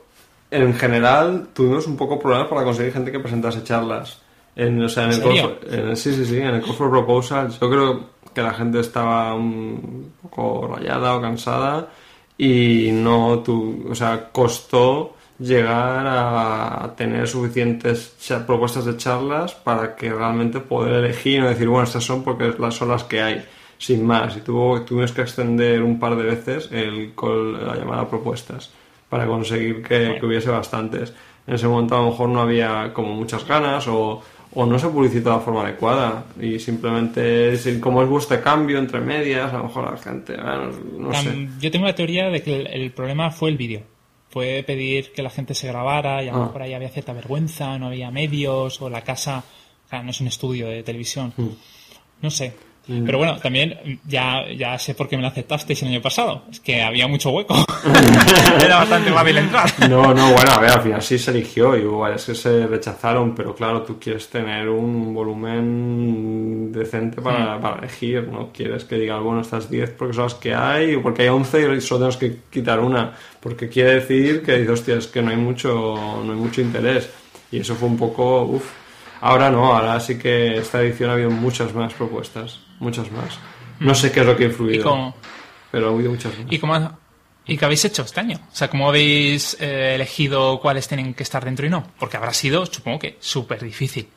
en 0.49 0.73
general, 0.75 1.49
tuvimos 1.53 1.85
un 1.87 1.97
poco 1.97 2.17
problemas 2.19 2.47
para 2.47 2.63
conseguir 2.63 2.93
gente 2.93 3.11
que 3.11 3.19
presentase 3.19 3.63
charlas. 3.63 4.21
En, 4.57 4.81
o 4.83 4.89
sea, 4.89 5.03
en 5.05 5.11
el 5.11 5.21
call 5.21 5.37
for- 5.39 5.59
en 5.71 5.87
el- 5.89 5.97
sí, 5.97 6.13
sí, 6.13 6.25
sí, 6.25 6.37
en 6.37 6.47
el 6.55 6.61
Call 6.61 6.73
for 6.73 6.89
Proposals. 6.89 7.59
Yo 7.59 7.69
creo 7.69 8.09
que 8.33 8.41
la 8.41 8.53
gente 8.53 8.79
estaba 8.79 9.33
un 9.35 10.13
poco 10.21 10.67
rayada 10.75 11.15
o 11.15 11.21
cansada 11.21 11.87
y 12.37 12.89
no 12.91 13.39
tu, 13.39 13.85
o 13.89 13.95
sea, 13.95 14.29
costó 14.31 15.13
llegar 15.39 16.05
a 16.07 16.93
tener 16.97 17.27
suficientes 17.27 18.15
propuestas 18.47 18.85
de 18.85 18.97
charlas 18.97 19.53
para 19.53 19.95
que 19.95 20.11
realmente 20.11 20.59
poder 20.59 20.93
elegir 21.03 21.35
y 21.35 21.39
no 21.41 21.49
decir, 21.49 21.67
bueno, 21.67 21.83
estas 21.85 22.03
son 22.03 22.23
porque 22.23 22.51
son 22.71 22.89
las 22.89 23.03
que 23.03 23.21
hay, 23.21 23.45
sin 23.77 24.05
más. 24.05 24.35
Y 24.37 24.41
tuvo, 24.41 24.81
tuvimos 24.81 25.11
que 25.11 25.21
extender 25.21 25.83
un 25.83 25.99
par 25.99 26.15
de 26.15 26.23
veces 26.23 26.69
el, 26.71 27.13
la 27.63 27.75
llamada 27.75 28.01
a 28.03 28.09
propuestas 28.09 28.71
para 29.09 29.25
conseguir 29.27 29.83
que, 29.83 30.17
que, 30.19 30.25
hubiese 30.25 30.49
bastantes. 30.49 31.13
En 31.45 31.53
ese 31.55 31.67
momento 31.67 31.95
a 31.95 31.99
lo 32.01 32.09
mejor 32.09 32.29
no 32.29 32.41
había 32.41 32.91
como 32.93 33.13
muchas 33.13 33.47
ganas 33.47 33.87
o, 33.87 34.21
o 34.59 34.65
no 34.65 34.79
se 34.79 34.87
publicitó 34.87 35.29
de 35.29 35.35
la 35.35 35.41
forma 35.41 35.61
adecuada 35.61 36.25
y 36.41 36.57
simplemente 36.57 37.53
como 37.79 38.01
es 38.01 38.23
este 38.23 38.41
cambio 38.41 38.79
entre 38.79 38.99
medias, 38.99 39.53
a 39.53 39.57
lo 39.57 39.65
mejor 39.65 39.91
la 39.91 39.97
gente, 39.97 40.35
no, 40.35 41.13
sé. 41.13 41.47
Yo 41.59 41.69
tengo 41.69 41.85
la 41.85 41.93
teoría 41.93 42.29
de 42.29 42.41
que 42.41 42.61
el 42.61 42.91
problema 42.91 43.29
fue 43.29 43.51
el 43.51 43.57
vídeo 43.57 43.83
fue 44.29 44.63
pedir 44.65 45.13
que 45.13 45.23
la 45.23 45.29
gente 45.29 45.53
se 45.53 45.67
grabara 45.67 46.23
y 46.23 46.27
a 46.27 46.31
lo 46.31 46.43
ah. 46.43 46.45
mejor 46.47 46.61
ahí 46.61 46.73
había 46.73 46.89
cierta 46.89 47.13
vergüenza, 47.13 47.77
no 47.77 47.87
había 47.87 48.11
medios 48.11 48.81
o 48.81 48.89
la 48.89 49.01
casa, 49.01 49.43
no 49.91 50.09
es 50.09 50.21
un 50.21 50.27
estudio 50.27 50.67
de 50.67 50.83
televisión. 50.83 51.33
Mm. 51.37 51.47
No 52.21 52.29
sé. 52.29 52.53
Mm. 52.87 53.05
Pero 53.05 53.17
bueno, 53.17 53.37
también 53.37 53.99
ya, 54.07 54.45
ya 54.55 54.77
sé 54.79 54.93
por 54.93 55.09
qué 55.09 55.17
me 55.17 55.21
lo 55.21 55.27
aceptasteis 55.27 55.81
el 55.83 55.89
año 55.89 56.01
pasado. 56.01 56.43
Es 56.49 56.59
que 56.59 56.81
había 56.81 57.07
mucho 57.07 57.31
hueco. 57.31 57.55
Era 58.63 58.77
bastante 58.77 59.11
fácil 59.11 59.37
entrar. 59.37 59.89
No, 59.89 60.13
no, 60.13 60.31
bueno, 60.31 60.51
a 60.51 60.59
ver, 60.59 60.71
al 60.71 60.81
final 60.81 61.01
sí 61.01 61.17
se 61.17 61.31
eligió. 61.31 61.75
Igual 61.75 62.13
es 62.13 62.25
que 62.25 62.35
se 62.35 62.65
rechazaron, 62.65 63.35
pero 63.35 63.53
claro, 63.53 63.81
tú 63.81 63.99
quieres 63.99 64.29
tener 64.29 64.69
un 64.69 65.13
volumen 65.13 66.71
decente 66.71 67.21
para, 67.21 67.57
mm. 67.57 67.61
para 67.61 67.77
elegir. 67.79 68.27
No 68.27 68.51
quieres 68.53 68.85
que 68.85 68.95
diga, 68.95 69.19
bueno, 69.19 69.41
estas 69.41 69.69
10 69.69 69.91
porque 69.91 70.13
son 70.13 70.23
las 70.23 70.35
que 70.35 70.53
hay, 70.53 70.95
o 70.95 71.01
porque 71.01 71.23
hay 71.23 71.29
11 71.29 71.75
y 71.75 71.81
solo 71.81 71.99
tenemos 71.99 72.17
que 72.17 72.37
quitar 72.49 72.79
una. 72.79 73.13
Porque 73.39 73.67
quiere 73.67 73.95
decir 73.95 74.43
que 74.43 74.59
dices, 74.59 74.69
hostia, 74.79 74.95
es 74.95 75.07
que 75.07 75.21
no 75.21 75.31
hay 75.31 75.37
mucho, 75.37 76.21
no 76.23 76.31
hay 76.31 76.39
mucho 76.39 76.61
interés. 76.61 77.09
Y 77.51 77.59
eso 77.59 77.75
fue 77.75 77.89
un 77.89 77.97
poco, 77.97 78.43
uff. 78.43 78.86
Ahora 79.21 79.49
no, 79.49 79.73
ahora 79.73 79.99
sí 79.99 80.17
que 80.17 80.57
esta 80.57 80.81
edición 80.81 81.09
ha 81.09 81.13
habido 81.13 81.31
muchas 81.31 81.73
más 81.73 81.93
propuestas 81.93 82.59
muchas 82.79 83.11
más. 83.11 83.39
No 83.79 83.93
sé 83.95 84.11
qué 84.11 84.21
es 84.21 84.25
lo 84.25 84.35
que 84.35 84.45
ha 84.45 84.47
influido, 84.47 85.13
pero 85.71 85.89
ha 85.89 85.91
habido 85.91 86.11
muchas 86.11 86.37
más. 86.37 86.47
¿Y, 86.49 86.59
cómo, 86.59 86.97
¿Y 87.45 87.57
qué 87.57 87.65
habéis 87.65 87.85
hecho 87.85 88.03
este 88.03 88.19
año? 88.19 88.37
O 88.51 88.55
sea, 88.55 88.69
¿cómo 88.69 88.89
habéis 88.89 89.57
eh, 89.59 89.95
elegido 89.95 90.59
cuáles 90.59 90.87
tienen 90.87 91.13
que 91.13 91.23
estar 91.23 91.43
dentro 91.45 91.65
y 91.65 91.69
no? 91.69 91.83
Porque 91.99 92.17
habrá 92.17 92.33
sido, 92.33 92.65
supongo 92.65 92.99
que, 92.99 93.17
súper 93.19 93.63
difícil. 93.63 94.07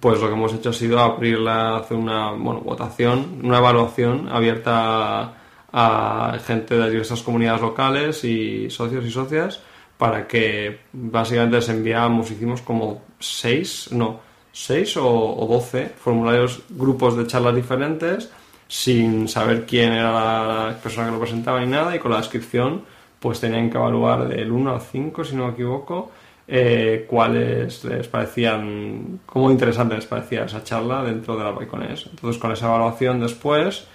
Pues 0.00 0.20
lo 0.20 0.26
que 0.26 0.34
hemos 0.34 0.52
hecho 0.52 0.70
ha 0.70 0.74
sido 0.74 1.00
abrirla, 1.00 1.78
hacer 1.78 1.96
una 1.96 2.32
bueno, 2.32 2.60
votación, 2.60 3.40
una 3.42 3.58
evaluación 3.58 4.28
abierta 4.28 5.34
a, 5.72 6.38
gente 6.46 6.76
de 6.76 6.90
diversas 6.90 7.22
comunidades 7.22 7.62
locales 7.62 8.24
y 8.24 8.68
socios 8.68 9.06
y 9.06 9.10
socias 9.10 9.60
para 9.98 10.26
que 10.26 10.78
básicamente 10.92 11.56
les 11.56 11.68
enviamos, 11.68 12.30
hicimos 12.30 12.62
como 12.62 13.02
seis, 13.18 13.88
no, 13.92 14.20
6 14.52 14.96
o, 14.96 15.46
12 15.48 15.92
formularios, 15.96 16.62
grupos 16.70 17.16
de 17.16 17.26
charlas 17.26 17.54
diferentes, 17.54 18.30
sin 18.66 19.28
saber 19.28 19.64
quién 19.64 19.92
era 19.92 20.10
la 20.12 20.76
persona 20.82 21.06
que 21.06 21.12
lo 21.12 21.20
presentaba 21.20 21.60
ni 21.60 21.66
nada, 21.66 21.94
y 21.94 22.00
con 22.00 22.10
la 22.10 22.18
descripción, 22.18 22.82
pues 23.20 23.40
tenían 23.40 23.70
que 23.70 23.78
evaluar 23.78 24.26
del 24.26 24.50
1 24.50 24.70
al 24.72 24.80
5, 24.80 25.24
si 25.24 25.36
no 25.36 25.46
me 25.46 25.52
equivoco, 25.52 26.10
eh, 26.46 27.06
cuáles 27.08 27.84
les 27.84 28.08
parecían, 28.08 29.20
cómo 29.26 29.50
interesante 29.50 29.94
les 29.94 30.06
parecía 30.06 30.44
esa 30.44 30.64
charla 30.64 31.04
dentro 31.04 31.36
de 31.36 31.44
la 31.44 31.50
Baiconés. 31.50 32.06
Entonces, 32.10 32.40
con 32.40 32.50
esa 32.50 32.66
evaluación 32.66 33.20
después, 33.20 33.86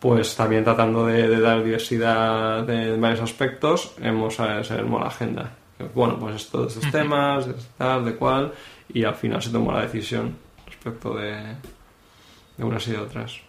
pues 0.00 0.36
también 0.36 0.64
tratando 0.64 1.06
de, 1.06 1.40
dar 1.40 1.64
diversidad 1.64 2.68
en 2.68 3.00
varios 3.00 3.20
aspectos, 3.20 3.94
hemos 4.00 4.38
eh, 4.40 4.62
seguido 4.62 4.98
la 4.98 5.06
agenda. 5.06 5.50
Bueno, 5.94 6.18
pues 6.18 6.36
estos, 6.36 6.76
estos 6.76 6.90
temas, 6.90 7.46
de 7.46 7.54
tal, 7.76 8.04
de 8.04 8.14
cual, 8.14 8.52
y 8.92 9.04
al 9.04 9.14
final 9.14 9.42
se 9.42 9.50
tomó 9.50 9.72
la 9.72 9.82
decisión 9.82 10.36
respecto 10.66 11.14
de, 11.14 11.34
de 12.56 12.64
unas 12.64 12.86
y 12.88 12.92
de 12.92 12.98
otras. 12.98 13.40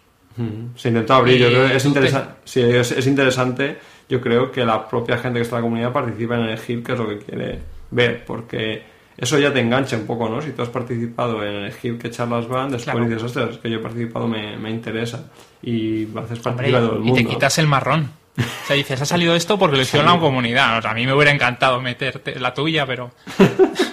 Se 0.76 0.88
intentó 0.88 1.14
abrir, 1.14 1.38
yo 1.38 1.48
creo 1.48 1.66
que 1.66 1.76
es, 1.76 1.84
interesante 1.84 2.30
sí, 2.44 2.60
es, 2.60 3.06
interesante, 3.08 3.76
yo 4.08 4.20
creo 4.20 4.52
que 4.52 4.64
la 4.64 4.88
propia 4.88 5.18
gente 5.18 5.40
que 5.40 5.42
está 5.42 5.56
en 5.56 5.62
la 5.62 5.66
comunidad 5.66 5.92
participa 5.92 6.36
en 6.36 6.42
elegir 6.42 6.80
qué 6.84 6.92
es 6.92 6.98
lo 6.98 7.08
que 7.08 7.18
quiere 7.18 7.58
ver, 7.90 8.24
porque 8.24 8.84
eso 9.18 9.38
ya 9.38 9.52
te 9.52 9.60
engancha 9.60 9.96
un 9.96 10.06
poco, 10.06 10.28
¿no? 10.28 10.40
Si 10.40 10.52
tú 10.52 10.62
has 10.62 10.68
participado 10.68 11.44
en 11.44 11.54
elegir 11.56 11.98
qué 11.98 12.10
charlas 12.10 12.46
van, 12.46 12.70
después 12.70 13.08
dices, 13.08 13.24
ostras, 13.24 13.50
es 13.50 13.58
que 13.58 13.68
yo 13.68 13.78
he 13.78 13.82
participado, 13.82 14.28
me, 14.28 14.56
me 14.56 14.70
interesa. 14.70 15.24
Y 15.60 16.04
haces 16.16 16.38
participar 16.38 16.82
todo 16.82 16.94
el 16.94 17.00
mundo. 17.00 17.20
Y 17.20 17.24
te 17.24 17.30
quitas 17.30 17.58
el 17.58 17.66
marrón. 17.66 18.10
O 18.38 18.66
sea, 18.66 18.76
dices, 18.76 19.02
ha 19.02 19.04
salido 19.04 19.34
esto 19.34 19.58
porque 19.58 19.76
lo 19.76 19.82
hicieron 19.82 20.06
la 20.12 20.20
comunidad. 20.20 20.86
a 20.86 20.94
mí 20.94 21.04
me 21.04 21.12
hubiera 21.12 21.32
encantado 21.32 21.80
meterte 21.80 22.38
la 22.38 22.54
tuya, 22.54 22.86
pero... 22.86 23.10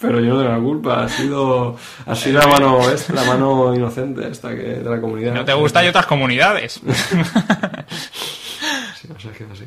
Pero 0.00 0.18
yo 0.18 0.32
no 0.32 0.40
tengo 0.40 0.54
la 0.54 0.58
culpa, 0.58 1.04
ha 1.04 1.08
sido, 1.10 1.76
ha 2.06 2.14
sido 2.16 2.40
la 2.40 2.46
mano, 2.46 2.80
la 3.12 3.24
mano 3.24 3.74
inocente 3.74 4.28
esta 4.28 4.48
que, 4.48 4.62
de 4.62 4.88
la 4.90 4.98
comunidad. 4.98 5.34
No 5.34 5.44
te 5.44 5.52
gusta 5.52 5.84
y 5.84 5.88
otras 5.88 6.06
comunidades. 6.06 6.80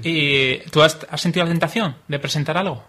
¿Y 0.04 0.58
tú 0.72 0.82
has, 0.82 0.98
sentido 1.18 1.46
la 1.46 1.52
tentación 1.52 1.96
de 2.08 2.18
presentar 2.18 2.58
algo? 2.58 2.84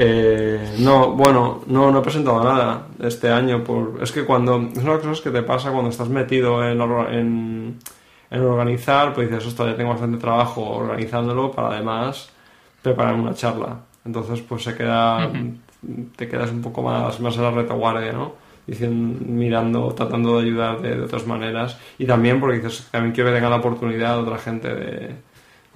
Eh, 0.00 0.76
no, 0.78 1.10
bueno, 1.10 1.62
no, 1.66 1.90
no 1.90 1.98
he 1.98 2.02
presentado 2.02 2.44
nada 2.44 2.86
este 3.00 3.30
año. 3.30 3.64
Por, 3.64 3.98
es 4.00 4.12
que 4.12 4.24
cuando. 4.24 4.56
Es 4.56 4.78
una 4.78 4.92
de 4.92 4.96
las 4.98 5.06
cosas 5.06 5.20
que 5.20 5.30
te 5.30 5.42
pasa 5.42 5.72
cuando 5.72 5.90
estás 5.90 6.08
metido 6.08 6.64
en, 6.64 6.80
en, 6.80 7.78
en 8.30 8.40
organizar, 8.42 9.12
pues 9.12 9.28
dices, 9.28 9.46
ostras, 9.46 9.70
ya 9.70 9.76
tengo 9.76 9.90
bastante 9.90 10.18
trabajo 10.18 10.62
organizándolo 10.62 11.50
para 11.50 11.70
además 11.70 12.30
preparar 12.80 13.14
una 13.14 13.34
charla. 13.34 13.80
Entonces, 14.04 14.40
pues 14.40 14.62
se 14.62 14.76
queda 14.76 15.28
te 16.16 16.28
quedas 16.28 16.50
un 16.50 16.62
poco 16.62 16.82
más, 16.82 17.20
más 17.20 17.38
a 17.38 17.42
la 17.42 17.50
retaguardia, 17.50 18.12
¿no? 18.12 18.34
Diciendo, 18.66 19.24
mirando, 19.26 19.94
tratando 19.94 20.38
de 20.38 20.46
ayudar 20.46 20.80
de, 20.80 21.00
otras 21.00 21.26
maneras. 21.26 21.78
Y 21.98 22.06
también 22.06 22.40
porque 22.40 22.58
dices, 22.58 22.88
también 22.90 23.14
quiero 23.14 23.30
que 23.30 23.36
tenga 23.36 23.50
la 23.50 23.56
oportunidad 23.56 24.18
otra 24.18 24.38
gente 24.38 24.74
de, 24.74 25.14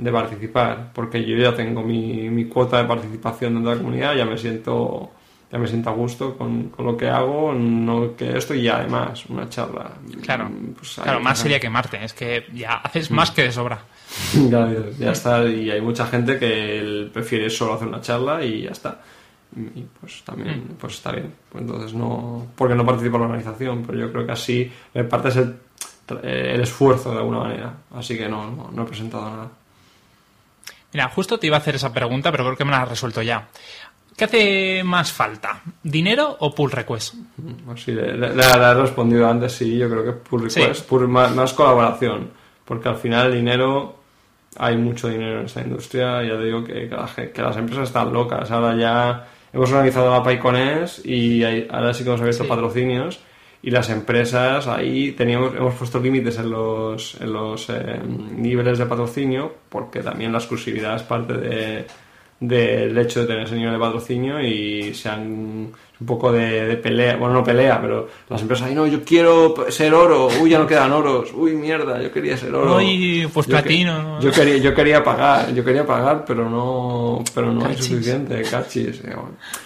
de 0.03 0.13
participar, 0.13 0.91
porque 0.93 1.25
yo 1.25 1.37
ya 1.37 1.55
tengo 1.55 1.83
mi, 1.83 2.29
mi, 2.31 2.47
cuota 2.47 2.79
de 2.79 2.85
participación 2.85 3.55
dentro 3.55 3.71
de 3.71 3.77
la 3.77 3.83
comunidad, 3.83 4.17
ya 4.17 4.25
me 4.25 4.37
siento 4.37 5.11
ya 5.51 5.59
me 5.59 5.69
siento 5.69 5.91
a 5.91 5.93
gusto 5.93 6.37
con, 6.39 6.71
con, 6.71 6.87
lo 6.87 6.97
que 6.97 7.09
hago, 7.09 7.53
no 7.53 8.17
que 8.17 8.39
esto 8.39 8.55
y 8.55 8.69
además 8.69 9.27
una 9.27 9.51
charla. 9.51 9.93
Claro, 10.23 10.51
pues 10.75 10.95
claro 10.95 11.21
más 11.21 11.39
sería 11.39 11.61
que 11.61 11.69
Marte, 11.69 12.03
es 12.03 12.15
que 12.15 12.47
ya 12.55 12.77
haces 12.77 13.11
más 13.11 13.31
que 13.31 13.43
de 13.43 13.53
sobra. 13.53 13.85
ya, 14.49 14.69
ya 14.99 15.13
está, 15.13 15.45
y 15.45 15.71
hay 15.71 15.81
mucha 15.83 16.07
gente 16.07 16.39
que 16.39 17.11
prefiere 17.13 17.51
solo 17.51 17.75
hacer 17.75 17.89
una 17.89 18.01
charla 18.01 18.43
y 18.43 18.63
ya 18.63 18.71
está 18.71 18.99
y 19.57 19.85
pues 20.01 20.23
también 20.25 20.61
mm. 20.61 20.75
pues 20.79 20.95
está 20.95 21.13
bien 21.13 21.33
pues 21.51 21.63
entonces 21.63 21.93
no 21.95 22.47
porque 22.57 22.75
no 22.75 22.87
participo 22.87 23.17
en 23.17 23.23
la 23.23 23.29
organización 23.29 23.85
pero 23.87 23.99
yo 23.99 24.11
creo 24.11 24.27
que 24.27 24.33
así 24.33 24.71
me 24.95 25.05
parte 25.05 25.29
el, 25.29 25.57
el 26.23 26.61
esfuerzo 26.61 27.13
de 27.13 27.19
alguna 27.19 27.41
manera 27.41 27.75
así 27.95 28.17
que 28.17 28.29
no, 28.29 28.71
no, 28.73 28.83
he 28.83 28.87
presentado 28.87 29.31
nada 29.31 29.51
mira 30.93 31.09
justo 31.09 31.39
te 31.39 31.47
iba 31.47 31.57
a 31.57 31.61
hacer 31.61 31.77
esa 31.77 31.93
pregunta 31.93 32.31
pero 32.31 32.45
creo 32.45 32.57
que 32.57 32.65
me 32.65 32.71
la 32.71 32.83
has 32.83 32.89
resuelto 32.89 33.23
ya 33.23 33.49
¿qué 34.17 34.25
hace 34.25 34.85
más 34.85 35.13
falta? 35.13 35.63
¿dinero 35.83 36.37
o 36.41 36.55
pull 36.55 36.71
request? 36.71 37.15
Mm, 37.37 37.53
pues 37.67 37.83
sí, 37.83 37.93
le, 37.93 38.13
he 38.13 38.75
respondido 38.75 39.29
antes 39.29 39.53
sí 39.53 39.77
yo 39.77 39.89
creo 39.89 40.05
que 40.05 40.13
pull 40.13 40.43
request 40.43 40.91
más, 41.09 41.53
colaboración 41.53 42.31
porque 42.65 42.89
al 42.89 42.97
final 42.97 43.29
el 43.29 43.35
dinero 43.35 43.97
hay 44.57 44.77
mucho 44.77 45.09
dinero 45.09 45.41
en 45.41 45.47
esta 45.47 45.63
industria 45.63 46.23
ya 46.23 46.37
digo 46.37 46.63
que, 46.65 46.91
que 47.33 47.43
las 47.43 47.57
empresas 47.57 47.89
están 47.89 48.13
locas 48.13 48.51
ahora 48.51 48.77
ya 48.77 49.29
hemos 49.53 49.71
organizado 49.71 50.11
la 50.11 50.23
Paicones 50.23 51.05
y 51.05 51.43
ahora 51.45 51.95
sí 51.95 52.05
que 52.05 52.11
hemos 52.11 52.21
abierto 52.21 52.47
patrocinios 52.47 53.21
y 53.63 53.71
las 53.71 53.89
empresas 53.91 54.67
ahí 54.67 55.13
teníamos 55.13 55.55
hemos 55.55 55.75
puesto 55.75 56.01
límites 56.01 56.39
en 56.39 56.51
los, 56.51 57.21
en 57.21 57.33
los 57.33 57.71
eh, 57.71 58.01
niveles 58.05 58.79
de 58.79 58.87
patrocinio 58.87 59.55
porque 59.69 60.01
también 60.01 60.33
la 60.33 60.39
exclusividad 60.39 60.97
es 60.97 61.03
parte 61.03 61.35
de, 61.35 61.87
del 62.41 62.99
hecho 62.99 63.21
de 63.21 63.27
tener 63.27 63.45
ese 63.45 63.55
nivel 63.55 63.73
de 63.75 63.79
patrocinio 63.79 64.41
y 64.41 64.93
se 64.95 65.09
han 65.09 65.73
un 66.03 66.07
poco 66.07 66.33
de, 66.33 66.77
pelea, 66.79 67.17
bueno 67.17 67.35
no 67.35 67.45
pelea, 67.45 67.81
pero 67.81 68.09
las 68.29 68.43
empresas 68.43 68.67
ahí 68.67 68.75
no, 68.75 68.89
yo 68.89 69.05
quiero 69.05 69.55
ser 69.69 69.95
oro, 69.95 70.29
uy 70.41 70.51
ya 70.51 70.59
no 70.59 70.67
quedan 70.67 70.91
oros, 70.91 71.33
uy 71.33 71.53
mierda, 71.53 72.03
yo 72.03 72.11
quería 72.11 72.37
ser 72.37 72.53
oro. 72.53 72.77
Uy, 72.77 73.29
pues 73.33 73.47
platino. 73.47 74.21
Yo, 74.21 74.33
quería, 74.33 74.57
yo 74.57 74.75
quería 74.75 75.05
pagar, 75.05 75.55
yo 75.55 75.65
quería 75.65 75.87
pagar, 75.87 76.25
pero 76.27 76.51
no, 76.51 77.23
pero 77.33 77.53
no 77.53 77.69
es 77.69 77.85
suficiente, 77.85 78.43
cachis. 78.43 79.01
Eh, 79.05 79.15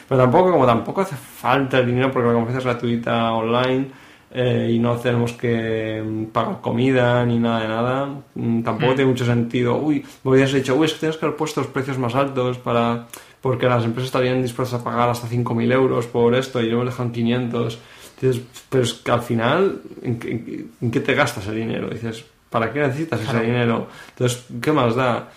pero 0.07 0.21
tampoco, 0.21 0.53
como 0.53 0.67
tampoco 0.67 1.01
hace 1.01 1.17
falta 1.17 1.79
el 1.79 1.87
dinero 1.87 2.11
porque 2.13 2.29
la 2.29 2.35
conferencia 2.35 2.59
es 2.59 2.65
gratuita 2.65 3.33
online 3.33 3.87
eh, 4.31 4.73
y 4.75 4.79
no 4.79 4.95
tenemos 4.97 5.33
que 5.33 6.03
mm, 6.05 6.25
pagar 6.27 6.61
comida 6.61 7.25
ni 7.25 7.39
nada 7.39 7.61
de 7.61 7.69
nada, 7.69 8.07
mm, 8.35 8.63
tampoco 8.63 8.93
mm. 8.93 8.97
tiene 8.97 9.11
mucho 9.11 9.25
sentido. 9.25 9.79
Uy, 9.79 10.05
me 10.23 10.33
hubieras 10.33 10.53
dicho, 10.53 10.75
uy, 10.75 10.85
es 10.85 10.93
que 10.93 11.01
tienes 11.01 11.17
que 11.17 11.25
haber 11.25 11.37
puesto 11.39 11.63
los 11.63 11.71
precios 11.71 11.97
más 11.97 12.15
altos 12.15 12.59
para 12.59 13.07
porque 13.41 13.67
las 13.67 13.85
empresas 13.85 14.07
estarían 14.07 14.43
dispuestas 14.43 14.81
a 14.81 14.85
pagar 14.85 15.09
hasta 15.09 15.27
5.000 15.29 15.71
euros 15.73 16.07
por 16.07 16.35
esto 16.35 16.61
y 16.63 16.71
yo 16.71 16.79
me 16.79 16.85
dejan 16.87 17.13
500. 17.13 17.79
Dices, 18.21 18.43
pero 18.71 18.83
es 18.85 18.95
que 18.95 19.11
al 19.11 19.23
final, 19.23 19.81
¿en 20.03 20.19
qué, 20.19 20.65
en 20.81 20.91
qué 20.91 21.01
te 21.01 21.15
gastas 21.15 21.47
el 21.49 21.57
dinero? 21.57 21.89
Dices, 21.91 22.25
¿para 22.51 22.73
qué 22.73 22.81
necesitas 22.81 23.21
ese 23.21 23.41
dinero? 23.41 23.89
Entonces, 24.11 24.47
¿qué 24.61 24.73
más 24.73 24.95
da? 24.97 25.29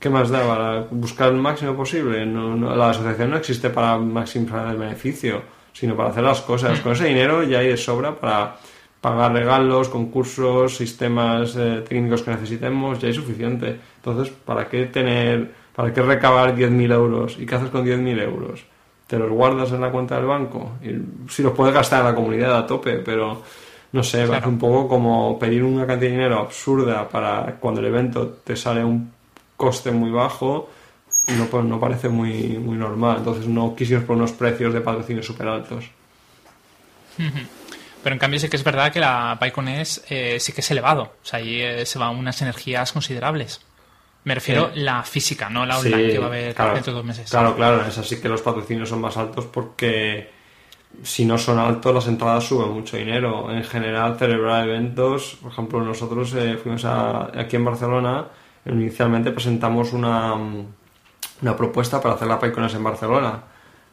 ¿Qué 0.00 0.10
más 0.10 0.28
da? 0.30 0.46
¿Para 0.46 0.80
buscar 0.90 1.28
el 1.30 1.36
máximo 1.36 1.74
posible? 1.74 2.26
No, 2.26 2.56
no- 2.56 2.74
la 2.74 2.90
asociación 2.90 3.30
no 3.30 3.36
existe 3.38 3.70
para 3.70 3.96
maximizar 3.98 4.66
el 4.68 4.76
beneficio, 4.76 5.42
sino 5.72 5.96
para 5.96 6.10
hacer 6.10 6.24
las 6.24 6.40
cosas. 6.42 6.80
Con 6.80 6.92
ese 6.92 7.06
dinero 7.06 7.42
ya 7.44 7.60
hay 7.60 7.68
de 7.68 7.76
sobra 7.76 8.14
para 8.18 8.56
pagar 9.00 9.32
regalos, 9.32 9.88
concursos, 9.88 10.76
sistemas 10.76 11.54
eh, 11.56 11.84
técnicos 11.88 12.22
que 12.22 12.32
necesitemos, 12.32 12.98
ya 12.98 13.06
hay 13.08 13.14
suficiente. 13.14 13.78
Entonces, 13.96 14.32
¿para 14.44 14.68
qué 14.68 14.86
tener, 14.86 15.52
para 15.74 15.92
qué 15.92 16.02
recabar 16.02 16.54
10.000 16.54 16.92
euros? 16.92 17.36
¿Y 17.38 17.46
qué 17.46 17.54
haces 17.56 17.70
con 17.70 17.84
10.000 17.84 18.20
euros? 18.20 18.64
¿Te 19.06 19.18
los 19.18 19.30
guardas 19.30 19.70
en 19.72 19.80
la 19.80 19.90
cuenta 19.90 20.16
del 20.16 20.26
banco? 20.26 20.72
Y 20.82 21.30
si 21.30 21.42
los 21.42 21.52
puedes 21.52 21.74
gastar 21.74 22.00
en 22.00 22.06
la 22.06 22.14
comunidad 22.14 22.56
a 22.56 22.66
tope, 22.66 22.98
pero 22.98 23.42
no 23.92 24.02
sé, 24.02 24.24
Claro. 24.24 24.48
un 24.48 24.58
poco 24.58 24.88
como 24.88 25.38
pedir 25.38 25.62
una 25.62 25.86
cantidad 25.86 26.10
de 26.10 26.16
dinero 26.16 26.38
absurda 26.40 27.08
para 27.08 27.56
cuando 27.60 27.80
el 27.80 27.86
evento 27.86 28.28
te 28.44 28.56
sale 28.56 28.82
un 28.82 29.12
coste 29.56 29.90
muy 29.90 30.10
bajo, 30.10 30.68
no, 31.28 31.46
pues, 31.46 31.64
no 31.64 31.78
parece 31.78 32.08
muy, 32.08 32.58
muy 32.58 32.76
normal. 32.76 33.18
Entonces 33.18 33.46
no 33.46 33.74
quisimos 33.76 34.04
por 34.04 34.16
unos 34.16 34.32
precios 34.32 34.72
de 34.74 34.80
patrocinio 34.80 35.22
súper 35.22 35.48
altos. 35.48 35.84
Pero 38.02 38.12
en 38.14 38.18
cambio 38.18 38.40
sí 38.40 38.48
que 38.48 38.56
es 38.56 38.64
verdad 38.64 38.92
que 38.92 39.00
la 39.00 39.36
PyCon 39.40 39.68
es 39.68 40.04
eh, 40.10 40.38
sí 40.40 40.52
que 40.52 40.60
es 40.60 40.70
elevado. 40.70 41.02
O 41.22 41.24
sea, 41.26 41.38
ahí 41.38 41.60
eh, 41.60 41.86
se 41.86 41.98
van 41.98 42.16
unas 42.16 42.40
energías 42.42 42.92
considerables. 42.92 43.60
Me 44.24 44.34
refiero 44.34 44.70
Sí. 44.72 44.80
la 44.80 45.02
física, 45.02 45.48
no 45.50 45.66
la 45.66 45.78
online 45.78 46.06
Sí, 46.06 46.12
que 46.12 46.18
va 46.18 46.24
a 46.24 46.28
haber 46.28 46.54
claro, 46.54 46.74
dentro 46.74 46.92
de 46.92 46.96
dos 46.96 47.06
meses. 47.06 47.30
Claro, 47.30 47.54
claro, 47.56 47.84
es 47.86 47.98
así 47.98 48.20
que 48.20 48.28
los 48.28 48.40
patrocinios 48.42 48.88
son 48.88 49.00
más 49.00 49.16
altos 49.16 49.44
porque 49.46 50.30
si 51.02 51.24
no 51.26 51.36
son 51.38 51.58
altos 51.58 51.92
las 51.94 52.06
entradas 52.06 52.44
suben 52.44 52.70
mucho 52.72 52.96
dinero. 52.96 53.50
En 53.50 53.64
general, 53.64 54.16
celebrar 54.18 54.66
eventos, 54.68 55.36
por 55.42 55.52
ejemplo, 55.52 55.80
nosotros 55.82 56.32
eh, 56.34 56.56
fuimos 56.62 56.84
a- 56.84 57.38
aquí 57.38 57.56
en 57.56 57.64
Barcelona, 57.64 58.26
inicialmente 58.64 59.30
presentamos 59.30 59.92
una, 59.92 60.32
una 60.34 61.56
propuesta 61.56 62.00
para 62.00 62.14
hacer 62.14 62.28
la 62.28 62.38
PyCones 62.38 62.74
en 62.74 62.84
Barcelona, 62.84 63.42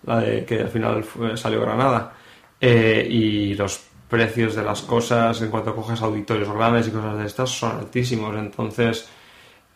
la 0.05 0.19
de 0.19 0.45
que 0.45 0.61
al 0.61 0.69
final 0.69 1.03
fue- 1.03 1.35
salió 1.35 1.59
Granada. 1.61 2.13
Eh, 2.59 3.05
y 3.09 3.53
los 3.55 3.81
precios 4.07 4.55
de 4.55 4.63
las 4.63 4.81
cosas 4.83 5.41
en 5.41 5.49
cuanto 5.49 5.75
coges 5.75 6.01
auditorios 6.01 6.49
grandes 6.53 6.87
y 6.87 6.91
cosas 6.91 7.17
de 7.17 7.25
estas 7.25 7.49
son 7.49 7.77
altísimos. 7.79 8.35
Entonces, 8.35 9.09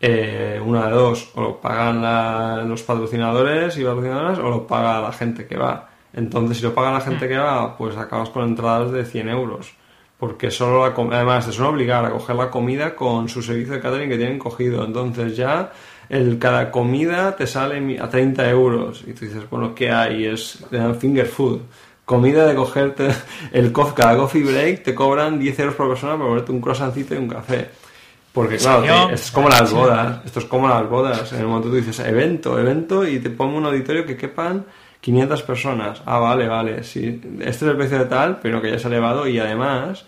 eh, 0.00 0.60
una 0.64 0.86
de 0.86 0.92
dos, 0.92 1.30
o 1.34 1.40
lo 1.42 1.60
pagan 1.60 2.02
la- 2.02 2.62
los 2.66 2.82
patrocinadores 2.82 3.76
y 3.78 3.84
patrocinadoras 3.84 4.38
o 4.38 4.50
lo 4.50 4.66
paga 4.66 5.00
la 5.00 5.12
gente 5.12 5.46
que 5.46 5.56
va. 5.56 5.88
Entonces, 6.12 6.58
si 6.58 6.62
lo 6.64 6.74
paga 6.74 6.92
la 6.92 7.00
gente 7.00 7.28
que 7.28 7.36
va, 7.38 7.76
pues 7.76 7.96
acabas 7.96 8.30
con 8.30 8.44
entradas 8.48 8.90
de 8.92 9.04
100 9.04 9.28
euros. 9.28 9.72
Porque 10.18 10.50
solo 10.50 10.86
la 10.86 10.94
además 11.16 11.44
te 11.46 11.52
suelen 11.52 11.74
obligar 11.74 12.04
a 12.06 12.10
coger 12.10 12.36
la 12.36 12.50
comida 12.50 12.94
con 12.94 13.28
su 13.28 13.42
servicio 13.42 13.74
de 13.74 13.80
catering 13.80 14.08
que 14.08 14.16
tienen 14.16 14.38
cogido. 14.38 14.82
Entonces 14.84 15.36
ya 15.36 15.72
el, 16.08 16.38
cada 16.38 16.70
comida 16.70 17.36
te 17.36 17.46
sale 17.46 17.98
a 18.00 18.08
30 18.08 18.48
euros. 18.48 19.04
Y 19.06 19.12
tú 19.12 19.26
dices, 19.26 19.42
bueno, 19.50 19.74
¿qué 19.74 19.90
hay? 19.90 20.24
Es 20.26 20.64
te 20.70 20.78
dan 20.78 20.94
finger 20.96 21.26
food. 21.26 21.60
Comida 22.06 22.46
de 22.46 22.54
cogerte 22.54 23.08
el 23.52 23.72
cof- 23.74 23.92
cada 23.92 24.16
coffee 24.16 24.42
break 24.42 24.84
te 24.84 24.94
cobran 24.94 25.38
10 25.38 25.58
euros 25.58 25.74
por 25.74 25.88
persona 25.88 26.14
para 26.14 26.28
ponerte 26.28 26.52
un 26.52 26.60
croissantcito 26.62 27.14
y 27.14 27.18
un 27.18 27.28
café. 27.28 27.68
Porque 28.36 28.56
claro, 28.58 29.08
te- 29.08 29.14
es 29.14 29.30
como 29.32 29.48
las 29.48 29.72
bodas. 29.72 30.20
Esto 30.26 30.38
es 30.40 30.44
como 30.44 30.68
las 30.68 30.88
bodas. 30.88 31.32
En 31.32 31.40
el 31.40 31.46
momento 31.46 31.70
tú 31.70 31.74
dices 31.76 31.98
evento, 32.00 32.58
evento 32.58 33.06
y 33.06 33.18
te 33.18 33.30
pongo 33.30 33.56
un 33.56 33.64
auditorio 33.66 34.04
que 34.06 34.16
quepan 34.16 34.64
500 35.00 35.42
personas. 35.42 36.02
Ah, 36.06 36.18
vale, 36.18 36.46
vale, 36.46 36.84
sí. 36.84 37.20
Este 37.40 37.48
es 37.48 37.62
el 37.62 37.76
precio 37.76 37.98
de 37.98 38.04
tal, 38.04 38.38
pero 38.42 38.60
que 38.62 38.70
ya 38.70 38.78
se 38.78 38.86
ha 38.86 38.90
elevado 38.90 39.26
y 39.26 39.38
además 39.38 40.04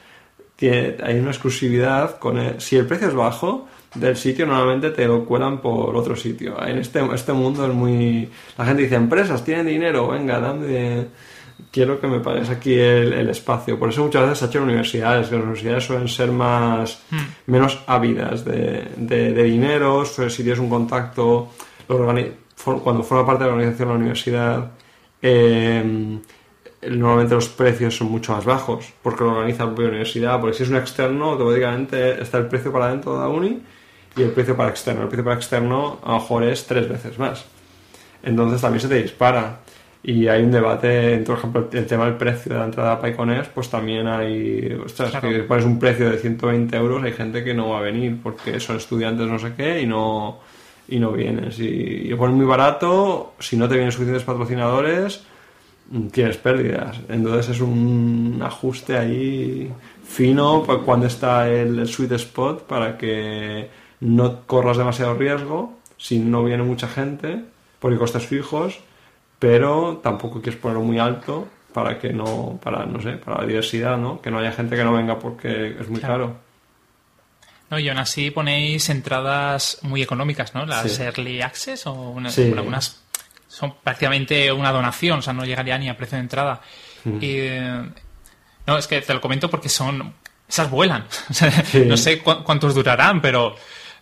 tiene- 0.57 0.97
hay 1.03 1.18
una 1.18 1.31
exclusividad 1.31 2.18
con 2.18 2.39
el- 2.39 2.61
si 2.61 2.76
el 2.76 2.87
precio 2.87 3.09
es 3.09 3.14
bajo 3.14 3.66
del 3.95 4.16
sitio 4.16 4.45
normalmente 4.47 4.91
te 4.91 5.07
lo 5.07 5.24
cuelan 5.24 5.62
por 5.62 5.97
otro 5.97 6.14
sitio. 6.14 6.62
En 6.66 6.76
este, 6.79 7.01
este 7.14 7.33
mundo 7.33 7.66
es 7.66 7.72
muy... 7.72 8.29
La 8.59 8.66
gente 8.66 8.83
dice, 8.83 8.97
empresas 8.97 9.43
tienen 9.43 9.66
dinero, 9.66 10.09
venga, 10.09 10.39
dame... 10.39 11.07
Quiero 11.70 12.00
que 12.00 12.06
me 12.06 12.20
pagues 12.20 12.48
aquí 12.50 12.74
el, 12.74 13.12
el 13.12 13.28
espacio. 13.30 13.78
Por 13.78 13.88
eso 13.90 14.04
muchas 14.04 14.22
veces 14.22 14.38
se 14.38 14.44
ha 14.44 14.48
hecho 14.48 14.59
en 14.59 14.64
universidades, 14.64 15.28
que 15.28 15.34
las 15.34 15.42
universidades 15.42 15.84
suelen 15.84 16.09
ser 16.09 16.30
más 16.30 17.02
menos 17.46 17.80
ávidas 17.86 18.44
de, 18.44 18.88
de, 18.96 19.32
de 19.32 19.42
dinero, 19.42 20.04
si 20.04 20.42
tienes 20.42 20.59
un 20.59 20.70
contacto, 20.70 21.50
cuando 21.86 23.02
forma 23.02 23.26
parte 23.26 23.44
de 23.44 23.50
la 23.50 23.56
organización 23.56 23.88
de 23.88 23.94
la 23.94 23.98
universidad, 23.98 24.70
eh, 25.20 26.18
normalmente 26.82 27.34
los 27.34 27.48
precios 27.48 27.96
son 27.96 28.11
mucho 28.11 28.32
más 28.32 28.44
bajos, 28.44 28.92
porque 29.02 29.24
lo 29.24 29.32
organiza 29.32 29.64
la 29.64 29.70
propia 29.70 29.88
universidad, 29.88 30.40
porque 30.40 30.56
si 30.56 30.62
es 30.62 30.70
un 30.70 30.76
externo, 30.76 31.30
automáticamente 31.30 32.22
está 32.22 32.38
el 32.38 32.46
precio 32.46 32.72
para 32.72 32.88
dentro 32.88 33.14
de 33.14 33.20
la 33.20 33.28
uni 33.28 33.61
y 34.16 34.22
el 34.22 34.30
precio 34.30 34.56
para 34.56 34.70
externo. 34.70 35.02
El 35.02 35.09
precio 35.09 35.24
para 35.24 35.36
externo 35.36 35.98
a 36.04 36.12
lo 36.12 36.20
mejor 36.20 36.44
es 36.44 36.66
tres 36.66 36.88
veces 36.88 37.18
más. 37.18 37.44
Entonces 38.22 38.61
también 38.61 38.80
se 38.80 38.88
te 38.88 39.02
dispara. 39.02 39.61
Y 40.11 40.26
hay 40.26 40.42
un 40.42 40.50
debate, 40.50 41.18
por 41.18 41.36
ejemplo, 41.36 41.68
el 41.70 41.86
tema 41.86 42.06
del 42.06 42.16
precio 42.16 42.52
de 42.52 42.59
la 42.59 42.64
entrada 42.64 42.92
a 42.92 43.00
PyCones, 43.00 43.48
pues 43.48 43.68
también 43.68 44.06
hay, 44.06 44.72
ostras, 44.82 45.11
Claro. 45.11 45.28
que 45.28 45.40
pones 45.40 45.66
un 45.66 45.78
precio 45.78 46.09
de 46.09 46.16
120 46.16 46.74
euros, 46.78 47.02
hay 47.02 47.12
gente 47.12 47.44
que 47.44 47.52
no 47.52 47.68
va 47.70 47.80
a 47.80 47.82
venir 47.82 48.18
porque 48.22 48.59
son 48.59 48.76
estudiantes 48.78 49.26
no 49.26 49.38
sé 49.38 49.52
qué 49.54 49.82
y 49.82 49.86
no, 49.86 50.38
y 50.88 50.98
no 50.98 51.12
vienen. 51.12 51.52
Si 51.52 51.66
y 51.66 52.09
lo 52.09 52.16
pones 52.16 52.36
muy 52.36 52.46
barato, 52.46 53.34
si 53.38 53.59
no 53.59 53.68
te 53.68 53.74
vienen 53.74 53.92
suficientes 53.92 54.24
patrocinadores, 54.24 55.24
mm, 55.90 56.06
tienes 56.06 56.38
pérdidas. 56.38 56.98
Entonces 57.11 57.50
es 57.56 57.61
un 57.61 58.40
ajuste 58.42 58.96
ahí 58.96 59.70
fino 60.06 60.64
cuando 60.86 61.06
está 61.06 61.50
el, 61.50 61.80
el 61.80 61.86
sweet 61.86 62.12
spot 62.12 62.62
para 62.66 62.96
que 62.96 63.68
no 64.00 64.46
corras 64.46 64.78
demasiado 64.78 65.12
riesgo 65.14 65.74
si 65.98 66.18
no 66.18 66.44
viene 66.44 66.62
mucha 66.62 66.88
gente, 66.88 67.44
porque 67.78 67.98
costes 67.98 68.24
fijos, 68.26 68.80
pero 69.39 70.01
tampoco 70.03 70.41
quieres 70.43 70.61
ponerlo 70.61 70.82
muy 70.82 70.99
alto 70.99 71.49
para 71.72 71.99
que 71.99 72.12
no, 72.12 72.59
para, 72.62 72.84
no 72.86 73.01
sé, 73.01 73.12
para 73.12 73.43
la 73.43 73.47
diversidad, 73.47 73.97
¿no? 73.97 74.20
Que 74.20 74.30
no 74.30 74.39
haya 74.39 74.53
gente 74.53 74.76
que 74.76 74.84
no 74.84 74.93
venga 74.93 75.18
porque 75.18 75.76
es 75.78 75.89
muy 75.89 76.01
Claro. 76.01 76.14
caro. 76.26 76.36
No, 77.70 77.78
y 77.78 77.89
aún 77.89 77.99
así 77.99 78.30
ponéis 78.30 78.89
entradas 78.89 79.78
muy 79.82 80.03
económicas, 80.03 80.55
¿no? 80.55 80.64
Las 80.64 80.91
Sí. 80.91 81.03
Early 81.03 81.43
Access 81.43 81.86
o 81.86 81.93
una- 81.93 82.30
Sí. 82.30 82.45
bueno, 82.47 82.61
algunas 82.62 83.03
son 83.47 83.74
prácticamente 83.82 84.51
una 84.53 84.72
donación, 84.72 85.18
o 85.18 85.22
sea, 85.22 85.32
no 85.34 85.45
llegaría 85.45 85.76
ni 85.78 85.89
a 85.89 85.97
precio 85.97 86.16
de 86.16 86.22
entrada. 86.22 86.61
Mm. 87.05 87.18
Y, 87.22 87.39
no, 88.66 88.78
es 88.78 88.86
que 88.86 89.01
te 89.03 89.12
lo 89.14 89.20
comento 89.20 89.49
porque 89.51 89.68
son... 89.68 90.14
Esas 90.49 90.70
vuelan. 90.70 91.05
Sí. 91.64 91.84
No 91.86 91.97
sé 91.99 92.20
cu- 92.22 92.43
cuántos 92.43 92.74
durarán, 92.74 93.20
pero 93.20 93.55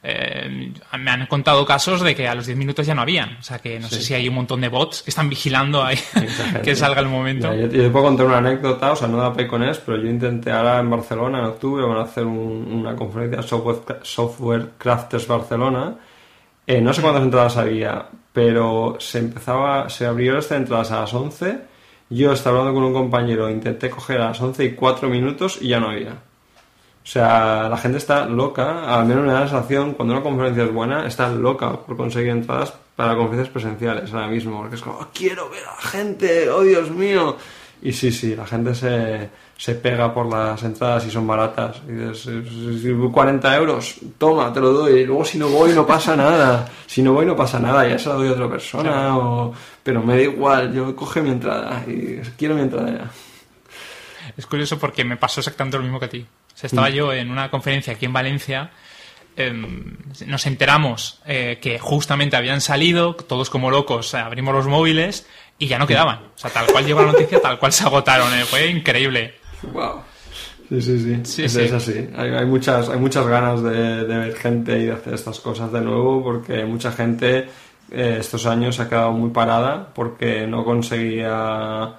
eh, 0.03 0.73
me 0.99 1.11
han 1.11 1.27
contado 1.27 1.65
casos 1.67 2.01
de 2.03 2.15
que 2.15 2.29
a 2.29 2.35
los 2.35 2.47
10 2.47 2.57
minutos 2.59 2.87
ya 2.87 2.95
no 2.95 3.03
habían. 3.03 3.37
O 3.39 3.43
sea, 3.43 3.59
que 3.59 3.79
no 3.81 3.89
sé 3.89 4.03
si 4.03 4.15
hay 4.15 4.29
un 4.29 4.35
montón 4.37 4.61
de 4.61 4.69
bots 4.69 5.03
que 5.03 5.11
están 5.11 5.29
vigilando 5.29 5.83
ahí 5.85 5.99
que 6.63 6.77
salga 6.77 7.01
el 7.01 7.09
momento. 7.09 7.53
Yo, 7.55 7.63
yo 7.63 7.83
te 7.83 7.91
puedo 7.91 8.05
contar 8.07 8.27
una 8.27 8.39
anécdota, 8.39 8.93
o 8.93 8.97
sea, 8.97 9.09
no 9.09 9.17
da 9.19 9.33
Paycones, 9.33 9.79
pero 9.79 9.99
yo 10.01 10.09
intenté 10.09 10.51
ahora 10.53 10.79
en 10.81 10.91
Barcelona, 10.91 11.39
en 11.41 11.45
octubre, 11.47 11.85
van 11.85 11.99
a 11.99 12.03
hacer 12.03 12.25
un- 12.25 12.73
una 12.73 12.95
conferencia 12.97 13.43
Software, 13.43 13.99
Software 14.03 14.71
Crafters 14.79 15.27
Barcelona. 15.27 15.95
Eh, 16.67 16.81
no 16.81 16.93
sé 16.93 17.01
cuántas 17.03 17.23
entradas 17.23 17.57
había, 17.57 18.07
pero 18.33 18.97
se 18.99 19.19
empezaba, 19.19 19.89
se 19.89 20.05
abrió 20.07 20.39
esta 20.39 20.57
entradas 20.57 20.91
a 20.93 21.01
las 21.01 21.15
11. 21.15 21.59
Yo 22.11 22.33
estaba 22.33 22.59
hablando 22.61 22.79
con 22.81 22.89
un 22.89 22.93
compañero, 22.93 23.51
intenté 23.51 23.91
coger 23.91 24.21
a 24.21 24.27
las 24.29 24.41
11 24.41 24.65
y 24.65 24.73
4 24.75 25.09
minutos 25.09 25.59
y 25.61 25.69
ya 25.69 25.81
no 25.81 25.91
había. 25.91 26.15
O 27.07 27.09
sea, 27.09 27.69
la 27.69 27.77
gente 27.77 27.99
está 27.99 28.27
loca, 28.27 28.93
al 28.93 29.07
menos 29.07 29.25
me 29.25 29.33
da 29.33 29.43
la 29.43 29.49
sensación, 29.49 29.95
cuando 29.95 30.13
una 30.15 30.25
conferencia 30.25 30.65
es 30.65 30.73
buena, 30.73 31.07
está 31.07 31.29
loca 31.29 31.71
por 31.77 31.97
conseguir 31.97 32.31
entradas 32.31 32.75
para 32.97 33.15
conferencias 33.15 33.49
presenciales 33.53 34.13
ahora 34.13 34.27
mismo, 34.27 34.59
porque 34.59 34.75
es 34.75 34.83
como, 34.83 34.99
"Oh, 34.99 35.07
quiero 35.15 35.49
ver 35.49 35.63
a 35.67 35.77
la 35.77 35.89
gente, 35.89 36.51
oh 36.51 36.63
Dios 36.63 36.91
mío. 36.91 37.37
Y 37.81 37.93
sí, 37.93 38.11
sí, 38.11 38.35
la 38.35 38.45
gente 38.45 38.75
se, 38.75 39.31
se 39.57 39.77
pega 39.77 40.13
por 40.13 40.27
las 40.27 40.61
entradas 40.65 41.07
y 41.07 41.11
son 41.13 41.29
baratas. 41.29 41.81
Y 41.89 41.93
dices, 41.93 42.23
"Si 42.83 42.93
40 43.13 43.55
euros, 43.57 44.01
toma, 44.19 44.53
te 44.53 44.59
lo 44.61 44.73
doy. 44.73 45.03
Y 45.03 45.07
luego 45.07 45.25
si 45.25 45.39
no 45.39 45.49
voy 45.49 45.73
no 45.75 45.87
pasa 45.87 46.17
nada. 46.17 46.69
Si 46.89 47.03
no 47.03 47.13
voy 47.13 47.25
no 47.27 47.37
pasa 47.37 47.61
nada, 47.61 47.87
ya 47.87 48.01
se 48.01 48.09
la 48.09 48.17
doy 48.17 48.29
a 48.29 48.33
otra 48.33 48.49
persona. 48.49 49.17
O... 49.17 49.55
Pero 49.85 50.03
me 50.03 50.17
da 50.17 50.23
igual, 50.23 50.73
yo 50.75 50.97
coge 50.97 51.23
mi 51.23 51.31
entrada 51.31 51.85
y 51.87 52.17
quiero 52.37 52.57
mi 52.57 52.63
entrada 52.63 52.91
ya. 52.91 53.11
Es 54.37 54.45
curioso 54.47 54.77
porque 54.77 55.05
me 55.05 55.17
pasó 55.17 55.39
exactamente 55.41 55.77
lo 55.77 55.85
mismo 55.85 56.01
que 56.01 56.07
a 56.07 56.11
ti. 56.11 56.27
O 56.57 56.59
sea, 56.59 56.69
Mm. 56.69 56.73
estaba 56.73 56.89
yo 56.91 57.13
en 57.13 57.31
una 57.31 57.51
conferencia 57.51 57.93
aquí 57.93 58.07
en 58.07 58.15
Valencia, 58.15 58.71
em, 59.37 59.97
nos 60.27 60.47
enteramos 60.47 61.21
eh, 61.27 61.59
que 61.61 61.79
justamente 61.79 62.37
habían 62.37 62.63
salido, 62.63 63.15
todos 63.15 63.51
como 63.51 63.71
locos, 63.71 64.15
eh, 64.15 64.17
abrimos 64.19 64.55
los 64.55 64.67
móviles 64.67 65.27
y 65.59 65.67
ya 65.69 65.79
no 65.79 65.87
quedaban. 65.87 66.19
O 66.35 66.39
sea, 66.39 66.51
tal 66.51 66.67
cual 66.67 66.87
llegó 66.87 67.03
la 67.03 67.13
noticia, 67.13 67.41
tal 67.43 67.59
cual 67.59 67.73
se 67.73 67.85
agotaron. 67.85 68.33
eh, 68.33 68.45
Fue 68.47 68.67
increíble. 68.69 69.35
Wow. 69.73 70.01
Sí, 70.71 70.81
sí, 70.83 70.99
sí. 70.99 71.21
Sí, 71.25 71.45
es, 71.45 71.53
sí. 71.53 71.61
es 71.61 71.73
así. 71.73 72.09
Hay, 72.17 72.31
hay 72.31 72.47
muchas, 72.47 72.89
hay 72.89 72.99
muchas 72.99 73.27
ganas 73.27 73.63
de, 73.63 74.05
de 74.07 74.19
ver 74.19 74.35
gente 74.37 74.79
y 74.79 74.87
de 74.87 74.93
hacer 74.93 75.15
estas 75.15 75.39
cosas 75.41 75.71
de 75.71 75.81
nuevo 75.83 76.25
porque 76.25 76.65
mucha 76.65 76.91
gente 76.91 77.47
eh, 77.93 78.17
estos 78.19 78.47
años 78.47 78.75
se 78.77 78.83
ha 78.83 78.89
quedado 78.89 79.13
muy 79.13 79.31
parada 79.31 79.93
porque 79.95 80.47
no 80.47 80.65
conseguía 80.65 81.93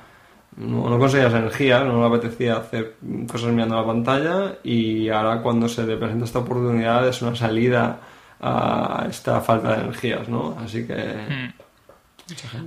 no, 0.58 0.90
no 0.90 1.00
conseguías 1.00 1.34
energía, 1.34 1.84
no 1.84 2.02
le 2.02 2.16
apetecía 2.16 2.58
hacer 2.58 2.96
cosas 3.32 3.52
mirando 3.52 3.76
la 3.76 3.86
pantalla 3.86 4.58
y 4.64 5.10
ahora 5.10 5.42
cuando 5.42 5.70
se 5.70 5.86
le 5.86 5.98
presenta 5.98 6.26
esta 6.26 6.40
oportunidad 6.40 7.08
es 7.08 7.22
una 7.22 7.36
salida 7.36 8.00
a 8.40 9.06
esta 9.10 9.42
falta 9.42 9.76
de 9.76 9.84
energías, 9.84 10.28
¿no? 10.28 10.58
Así 10.60 10.86
que... 10.86 10.96
Mm. 10.96 11.54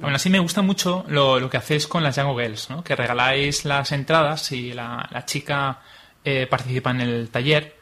Aún 0.03 0.15
así 0.15 0.31
me 0.31 0.39
gusta 0.39 0.63
mucho 0.63 1.05
lo, 1.09 1.39
lo 1.39 1.51
que 1.51 1.59
hacéis 1.59 1.87
con 1.87 2.03
las 2.03 2.17
Django 2.17 2.39
Girls, 2.39 2.71
¿no? 2.71 2.83
Que 2.83 2.97
regaláis 2.97 3.67
las 3.67 3.93
entradas 3.93 4.53
y 4.53 4.73
la, 4.73 5.07
la 5.11 5.27
chica 5.27 5.81
eh, 6.25 6.47
participa 6.49 6.91
en 6.93 7.01
el 7.03 7.29
taller. 7.29 7.77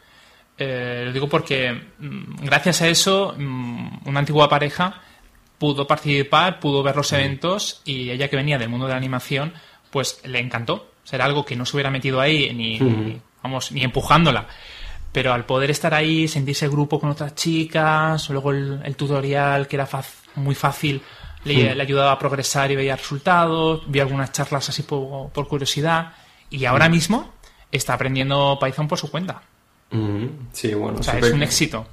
Eh, 0.56 1.02
lo 1.06 1.12
digo 1.12 1.28
porque 1.28 1.72
mm, 1.98 2.44
gracias 2.44 2.82
a 2.82 2.88
eso 2.88 3.34
mm, 3.38 4.08
una 4.08 4.18
antigua 4.18 4.48
pareja 4.48 5.02
pudo 5.58 5.86
participar, 5.86 6.58
pudo 6.58 6.82
ver 6.82 6.96
los 6.96 7.12
eventos 7.12 7.82
y 7.84 8.10
ella 8.10 8.28
que 8.28 8.36
venía 8.36 8.58
del 8.58 8.68
mundo 8.68 8.86
de 8.86 8.92
la 8.92 8.98
animación, 8.98 9.52
pues 9.90 10.20
le 10.24 10.38
encantó. 10.40 10.74
O 10.74 11.06
sea, 11.06 11.16
era 11.16 11.24
algo 11.24 11.44
que 11.44 11.56
no 11.56 11.64
se 11.66 11.76
hubiera 11.76 11.90
metido 11.90 12.20
ahí 12.20 12.52
ni, 12.54 13.20
vamos, 13.42 13.72
ni 13.72 13.82
empujándola. 13.82 14.46
Pero 15.12 15.32
al 15.32 15.46
poder 15.46 15.70
estar 15.70 15.94
ahí, 15.94 16.28
sentirse 16.28 16.68
grupo 16.68 17.00
con 17.00 17.10
otras 17.10 17.34
chicas, 17.34 18.28
luego 18.30 18.50
el, 18.50 18.80
el 18.84 18.94
tutorial 18.96 19.66
que 19.66 19.76
era 19.76 19.86
faz- 19.86 20.22
muy 20.36 20.54
fácil, 20.54 21.00
le, 21.44 21.74
le 21.74 21.82
ayudaba 21.82 22.12
a 22.12 22.18
progresar 22.18 22.70
y 22.70 22.76
veía 22.76 22.94
resultados, 22.96 23.82
vi 23.90 24.00
algunas 24.00 24.32
charlas 24.32 24.68
así 24.68 24.82
por, 24.82 25.30
por 25.30 25.48
curiosidad 25.48 26.12
y 26.50 26.64
ahora 26.66 26.88
mismo 26.90 27.32
está 27.72 27.94
aprendiendo 27.94 28.58
Python 28.62 28.86
por 28.86 28.98
su 28.98 29.10
cuenta. 29.10 29.40
Sí, 30.52 30.74
bueno, 30.74 30.98
O 30.98 31.02
sea, 31.02 31.12
siempre- 31.14 31.28
es 31.30 31.34
un 31.34 31.42
éxito. 31.42 31.86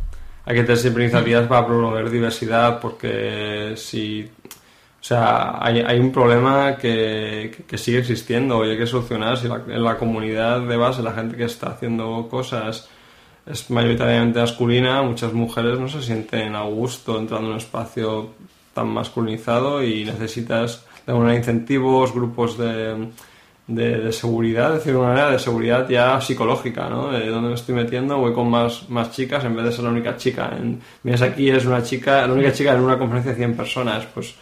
Hay 0.48 0.56
que 0.56 0.62
tener 0.64 0.78
siempre 0.78 1.04
iniciativas 1.06 1.48
para 1.48 1.66
promover 1.66 2.10
diversidad 2.10 2.80
porque 2.80 3.74
si... 3.78 4.30
O 5.06 5.08
sea, 5.08 5.60
hay, 5.64 5.82
hay 5.82 6.00
un 6.00 6.12
problema 6.12 6.78
que, 6.78 7.64
que- 7.68 7.78
sigue 7.78 8.00
existiendo 8.00 8.66
y 8.66 8.72
hay 8.72 8.78
que 8.78 8.88
solucionar. 8.88 9.38
Si 9.38 9.46
en 9.46 9.84
la 9.84 9.98
comunidad 10.00 10.62
de 10.62 10.78
base, 10.78 11.04
la 11.04 11.12
gente 11.14 11.38
que 11.38 11.44
está 11.44 11.68
haciendo 11.74 12.28
cosas 12.28 12.90
es 13.46 13.70
mayoritariamente 13.70 14.40
masculina, 14.40 15.04
muchas 15.04 15.32
mujeres 15.32 15.78
no 15.80 15.88
se 15.88 16.02
sienten 16.02 16.56
a 16.56 16.64
gusto 16.64 17.20
entrando 17.20 17.46
en 17.50 17.52
un 17.54 17.58
espacio 17.60 18.32
tan 18.74 18.88
masculinizado 18.88 19.84
y 19.84 20.06
necesitas 20.06 20.84
de 21.06 21.12
alguna 21.12 21.26
manera 21.28 21.38
incentivos, 21.40 22.12
grupos 22.12 22.58
de, 22.58 23.10
de, 23.68 23.98
de 24.00 24.12
seguridad, 24.12 24.72
es 24.72 24.80
decir, 24.80 24.96
una 24.96 25.10
manera 25.10 25.30
de 25.30 25.38
seguridad 25.38 25.88
ya 25.88 26.20
psicológica, 26.20 26.90
¿no? 26.90 27.12
De 27.12 27.28
dónde 27.30 27.50
me 27.50 27.54
estoy 27.54 27.76
metiendo, 27.76 28.18
voy 28.18 28.34
con 28.34 28.50
más, 28.50 28.90
más 28.90 29.12
chicas 29.12 29.46
en 29.46 29.56
vez 29.56 29.66
de 29.66 29.72
ser 29.72 29.84
la 29.84 29.92
única 29.92 30.18
chica. 30.18 30.52
En, 30.58 30.82
vienes 31.04 31.22
aquí, 31.22 31.48
eres 31.48 31.66
una 31.68 31.84
chica, 31.84 32.26
la 32.26 32.34
única 32.34 32.52
chica 32.52 32.74
en 32.74 32.80
una 32.82 32.98
conferencia 32.98 33.34
de 33.34 33.38
100 33.38 33.56
personas, 33.56 34.08
pues 34.12 34.34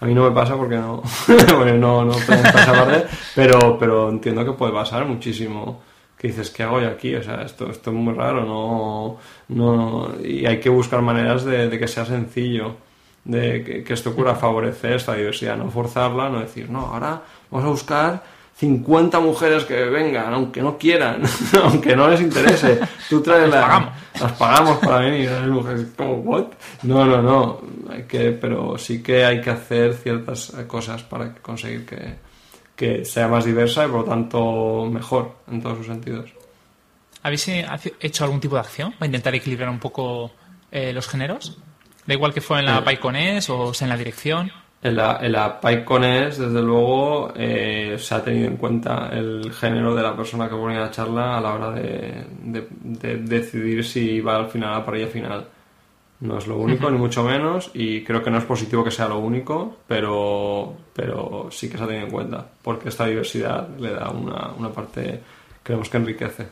a 0.00 0.04
mí 0.06 0.14
no 0.14 0.24
me 0.24 0.30
pasa 0.30 0.56
porque 0.56 0.76
no, 0.76 1.02
porque 1.26 1.72
no, 1.72 2.04
no 2.04 2.12
parte, 2.26 3.06
pero, 3.34 3.78
pero 3.78 4.08
entiendo 4.10 4.44
que 4.44 4.52
puede 4.52 4.72
pasar 4.72 5.04
muchísimo. 5.04 5.82
Que 6.16 6.28
dices, 6.28 6.50
¿qué 6.50 6.64
hago 6.64 6.80
yo 6.80 6.88
aquí? 6.88 7.14
O 7.14 7.22
sea, 7.22 7.42
esto, 7.42 7.70
esto 7.70 7.90
es 7.90 7.96
muy 7.96 8.12
raro, 8.12 8.44
no, 8.44 9.18
no, 9.48 10.12
y 10.20 10.46
hay 10.46 10.58
que 10.58 10.68
buscar 10.68 11.00
maneras 11.00 11.44
de, 11.44 11.68
de 11.68 11.78
que 11.78 11.86
sea 11.86 12.04
sencillo, 12.04 12.74
de 13.24 13.62
que, 13.62 13.84
que 13.84 13.92
esto 13.92 14.10
ocurra 14.10 14.34
favorecer 14.34 14.94
esta 14.94 15.14
diversidad, 15.14 15.56
no 15.56 15.70
forzarla, 15.70 16.28
no 16.28 16.40
decir, 16.40 16.68
no, 16.70 16.80
ahora 16.86 17.22
vamos 17.52 17.66
a 17.66 17.70
buscar 17.70 18.22
50 18.58 19.20
mujeres 19.20 19.64
que 19.64 19.84
vengan, 19.84 20.34
aunque 20.34 20.60
no 20.60 20.76
quieran, 20.76 21.22
aunque 21.62 21.94
no 21.94 22.08
les 22.08 22.20
interese. 22.20 22.80
Tú 23.08 23.22
traes 23.22 23.48
Las 23.48 23.50
la- 23.50 23.60
pagamos. 23.66 23.92
las 24.20 24.32
pagamos 24.32 24.78
para 24.78 24.98
venir, 24.98 25.30
las 25.30 25.46
mujeres 25.46 25.86
como, 25.96 26.14
¿what? 26.14 26.46
No, 26.82 27.04
no, 27.06 27.22
no, 27.22 27.60
hay 27.88 28.02
que, 28.04 28.32
pero 28.32 28.76
sí 28.76 29.00
que 29.02 29.24
hay 29.24 29.40
que 29.40 29.50
hacer 29.50 29.94
ciertas 29.94 30.52
cosas 30.66 31.04
para 31.04 31.34
conseguir 31.36 31.86
que, 31.86 32.16
que 32.74 33.04
sea 33.04 33.28
más 33.28 33.44
diversa 33.44 33.84
y 33.84 33.88
por 33.88 34.00
lo 34.00 34.04
tanto 34.06 34.86
mejor 34.90 35.36
en 35.50 35.62
todos 35.62 35.78
sus 35.78 35.86
sentidos. 35.86 36.30
¿Habéis 37.22 37.46
eh, 37.48 37.66
hecho 38.00 38.24
algún 38.24 38.40
tipo 38.40 38.56
de 38.56 38.60
acción 38.62 38.92
para 38.92 39.06
intentar 39.06 39.34
equilibrar 39.36 39.68
un 39.68 39.78
poco 39.78 40.32
eh, 40.72 40.92
los 40.92 41.06
géneros? 41.06 41.58
Da 42.06 42.14
igual 42.14 42.34
que 42.34 42.40
fue 42.40 42.58
en 42.58 42.66
la 42.66 42.78
Eh. 42.78 42.82
PyConES 42.84 43.50
o 43.50 43.72
sea 43.74 43.86
en 43.86 43.90
la 43.90 43.96
dirección. 43.96 44.50
En 44.80 44.94
la, 44.94 45.18
en 45.20 45.32
la 45.32 45.60
PyConES, 45.60 46.38
desde 46.38 46.62
luego, 46.62 47.32
eh, 47.34 47.96
se 47.98 48.14
ha 48.14 48.22
tenido 48.22 48.46
en 48.46 48.56
cuenta 48.56 49.08
el 49.12 49.52
género 49.52 49.92
de 49.94 50.02
la 50.04 50.14
persona 50.16 50.48
que 50.48 50.54
ponía 50.54 50.78
la 50.78 50.90
charla 50.92 51.36
a 51.36 51.40
la 51.40 51.54
hora 51.54 51.70
de, 51.72 52.24
de- 52.44 52.68
de 52.82 53.16
decidir 53.16 53.84
si 53.84 54.20
va 54.20 54.36
al 54.36 54.48
final 54.48 54.72
a 54.74 54.78
la 54.78 54.84
parrilla 54.84 55.08
final. 55.08 55.46
No 56.20 56.38
es 56.38 56.46
lo 56.46 56.56
único, 56.58 56.90
ni 56.90 56.98
mucho 56.98 57.24
menos, 57.24 57.70
y 57.74 58.02
creo 58.04 58.22
que 58.22 58.30
no 58.30 58.38
es 58.38 58.44
positivo 58.44 58.84
que 58.84 58.90
sea 58.92 59.08
lo 59.08 59.18
único, 59.18 59.78
pero, 59.86 60.74
pero 60.92 61.48
sí 61.50 61.68
que 61.68 61.76
se 61.76 61.82
ha 61.84 61.86
tenido 61.86 62.06
en 62.06 62.12
cuenta, 62.12 62.46
porque 62.62 62.88
esta 62.88 63.06
diversidad 63.06 63.68
le 63.78 63.90
da 63.90 64.10
una, 64.10 64.50
una 64.56 64.68
parte, 64.70 65.20
creemos 65.62 65.88
que 65.88 65.96
enriquece. 65.96 66.48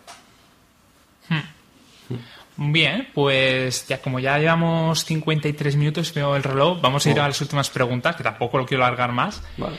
Bien, 2.59 3.09
pues 3.15 3.87
ya 3.87 4.01
como 4.01 4.19
ya 4.19 4.39
llevamos 4.39 5.05
53 5.05 5.77
minutos, 5.77 6.13
veo 6.15 6.37
el 6.37 6.43
reloj, 6.43 6.81
vamos 6.81 7.05
a 7.07 7.11
ir 7.11 7.19
Oh. 7.19 7.23
a 7.23 7.29
las 7.29 7.41
últimas 7.41 7.69
preguntas, 7.71 8.17
que 8.17 8.23
tampoco 8.23 8.57
lo 8.59 8.65
quiero 8.67 8.85
alargar 8.85 9.13
más. 9.13 9.43
Vale. 9.59 9.77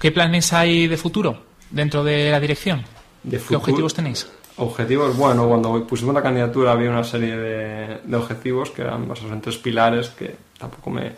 ¿Qué 0.00 0.10
planes 0.10 0.52
hay 0.52 0.88
de 0.88 0.96
futuro 0.96 1.44
dentro 1.70 2.02
de 2.02 2.30
la 2.30 2.40
dirección? 2.40 2.84
De 3.22 3.38
¿Qué 3.38 3.54
objetivos 3.56 3.94
tenéis? 3.94 4.30
Objetivos, 4.56 5.16
bueno, 5.16 5.46
cuando 5.48 5.86
pusimos 5.86 6.14
la 6.14 6.22
candidatura 6.22 6.72
había 6.72 6.90
una 6.90 7.04
serie 7.04 7.36
de, 7.36 7.98
de 8.04 8.16
objetivos 8.16 8.70
que 8.72 8.82
eran 8.82 9.06
basados 9.08 9.32
en 9.32 9.40
tres 9.40 9.56
pilares 9.58 10.08
que 10.08 10.34
tampoco 10.58 10.90
me, 10.90 11.12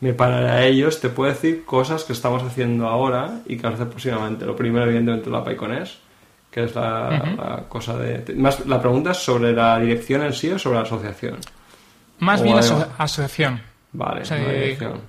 me 0.00 0.14
pararé 0.14 0.48
a 0.48 0.64
ellos. 0.64 1.00
Te 1.00 1.10
puedo 1.10 1.30
decir 1.30 1.66
cosas 1.66 2.04
que 2.04 2.14
estamos 2.14 2.42
haciendo 2.42 2.86
ahora 2.88 3.40
y 3.46 3.56
que 3.56 3.62
vamos 3.64 3.80
a 3.80 3.82
hacer 3.82 3.90
próximamente. 3.92 4.46
Lo 4.46 4.56
primero, 4.56 4.86
evidentemente, 4.86 5.28
la 5.28 5.44
PyConES, 5.44 5.98
que 6.56 6.64
es 6.64 6.74
la, 6.74 7.64
cosa 7.68 7.98
de... 7.98 8.34
Más, 8.34 8.64
la 8.64 8.80
pregunta 8.80 9.10
es 9.10 9.18
sobre 9.18 9.52
la 9.52 9.78
dirección 9.78 10.22
en 10.22 10.32
sí 10.32 10.50
o 10.50 10.58
sobre 10.58 10.76
la 10.76 10.84
asociación. 10.84 11.36
Más 12.20 12.40
O 12.40 12.44
bien 12.44 12.56
algo. 12.56 12.76
aso- 12.76 12.88
asociación. 12.96 13.60
Vale, 13.92 14.22
O 14.22 14.24
sea, 14.24 14.38
la 14.38 14.44
de- 14.48 14.60
dirección. 14.60 15.00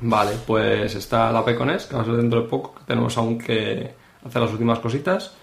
Vale, 0.00 0.30
pues 0.46 0.94
está 0.94 1.30
la 1.32 1.44
PECONES, 1.44 1.84
que 1.84 1.96
va 1.96 2.00
a 2.00 2.04
ser 2.06 2.14
dentro 2.14 2.40
de 2.42 2.48
poco, 2.48 2.74
que 2.76 2.84
tenemos 2.86 3.18
aún 3.18 3.36
que 3.36 3.92
hacer 4.26 4.40
las 4.40 4.50
últimas 4.52 4.78
cositas. 4.78 5.34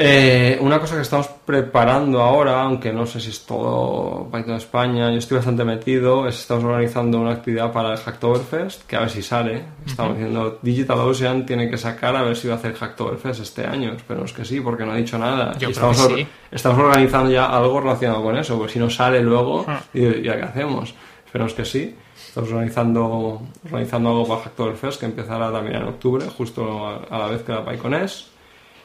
Eh, 0.00 0.56
una 0.60 0.78
cosa 0.78 0.94
que 0.94 1.02
estamos 1.02 1.26
preparando 1.44 2.22
ahora, 2.22 2.62
aunque 2.62 2.92
no 2.92 3.04
sé 3.04 3.18
si 3.18 3.30
es 3.30 3.44
todo 3.44 4.28
Python 4.32 4.54
España, 4.54 5.10
yo 5.10 5.18
estoy 5.18 5.38
bastante 5.38 5.64
metido, 5.64 6.28
es 6.28 6.38
estamos 6.38 6.62
organizando 6.62 7.18
una 7.20 7.32
actividad 7.32 7.72
para 7.72 7.90
el 7.94 7.98
Hacktoberfest, 7.98 8.86
que 8.86 8.94
a 8.94 9.00
ver 9.00 9.10
si 9.10 9.22
sale. 9.22 9.64
Estamos 9.84 10.14
diciendo, 10.16 10.60
Digital 10.62 11.00
Ocean 11.00 11.44
tiene 11.44 11.68
que 11.68 11.76
sacar 11.76 12.14
a 12.14 12.22
ver 12.22 12.36
si 12.36 12.46
va 12.46 12.54
a 12.54 12.58
hacer 12.58 12.74
Hacktoberfest 12.74 13.40
este 13.40 13.66
año. 13.66 13.92
Esperemos 13.94 14.32
que 14.32 14.44
sí, 14.44 14.60
porque 14.60 14.86
no 14.86 14.92
ha 14.92 14.96
dicho 14.96 15.18
nada. 15.18 15.50
Yo 15.54 15.58
creo 15.58 15.70
estamos, 15.70 16.00
or- 16.00 16.14
sí. 16.14 16.26
estamos 16.52 16.78
organizando 16.78 17.30
ya 17.32 17.46
algo 17.46 17.80
relacionado 17.80 18.22
con 18.22 18.36
eso, 18.38 18.56
porque 18.56 18.74
si 18.74 18.78
no 18.78 18.88
sale 18.90 19.20
luego, 19.20 19.64
Ah. 19.66 19.80
¿y 19.92 20.22
ya 20.22 20.36
qué 20.36 20.42
hacemos? 20.44 20.94
Esperemos 21.26 21.54
que 21.54 21.64
sí. 21.64 21.96
Estamos 22.28 22.52
organizando, 22.52 23.42
organizando 23.64 24.10
algo 24.10 24.28
para 24.28 24.42
Hacktoberfest 24.42 25.00
que 25.00 25.06
empezará 25.06 25.50
también 25.50 25.74
en 25.82 25.88
octubre, 25.88 26.24
justo 26.28 26.86
a, 26.86 26.98
a 27.10 27.18
la 27.18 27.26
vez 27.26 27.42
que 27.42 27.50
la 27.50 27.64
PyConES. 27.64 28.30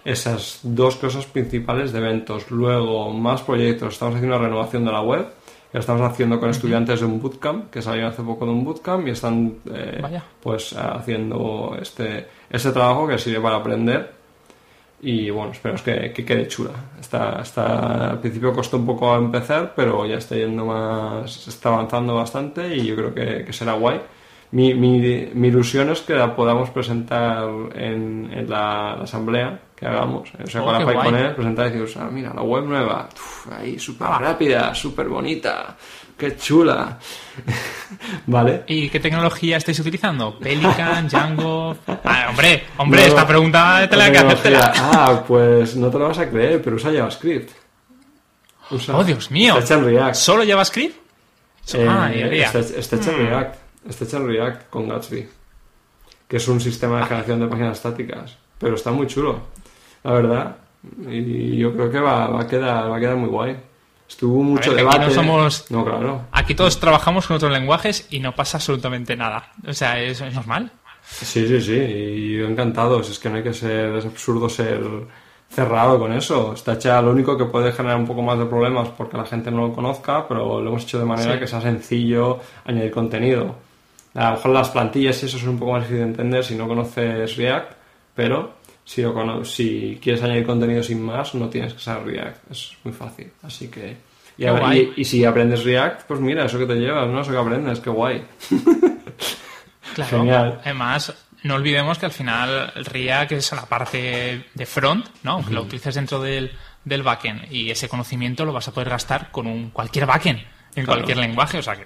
Esas 0.06 0.60
dos 0.64 0.95
cosas 0.97 1.26
principales 1.26 1.91
de 1.91 1.99
eventos. 1.99 2.51
Luego, 2.51 3.12
más 3.12 3.41
proyectos. 3.41 3.93
Estamos 3.93 4.16
haciendo 4.16 4.36
una 4.36 4.45
renovación 4.45 4.86
de 4.86 4.91
la 4.91 5.01
web. 5.01 5.28
Que 5.72 5.78
la 5.78 5.80
estamos 5.80 6.01
haciendo 6.04 6.39
con 6.39 6.49
estudiantes 6.49 6.99
de 6.99 7.06
un 7.08 7.20
bootcamp, 7.20 7.72
que 7.72 7.82
salieron 7.82 8.12
hace 8.12 8.22
poco 8.22 8.45
de 8.45 8.51
un 8.51 8.64
bootcamp 8.64 9.08
y 9.08 9.12
están 9.12 9.56
eh, 9.74 10.04
pues 10.39 10.74
haciendo 10.74 11.76
este, 11.82 12.28
este 12.47 12.72
trabajo 12.72 13.08
que 13.08 13.18
sirve 13.18 13.41
para 13.41 13.56
aprender 13.56 14.24
y 15.04 15.30
bueno, 15.30 15.51
esperemos 15.51 15.82
que, 15.82 16.14
que 16.14 16.24
quede 16.24 16.47
chula. 16.47 16.72
Está, 16.99 17.41
está, 17.41 18.12
al 18.12 18.20
principio 18.22 18.54
costó 18.54 18.78
un 18.78 18.86
poco 18.86 19.14
empezar, 19.18 19.74
pero 19.76 20.06
ya 20.06 20.16
está 20.16 20.36
yendo 20.36 20.66
más, 20.66 21.45
está 21.45 21.70
avanzando 21.70 22.16
bastante 22.16 22.74
y 22.76 22.86
yo 22.86 22.95
creo 22.95 23.14
que, 23.14 23.43
que 23.43 23.51
será 23.51 23.74
guay. 23.74 23.99
Mi, 24.56 24.74
mi, 24.76 24.99
mi 25.34 25.47
ilusión 25.47 25.89
es 25.89 26.01
que 26.01 26.14
la 26.14 26.36
podamos 26.36 26.70
presentar 26.70 27.43
en, 27.74 28.30
en 28.32 28.47
la, 28.47 28.95
la 28.97 29.04
asamblea 29.04 29.60
que 29.76 29.88
hagamos. 29.88 30.30
O 30.43 30.47
sea, 30.47 30.62
Oh, 30.62 30.66
con 30.66 30.74
la. 30.80 30.86
PyConES, 30.86 31.34
presentar 31.34 31.68
y 31.76 31.80
decir, 31.80 31.97
ah, 31.99 32.10
mira, 32.12 32.32
la 32.36 32.43
web 32.43 32.64
nueva, 32.66 33.10
uf, 33.12 33.47
ahí 33.51 33.80
súper 33.80 34.08
Ah. 34.12 34.20
rápida, 34.20 34.76
súper 34.76 35.08
bonita, 35.10 35.76
qué 36.16 36.36
chula. 36.38 36.99
¿Vale? 38.28 38.64
¿Y 38.68 38.89
qué 38.89 38.99
tecnología 38.99 39.58
estáis 39.58 39.80
utilizando? 39.80 40.38
Pelican, 40.38 41.08
Django. 41.10 41.76
Ah, 42.04 42.28
hombre, 42.30 42.64
hombre, 42.78 43.01
No, 43.01 43.08
esta 43.08 43.26
pregunta 43.28 43.88
te 43.89 43.95
la 43.97 44.04
hay 44.06 44.12
que 44.12 44.18
hacértela. 44.20 44.72
Ah, 44.76 45.24
pues 45.28 45.76
no 45.76 45.89
te 45.89 45.97
lo 45.97 46.08
vas 46.10 46.20
a 46.20 46.30
creer, 46.30 46.62
pero 46.62 46.76
usa 46.76 46.91
JavaScript. 46.93 47.49
Usa- 48.70 48.95
Oh, 48.95 49.04
Dios 49.04 49.32
mío. 49.32 49.58
Está 49.58 49.74
en 49.76 49.86
React. 49.86 50.16
¿Solo 50.16 50.43
JavaScript? 50.45 50.95
Eh, 51.74 51.88
ah, 51.89 52.12
está, 52.14 52.60
está 52.60 52.95
hecha 52.97 53.12
en 53.12 53.24
Mm. 53.24 53.28
React. 53.30 53.62
Está 53.88 54.05
hecha 54.05 54.17
en 54.17 54.27
React 54.27 54.69
con 54.69 54.88
Gatsby. 54.88 55.27
Que 56.27 56.38
es 56.38 56.47
un 56.47 56.59
sistema 56.61 56.99
de 56.99 57.05
generación 57.05 57.39
de 57.41 57.47
páginas 57.47 57.77
estáticas. 57.77 58.38
Pero 58.57 58.75
está 58.75 58.91
muy 58.91 59.07
chulo, 59.07 59.39
la 60.03 60.11
verdad. 60.13 60.55
Y 61.09 61.57
yo 61.57 61.73
creo 61.73 61.91
que 61.91 61.99
va, 61.99 62.27
va 62.27 62.41
a, 62.41 62.47
quedar, 62.47 62.89
va 62.91 62.97
a 62.97 62.99
quedar 62.99 63.15
muy 63.15 63.29
guay. 63.29 63.57
Estuvo 64.07 64.43
mucho 64.43 64.71
ver, 64.71 64.81
que 64.84 64.88
aquí 64.88 64.97
debate. 64.99 65.15
no 65.15 65.21
somos- 65.21 65.71
No, 65.71 65.84
claro. 65.86 66.21
Aquí 66.31 66.55
todos 66.55 66.79
trabajamos 66.79 67.27
con 67.27 67.38
otros 67.38 67.51
lenguajes 67.51 68.07
y 68.11 68.19
no 68.19 68.34
pasa 68.36 68.57
absolutamente 68.57 69.15
nada. 69.15 69.51
O 69.67 69.73
sea, 69.73 69.99
es, 70.01 70.21
es 70.21 70.34
normal. 70.34 70.71
Sí, 71.05 71.45
sí, 71.47 71.61
sí, 71.61 71.73
y 71.73 72.38
yo 72.38 72.47
encantado. 72.47 73.01
Es 73.01 73.19
que 73.19 73.29
no 73.29 73.38
hay 73.38 73.43
que 73.43 73.53
ser, 73.53 73.95
es 73.95 74.05
absurdo 74.05 74.47
ser 74.49 74.81
cerrado 75.49 75.99
con 75.99 76.13
eso. 76.13 76.53
Está 76.53 76.73
hecha 76.73 77.01
lo 77.01 77.11
único 77.11 77.38
que 77.38 77.45
puede 77.45 77.71
generar 77.71 77.97
un 77.97 78.07
poco 78.07 78.21
más 78.21 78.39
de 78.39 78.45
problemas 78.45 78.89
porque 78.89 79.17
la 79.17 79.25
gente 79.25 79.51
no 79.51 79.67
lo 79.67 79.73
conozca, 79.73 80.27
pero 80.27 80.61
lo 80.61 80.69
hemos 80.69 80.84
hecho 80.84 80.99
de 80.99 81.05
manera 81.05 81.39
que 81.39 81.47
sea 81.47 81.61
sencillo 81.61 82.39
añadir 82.65 82.91
contenido. 82.91 83.55
A 84.16 84.30
lo 84.30 84.36
mejor 84.36 84.51
las 84.51 84.70
plantillas 84.70 85.22
y 85.24 85.26
eso 85.26 85.38
es 85.38 85.43
un 85.43 85.57
poco 85.57 85.74
más 85.74 85.84
difícil 85.84 86.03
de 86.03 86.09
entender 86.09 86.43
si 86.43 86.55
no 86.55 86.68
conoces 86.68 87.36
React, 87.36 87.74
pero 88.14 88.55
si, 88.86 89.01
lo 89.01 89.45
si 89.45 89.99
quieres 90.01 90.22
añadir 90.24 90.45
contenido 90.45 90.84
sin 90.84 91.01
más, 91.01 91.34
no 91.36 91.49
tienes 91.49 91.74
que 91.74 91.80
saber 91.80 92.05
React. 92.07 92.51
Es 92.51 92.78
muy 92.84 92.93
fácil. 92.93 93.32
Así 93.41 93.70
que. 93.70 93.97
Y, 94.38 95.01
y, 95.01 95.05
si 95.05 95.24
aprendes 95.26 95.64
React, 95.64 96.07
pues 96.07 96.20
mira, 96.20 96.45
eso 96.45 96.57
que 96.57 96.66
te 96.66 96.76
llevas, 96.76 97.07
¿no? 97.07 97.22
Eso 97.22 97.32
que 97.32 97.38
aprendes, 97.38 97.80
qué 97.80 97.89
guay. 97.89 98.24
Claro. 99.93 100.18
Genial. 100.18 100.59
Además, 100.64 101.14
no 101.43 101.55
olvidemos 101.55 101.99
que 101.99 102.05
al 102.05 102.11
final 102.11 102.74
React 102.74 103.34
es 103.34 103.51
la 103.51 103.66
parte 103.66 104.45
de 104.53 104.66
front, 104.66 105.05
¿no? 105.24 105.34
Aunque 105.34 105.53
lo 105.53 105.61
utilices 105.61 105.95
dentro 105.95 106.22
del, 106.22 106.51
del 106.84 107.03
backend 107.03 107.51
y 107.51 107.70
ese 107.70 107.89
conocimiento 107.89 108.45
lo 108.45 108.53
vas 108.53 108.68
a 108.68 108.72
poder 108.72 108.89
gastar 108.89 109.30
con 109.30 109.45
un 109.45 109.70
cualquier 109.70 110.05
backend, 110.05 110.39
en 110.76 110.86
cualquier 110.86 111.18
lenguaje. 111.18 111.59
O 111.59 111.61
sea 111.61 111.76
que, 111.76 111.86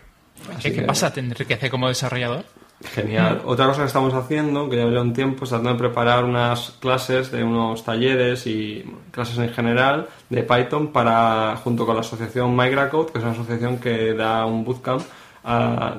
¿qué, 0.61 0.81
pasa? 0.81 1.11
¿Te 1.11 1.19
enriquece 1.19 1.69
como 1.69 1.87
desarrollador? 1.87 2.45
Genial. 2.93 3.41
Otra 3.45 3.65
cosa 3.65 3.81
que 3.81 3.87
estamos 3.87 4.13
haciendo, 4.13 4.69
que 4.69 4.77
ya 4.77 4.85
lleva 4.85 5.01
un 5.01 5.13
tiempo, 5.13 5.45
es 5.45 5.49
tratando 5.49 5.73
de 5.73 5.79
preparar 5.79 6.23
unas 6.23 6.71
clases 6.79 7.31
de 7.31 7.43
unos 7.43 7.83
talleres 7.83 8.45
y 8.45 8.85
clases 9.11 9.39
en 9.39 9.49
general 9.49 10.07
de 10.29 10.43
Python 10.43 10.91
para, 10.91 11.55
junto 11.63 11.85
con 11.85 11.95
la 11.95 12.01
asociación 12.01 12.55
MigraCode, 12.55 13.11
que 13.11 13.17
es 13.17 13.23
una 13.23 13.33
asociación 13.33 13.79
que 13.79 14.13
da 14.13 14.45
un 14.45 14.63
bootcamp 14.63 15.01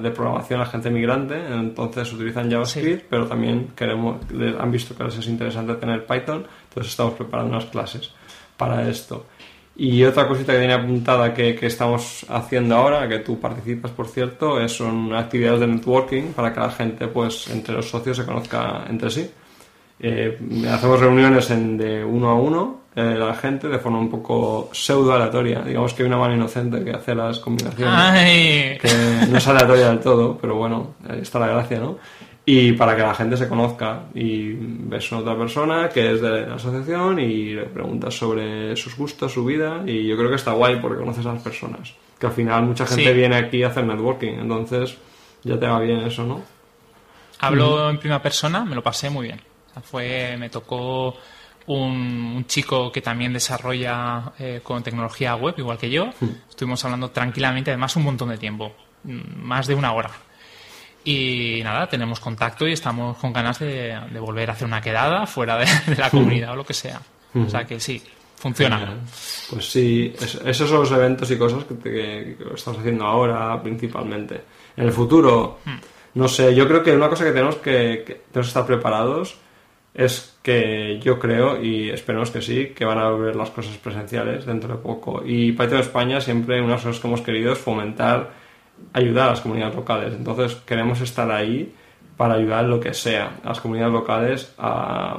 de 0.02 0.10
programación 0.10 0.60
a 0.60 0.66
gente 0.66 0.90
migrante, 0.90 1.34
entonces 1.34 2.12
utilizan 2.12 2.50
JavaScript, 2.50 3.06
pero 3.08 3.26
también 3.26 3.72
queremos, 3.74 4.18
han 4.58 4.70
visto 4.70 4.94
que 4.94 5.04
les 5.04 5.16
es 5.16 5.26
interesante 5.26 5.74
tener 5.76 6.04
Python, 6.04 6.46
entonces 6.68 6.92
estamos 6.92 7.14
preparando 7.14 7.56
unas 7.56 7.64
clases 7.64 8.10
para 8.58 8.86
esto. 8.88 9.24
Y 9.80 10.02
otra 10.02 10.26
cosita 10.26 10.54
que 10.54 10.58
tenía 10.58 10.74
apuntada 10.74 11.32
que, 11.32 11.54
que, 11.54 11.66
estamos 11.66 12.26
haciendo 12.28 12.74
ahora, 12.74 13.08
que 13.08 13.20
tú 13.20 13.38
participas 13.38 13.92
por 13.92 14.08
cierto, 14.08 14.60
es, 14.60 14.72
son 14.72 15.14
actividades 15.14 15.60
de 15.60 15.68
networking 15.68 16.32
para 16.32 16.52
que 16.52 16.58
la 16.58 16.70
gente, 16.72 17.06
pues, 17.06 17.48
entre 17.48 17.76
los 17.76 17.88
socios 17.88 18.16
se 18.16 18.26
conozca 18.26 18.84
entre 18.90 19.08
sí. 19.08 19.30
Eh, 20.00 20.36
hacemos 20.68 20.98
reuniones 20.98 21.48
en, 21.50 21.76
de 21.76 22.04
uno 22.04 22.28
a 22.28 22.34
uno, 22.34 22.80
eh, 22.96 23.14
la 23.16 23.34
gente, 23.34 23.68
de 23.68 23.78
forma 23.78 24.00
un 24.00 24.10
poco 24.10 24.68
pseudo 24.72 25.12
aleatoria. 25.14 25.60
Digamos 25.60 25.94
que 25.94 26.02
hay 26.02 26.08
una 26.08 26.18
mano 26.18 26.34
inocente 26.34 26.82
que 26.82 26.90
hace 26.90 27.14
las 27.14 27.38
combinaciones. 27.38 27.94
Que 28.80 28.88
no 29.30 29.38
es 29.38 29.46
aleatoria 29.46 29.90
del 29.90 30.00
todo, 30.00 30.36
pero 30.40 30.56
bueno, 30.56 30.94
ahí 31.08 31.20
está 31.20 31.38
la 31.38 31.46
gracia, 31.46 31.78
¿no? 31.78 31.98
Y 32.50 32.72
para 32.72 32.96
que 32.96 33.02
la 33.02 33.14
gente 33.14 33.36
se 33.36 33.46
conozca 33.46 34.04
y 34.14 34.54
ves 34.54 35.12
a 35.12 35.18
otra 35.18 35.36
persona 35.36 35.90
que 35.90 36.14
es 36.14 36.22
de 36.22 36.46
la 36.46 36.54
asociación 36.54 37.20
y 37.20 37.52
le 37.52 37.64
preguntas 37.64 38.14
sobre 38.14 38.74
sus 38.74 38.96
gustos, 38.96 39.34
su 39.34 39.44
vida 39.44 39.82
y 39.84 40.06
yo 40.06 40.16
creo 40.16 40.30
que 40.30 40.36
está 40.36 40.52
guay 40.52 40.80
porque 40.80 41.00
conoces 41.00 41.26
a 41.26 41.34
las 41.34 41.42
personas. 41.42 41.92
Que 42.18 42.26
al 42.26 42.32
final 42.32 42.62
mucha 42.62 42.86
gente 42.86 43.12
viene 43.12 43.36
aquí 43.36 43.62
a 43.62 43.68
hacer 43.68 43.84
networking, 43.84 44.38
entonces 44.40 44.96
ya 45.44 45.60
te 45.60 45.66
va 45.66 45.78
bien 45.80 45.98
eso, 45.98 46.24
¿no? 46.24 46.42
Hablo 47.40 47.90
en 47.90 47.98
primera 47.98 48.22
persona, 48.22 48.64
me 48.64 48.74
lo 48.74 48.82
pasé 48.82 49.10
muy 49.10 49.26
bien. 49.26 49.42
Fue, 49.82 50.34
me 50.38 50.48
tocó 50.48 51.18
un, 51.66 52.46
chico 52.48 52.90
que 52.90 53.02
también 53.02 53.34
desarrolla 53.34 54.32
eh, 54.38 54.60
con 54.62 54.82
tecnología 54.82 55.36
web, 55.36 55.54
igual 55.58 55.76
que 55.76 55.90
yo. 55.90 56.06
Hmm. 56.18 56.30
Estuvimos 56.48 56.82
hablando 56.82 57.10
tranquilamente, 57.10 57.72
además 57.72 57.94
un 57.96 58.04
montón 58.04 58.30
de 58.30 58.38
tiempo, 58.38 58.72
mm, 59.04 59.42
más 59.42 59.66
de 59.66 59.74
una 59.74 59.92
hora. 59.92 60.12
Y 61.04 61.60
nada, 61.64 61.88
tenemos 61.88 62.20
contacto 62.20 62.66
y 62.66 62.72
estamos 62.72 63.16
con 63.18 63.32
ganas 63.32 63.58
de, 63.58 63.98
volver 64.20 64.50
a 64.50 64.52
hacer 64.52 64.66
una 64.66 64.80
quedada 64.80 65.26
fuera 65.26 65.56
de, 65.56 65.66
la 65.96 66.10
comunidad 66.10 66.52
o 66.52 66.56
lo 66.56 66.64
que 66.64 66.74
sea. 66.74 67.00
O 67.34 67.48
sea 67.48 67.64
que 67.64 67.78
sí, 67.78 68.02
funciona. 68.36 68.96
Pues 69.50 69.70
sí, 69.70 70.12
esos 70.44 70.68
son 70.68 70.80
los 70.80 70.90
eventos 70.90 71.30
y 71.30 71.38
cosas 71.38 71.64
que, 71.64 72.36
estamos 72.54 72.80
haciendo 72.80 73.04
ahora 73.04 73.62
principalmente. 73.62 74.42
En 74.76 74.84
el 74.84 74.92
futuro, 74.92 75.60
no 76.14 76.28
sé, 76.28 76.54
yo 76.54 76.66
creo 76.66 76.82
que 76.82 76.92
una 76.92 77.08
cosa 77.08 77.24
que 77.24 77.32
tenemos 77.32 77.56
que, 77.56 78.04
que 78.06 78.14
tenemos 78.14 78.46
que 78.46 78.58
estar 78.58 78.66
preparados 78.66 79.36
es 79.98 80.38
que 80.42 81.00
yo 81.02 81.18
creo, 81.18 81.60
y 81.60 81.90
esperemos 81.90 82.30
que 82.30 82.40
sí, 82.40 82.68
que 82.68 82.84
van 82.84 82.98
a 82.98 83.10
ver 83.10 83.34
las 83.34 83.50
cosas 83.50 83.76
presenciales 83.78 84.46
dentro 84.46 84.76
de 84.76 84.82
poco. 84.82 85.22
Y 85.24 85.52
Python 85.52 85.80
España 85.80 86.20
siempre 86.20 86.60
una 86.60 86.68
de 86.68 86.74
las 86.74 86.84
cosas 86.84 87.00
que 87.00 87.08
hemos 87.08 87.20
querido 87.20 87.52
es 87.52 87.58
fomentar, 87.58 88.30
ayudar 88.92 89.28
a 89.28 89.30
las 89.32 89.40
comunidades 89.40 89.74
locales. 89.74 90.14
Entonces 90.14 90.56
queremos 90.66 91.00
estar 91.00 91.30
ahí 91.30 91.72
para 92.16 92.34
ayudar 92.34 92.64
lo 92.64 92.80
que 92.80 92.92
sea 92.92 93.38
a 93.44 93.48
las 93.48 93.60
comunidades 93.60 93.92
locales 93.92 94.54
a, 94.58 95.16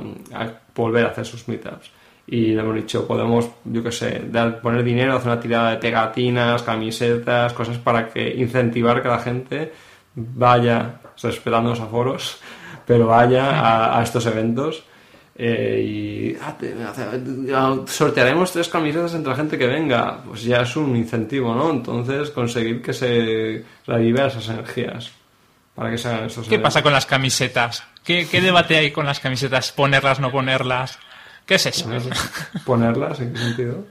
volver 0.75 1.05
a 1.05 1.09
hacer 1.09 1.25
sus 1.25 1.47
meetups. 1.47 1.91
Y 2.27 2.53
le 2.53 2.61
hemos 2.61 2.75
dicho, 2.75 3.07
podemos, 3.07 3.49
yo 3.65 3.81
qué 3.81 3.91
sé, 3.91 4.23
dar, 4.29 4.61
poner 4.61 4.83
dinero, 4.83 5.15
hacer 5.15 5.31
una 5.31 5.39
tirada 5.39 5.71
de 5.71 5.77
pegatinas, 5.77 6.61
camisetas, 6.61 7.53
cosas 7.53 7.77
para 7.77 8.07
que 8.07 8.35
incentivar 8.35 9.01
que 9.01 9.07
la 9.07 9.19
gente 9.19 9.73
vaya, 10.15 10.99
respetando 11.21 11.71
los 11.71 11.79
aforos, 11.79 12.39
pero 12.85 13.07
vaya 13.07 13.97
a, 13.97 14.03
estos 14.03 14.25
eventos 14.25 14.83
eh, 15.41 15.81
y 15.81 16.37
ah, 17.53 17.77
sortearemos 17.87 18.51
tres 18.51 18.67
camisetas 18.67 19.13
entre 19.13 19.29
la 19.31 19.37
gente 19.37 19.57
que 19.57 19.67
venga, 19.67 20.21
pues 20.25 20.43
ya 20.43 20.63
es 20.63 20.75
un 20.75 20.93
incentivo, 20.97 21.55
¿no? 21.55 21.69
Entonces 21.69 22.29
conseguir 22.31 22.81
que 22.81 22.91
se 22.91 23.63
revivan 23.87 24.27
esas 24.27 24.49
energías 24.49 25.11
para 25.73 25.91
que 25.91 25.97
se 25.97 26.09
hagan 26.09 26.25
estos 26.25 26.45
¿Qué 26.45 26.59
pasa 26.59 26.83
con 26.83 26.91
las 26.91 27.05
camisetas? 27.05 27.85
¿Qué, 28.03 28.25
debate 28.25 28.75
hay 28.75 28.91
con 28.91 29.05
las 29.05 29.21
camisetas? 29.21 29.71
¿Ponerlas, 29.71 30.19
no 30.19 30.29
ponerlas? 30.29 30.99
¿Qué 31.45 31.55
es 31.55 31.67
eso? 31.67 31.89
¿Ponerlas? 32.65 33.21
¿En 33.21 33.31
qué 33.31 33.39
sentido? 33.39 33.85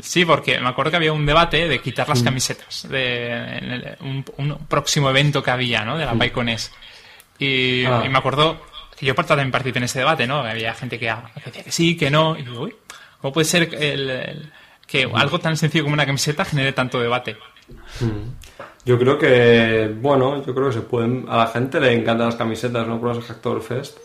Sí, 0.00 0.24
porque 0.24 0.60
me 0.60 0.68
acuerdo 0.68 0.92
que 0.92 0.96
había 0.98 1.12
un 1.12 1.26
debate 1.26 1.66
de 1.66 1.80
quitar 1.80 2.08
las 2.08 2.22
mm. 2.22 2.24
camisetas 2.24 2.88
de 2.88 3.96
un, 4.00 4.58
próximo 4.68 5.10
evento 5.10 5.42
que 5.42 5.50
había, 5.50 5.84
¿no? 5.84 5.98
De 5.98 6.06
la 6.06 6.14
mm. 6.14 6.20
Ah. 6.22 8.02
Y, 8.04 8.08
me 8.08 8.18
acuerdo 8.18 8.60
que 9.02 9.08
yo 9.08 9.14
también 9.16 9.50
participé 9.50 9.78
en 9.78 9.84
ese 9.84 9.98
debate, 9.98 10.26
¿no? 10.28 10.36
Había 10.36 10.74
gente 10.74 10.96
que, 10.96 11.12
decía 11.44 11.64
que 11.64 11.72
sí, 11.72 11.96
que 11.96 12.08
no. 12.08 12.38
Y 12.38 12.42
digo, 12.42 12.62
uy, 12.62 12.74
¿cómo 13.20 13.32
puede 13.32 13.44
ser 13.44 13.68
que 13.68 15.10
algo 15.12 15.40
tan 15.40 15.56
sencillo 15.56 15.84
como 15.84 15.94
una 15.94 16.06
camiseta 16.06 16.44
genere 16.44 16.72
tanto 16.72 17.00
debate? 17.00 17.36
Mm. 18.00 18.84
Yo 18.84 18.98
creo 18.98 19.18
que, 19.18 19.92
bueno, 20.00 20.44
yo 20.44 20.54
creo 20.54 20.68
que 20.68 20.74
se 20.74 20.80
pueden. 20.82 21.26
A 21.28 21.36
la 21.38 21.46
gente 21.48 21.80
le 21.80 21.92
encantan 21.92 22.26
las 22.26 22.36
camisetas, 22.36 22.86
¿no? 22.86 23.00
Por 23.00 23.14
los 23.14 23.24
Hacktor 23.24 23.60
Fest. 23.60 23.98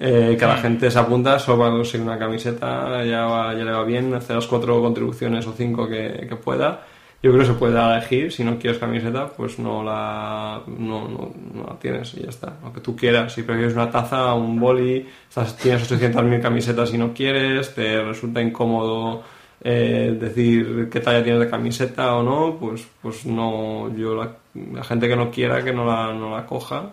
Eh, 0.00 0.36
que 0.38 0.46
la 0.46 0.56
mm. 0.56 0.62
gente 0.62 0.90
se 0.90 0.98
apunta 0.98 1.38
solo 1.38 1.58
para 1.58 1.70
conseguir 1.72 2.06
una 2.06 2.18
camiseta, 2.18 3.04
ya, 3.04 3.52
ya 3.52 3.64
le 3.64 3.70
va 3.72 3.82
bien, 3.82 4.14
hacer 4.14 4.36
las 4.36 4.46
cuatro 4.46 4.80
contribuciones 4.80 5.44
o 5.46 5.52
cinco 5.52 5.88
que, 5.88 6.24
que 6.28 6.36
pueda 6.36 6.86
yo 7.22 7.32
creo 7.32 7.40
que 7.40 7.46
se 7.46 7.54
puede 7.54 7.78
elegir. 7.78 8.32
Si 8.32 8.44
no 8.44 8.58
quieres 8.58 8.78
camiseta, 8.78 9.28
pues 9.28 9.58
no 9.58 9.82
la, 9.82 10.62
no, 10.66 11.08
no, 11.08 11.32
la 11.66 11.78
tienes 11.78 12.14
y 12.14 12.22
ya 12.22 12.28
está. 12.28 12.58
Aunque 12.62 12.80
tú 12.80 12.94
quieras. 12.94 13.32
Si 13.32 13.42
prefieres 13.42 13.74
una 13.74 13.90
taza, 13.90 14.34
un 14.34 14.58
boli, 14.60 15.06
estás, 15.28 15.56
tienes 15.56 15.90
800.000 15.90 16.40
camisetas 16.40 16.92
y 16.94 16.98
no 16.98 17.12
quieres, 17.12 17.74
te 17.74 18.02
resulta 18.02 18.40
incómodo 18.40 19.22
eh, 19.60 20.16
decir 20.18 20.88
qué 20.90 21.00
talla 21.00 21.24
tienes 21.24 21.40
de 21.40 21.50
camiseta 21.50 22.14
o 22.14 22.22
no, 22.22 22.56
pues, 22.58 22.86
pues 23.02 23.26
no. 23.26 23.92
Yo 23.96 24.14
la, 24.14 24.36
la 24.72 24.84
gente 24.84 25.08
que 25.08 25.16
no 25.16 25.30
quiera, 25.30 25.64
que 25.64 25.72
no 25.72 25.84
la, 25.84 26.12
no 26.14 26.30
la 26.36 26.46
coja 26.46 26.92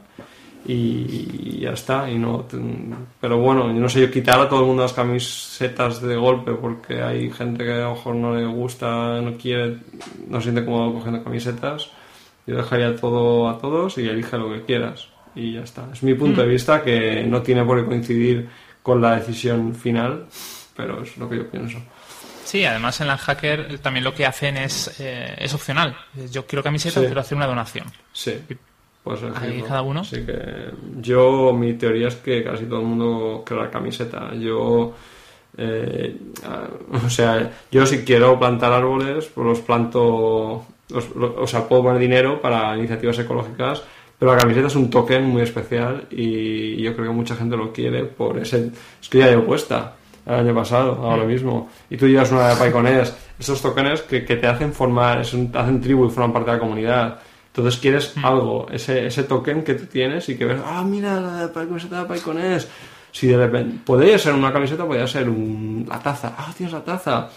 y 0.66 1.60
ya 1.60 1.72
está. 1.72 2.10
Y 2.10 2.18
no, 2.18 2.46
pero 3.20 3.38
bueno, 3.38 3.68
yo 3.68 3.80
no 3.80 3.90
sé, 3.90 4.02
yo 4.02 4.12
quitar 4.12 4.40
a 4.40 4.50
todo 4.50 4.62
el 4.62 4.66
mundo 4.68 4.84
las 4.84 4.94
camisetas 4.94 6.02
de 6.02 6.16
golpe 6.16 6.54
porque 6.54 7.02
hay 7.02 7.32
gente 7.32 7.64
que 7.64 7.74
a 7.74 7.86
lo 7.86 7.96
mejor 7.96 8.16
no 8.16 8.36
le 8.36 8.46
gusta, 8.46 9.22
no 9.22 9.38
quiere, 9.38 9.78
no 10.28 10.40
se 10.40 10.44
siente 10.44 10.66
cómodo 10.66 10.94
cogiendo 10.94 11.24
camisetas. 11.24 11.90
Yo 12.48 12.58
dejaría 12.58 12.96
todo 12.96 13.50
a 13.50 13.60
todos 13.60 13.98
y 13.98 14.08
elige 14.08 14.38
lo 14.38 14.52
que 14.52 14.64
quieras. 14.64 15.08
Y 15.36 15.54
ya 15.54 15.62
está. 15.62 15.88
Es 15.92 16.04
mi 16.04 16.14
punto 16.14 16.42
de 16.42 16.48
mm. 16.48 16.52
vista 16.52 16.84
que 16.84 17.24
no 17.24 17.42
tiene 17.42 17.64
por 17.66 17.80
qué 17.80 17.86
coincidir 17.86 18.50
con 18.82 19.02
la 19.02 19.18
decisión 19.18 19.76
final, 19.76 20.28
pero 20.76 21.02
es 21.02 21.18
lo 21.18 21.28
que 21.28 21.38
yo 21.38 21.50
pienso. 21.50 21.80
Sí, 22.46 22.64
además 22.64 23.02
en 23.02 23.08
la 23.08 23.18
hacker 23.18 23.80
también 23.80 24.04
lo 24.04 24.14
que 24.14 24.26
hacen 24.26 24.56
es, 24.58 25.00
eh, 25.00 25.36
es 25.40 25.54
opcional. 25.54 25.98
Yo 26.32 26.46
quiero 26.46 26.62
camiseta, 26.62 27.02
quiero 27.02 27.20
hacer 27.20 27.36
una 27.36 27.48
donación. 27.48 27.92
Sí. 28.14 28.40
Pues 29.06 29.20
Ahí 29.36 29.62
cada 29.62 29.84
uno. 29.84 30.00
Así 30.00 30.26
que 30.26 30.36
yo, 31.00 31.54
mi 31.54 31.74
teoría 31.74 32.08
es 32.08 32.16
que 32.16 32.44
casi 32.44 32.66
todo 32.66 32.80
el 32.80 32.88
mundo 32.88 33.44
quiere 33.46 33.62
la 33.62 33.70
camiseta. 33.70 34.34
Yo, 34.34 34.96
eh, 35.56 36.18
o 37.06 37.10
sea, 37.12 37.52
yo 37.72 37.86
si 37.86 38.00
quiero 38.00 38.40
plantar 38.40 38.74
árboles, 38.74 39.28
pues 39.28 39.46
los 39.46 39.60
planto, 39.60 40.66
o 40.92 41.46
sea, 41.46 41.68
puedo 41.68 41.84
poner 41.84 42.00
dinero 42.00 42.42
para 42.42 42.76
iniciativas 42.76 43.20
ecológicas, 43.20 43.84
pero 44.18 44.34
la 44.34 44.40
camiseta 44.40 44.66
es 44.66 44.76
un 44.76 44.90
token 44.90 45.24
muy 45.24 45.44
especial 45.44 46.08
y 46.10 46.82
yo 46.82 46.96
creo 46.96 47.10
que 47.10 47.14
mucha 47.14 47.36
gente 47.36 47.56
lo 47.56 47.72
quiere 47.72 48.06
por 48.06 48.40
ese... 48.40 48.72
Es 49.00 49.08
que 49.08 49.20
ya 49.20 49.28
llevo 49.28 49.46
puesta 49.46 49.94
el 50.26 50.34
año 50.34 50.56
pasado, 50.56 50.94
ahora 51.04 51.26
mm. 51.26 51.28
mismo, 51.28 51.70
y 51.92 51.98
tú 51.98 52.08
llevas 52.08 52.32
una 52.32 52.50
de 52.50 52.56
Paiconés, 52.56 53.16
esos 53.38 53.62
tokens 53.62 54.02
que, 54.02 54.26
que 54.26 54.38
te 54.38 54.48
hacen 54.48 54.74
formar, 54.74 55.22
es 55.22 55.32
hacen 55.54 55.80
tribu 55.80 56.08
y 56.08 56.10
forman 56.10 56.34
parte 56.34 56.50
de 56.50 56.58
la 56.58 56.64
comunidad 56.64 57.20
Entonces 57.56 57.80
quieres 57.80 58.14
algo, 58.22 58.68
ese, 58.70 59.08
ese 59.08 59.24
token 59.24 59.64
que 59.64 59.76
tú 59.76 59.86
tienes 59.86 60.28
y 60.28 60.38
que 60.38 60.44
ves, 60.44 60.60
ah, 60.66 60.84
mira, 60.84 61.22
la 61.22 61.50
camiseta 61.54 62.04
de 62.04 62.14
PyCon 62.14 62.38
es. 62.38 62.68
Si 63.14 63.28
de 63.28 63.38
repente, 63.38 63.78
podría 63.86 64.20
ser 64.20 64.34
una 64.34 64.52
camiseta, 64.52 64.86
podría 64.86 65.08
ser 65.08 65.30
un, 65.30 65.86
la 65.88 66.04
taza, 66.04 66.36
ah, 66.38 66.54
tienes 66.58 66.74
la 66.74 66.84
taza. 66.84 67.30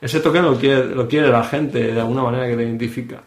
Ese 0.00 0.20
token 0.20 0.44
lo 0.44 0.56
quiere, 0.56 0.94
lo 0.94 1.06
quiere 1.06 1.28
la 1.28 1.44
gente 1.44 1.92
de 1.92 2.00
alguna 2.00 2.22
manera 2.22 2.46
que 2.46 2.56
te 2.56 2.62
identifica. 2.62 3.22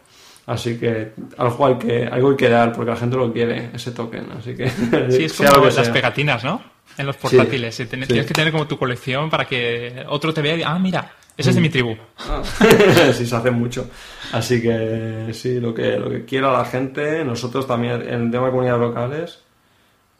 Así 0.46 0.76
que 0.76 1.12
algo 1.38 1.66
hay 1.66 1.74
que, 1.76 2.06
algo 2.06 2.30
hay 2.30 2.36
que 2.36 2.48
dar 2.48 2.72
porque 2.72 2.90
la 2.90 2.96
gente 2.96 3.16
lo 3.16 3.32
quiere, 3.32 3.70
ese 3.72 3.92
token. 3.92 4.26
Así 4.36 4.56
que. 4.56 4.68
Sí, 5.08 5.24
es 5.26 5.34
como 5.34 5.66
las 5.66 5.88
pegatinas, 5.90 6.42
¿no? 6.42 6.60
En 6.98 7.06
los 7.06 7.16
portátiles. 7.16 7.76
Tienes 7.88 8.08
que 8.08 8.34
tener 8.34 8.50
como 8.50 8.66
tu 8.66 8.76
colección 8.76 9.30
para 9.30 9.44
que 9.44 10.04
otro 10.08 10.34
te 10.34 10.42
vea 10.42 10.54
y 10.54 10.56
diga, 10.56 10.72
ah, 10.72 10.78
mira, 10.80 11.12
ese 11.40 11.50
es 11.50 11.56
de 11.56 11.60
mi 11.60 11.70
tribu. 11.70 11.96
Ah. 12.18 12.42
sí, 13.12 13.26
se 13.26 13.36
hace 13.36 13.50
mucho. 13.50 13.88
Así 14.32 14.60
que 14.60 15.30
sí, 15.32 15.60
lo 15.60 15.74
que, 15.74 15.98
lo 15.98 16.10
que 16.10 16.24
quiera 16.24 16.52
la 16.52 16.64
gente, 16.64 17.24
nosotros 17.24 17.66
también 17.66 18.02
en 18.02 18.22
el 18.22 18.30
tema 18.30 18.46
de 18.46 18.50
comunidades 18.50 18.80
locales, 18.80 19.38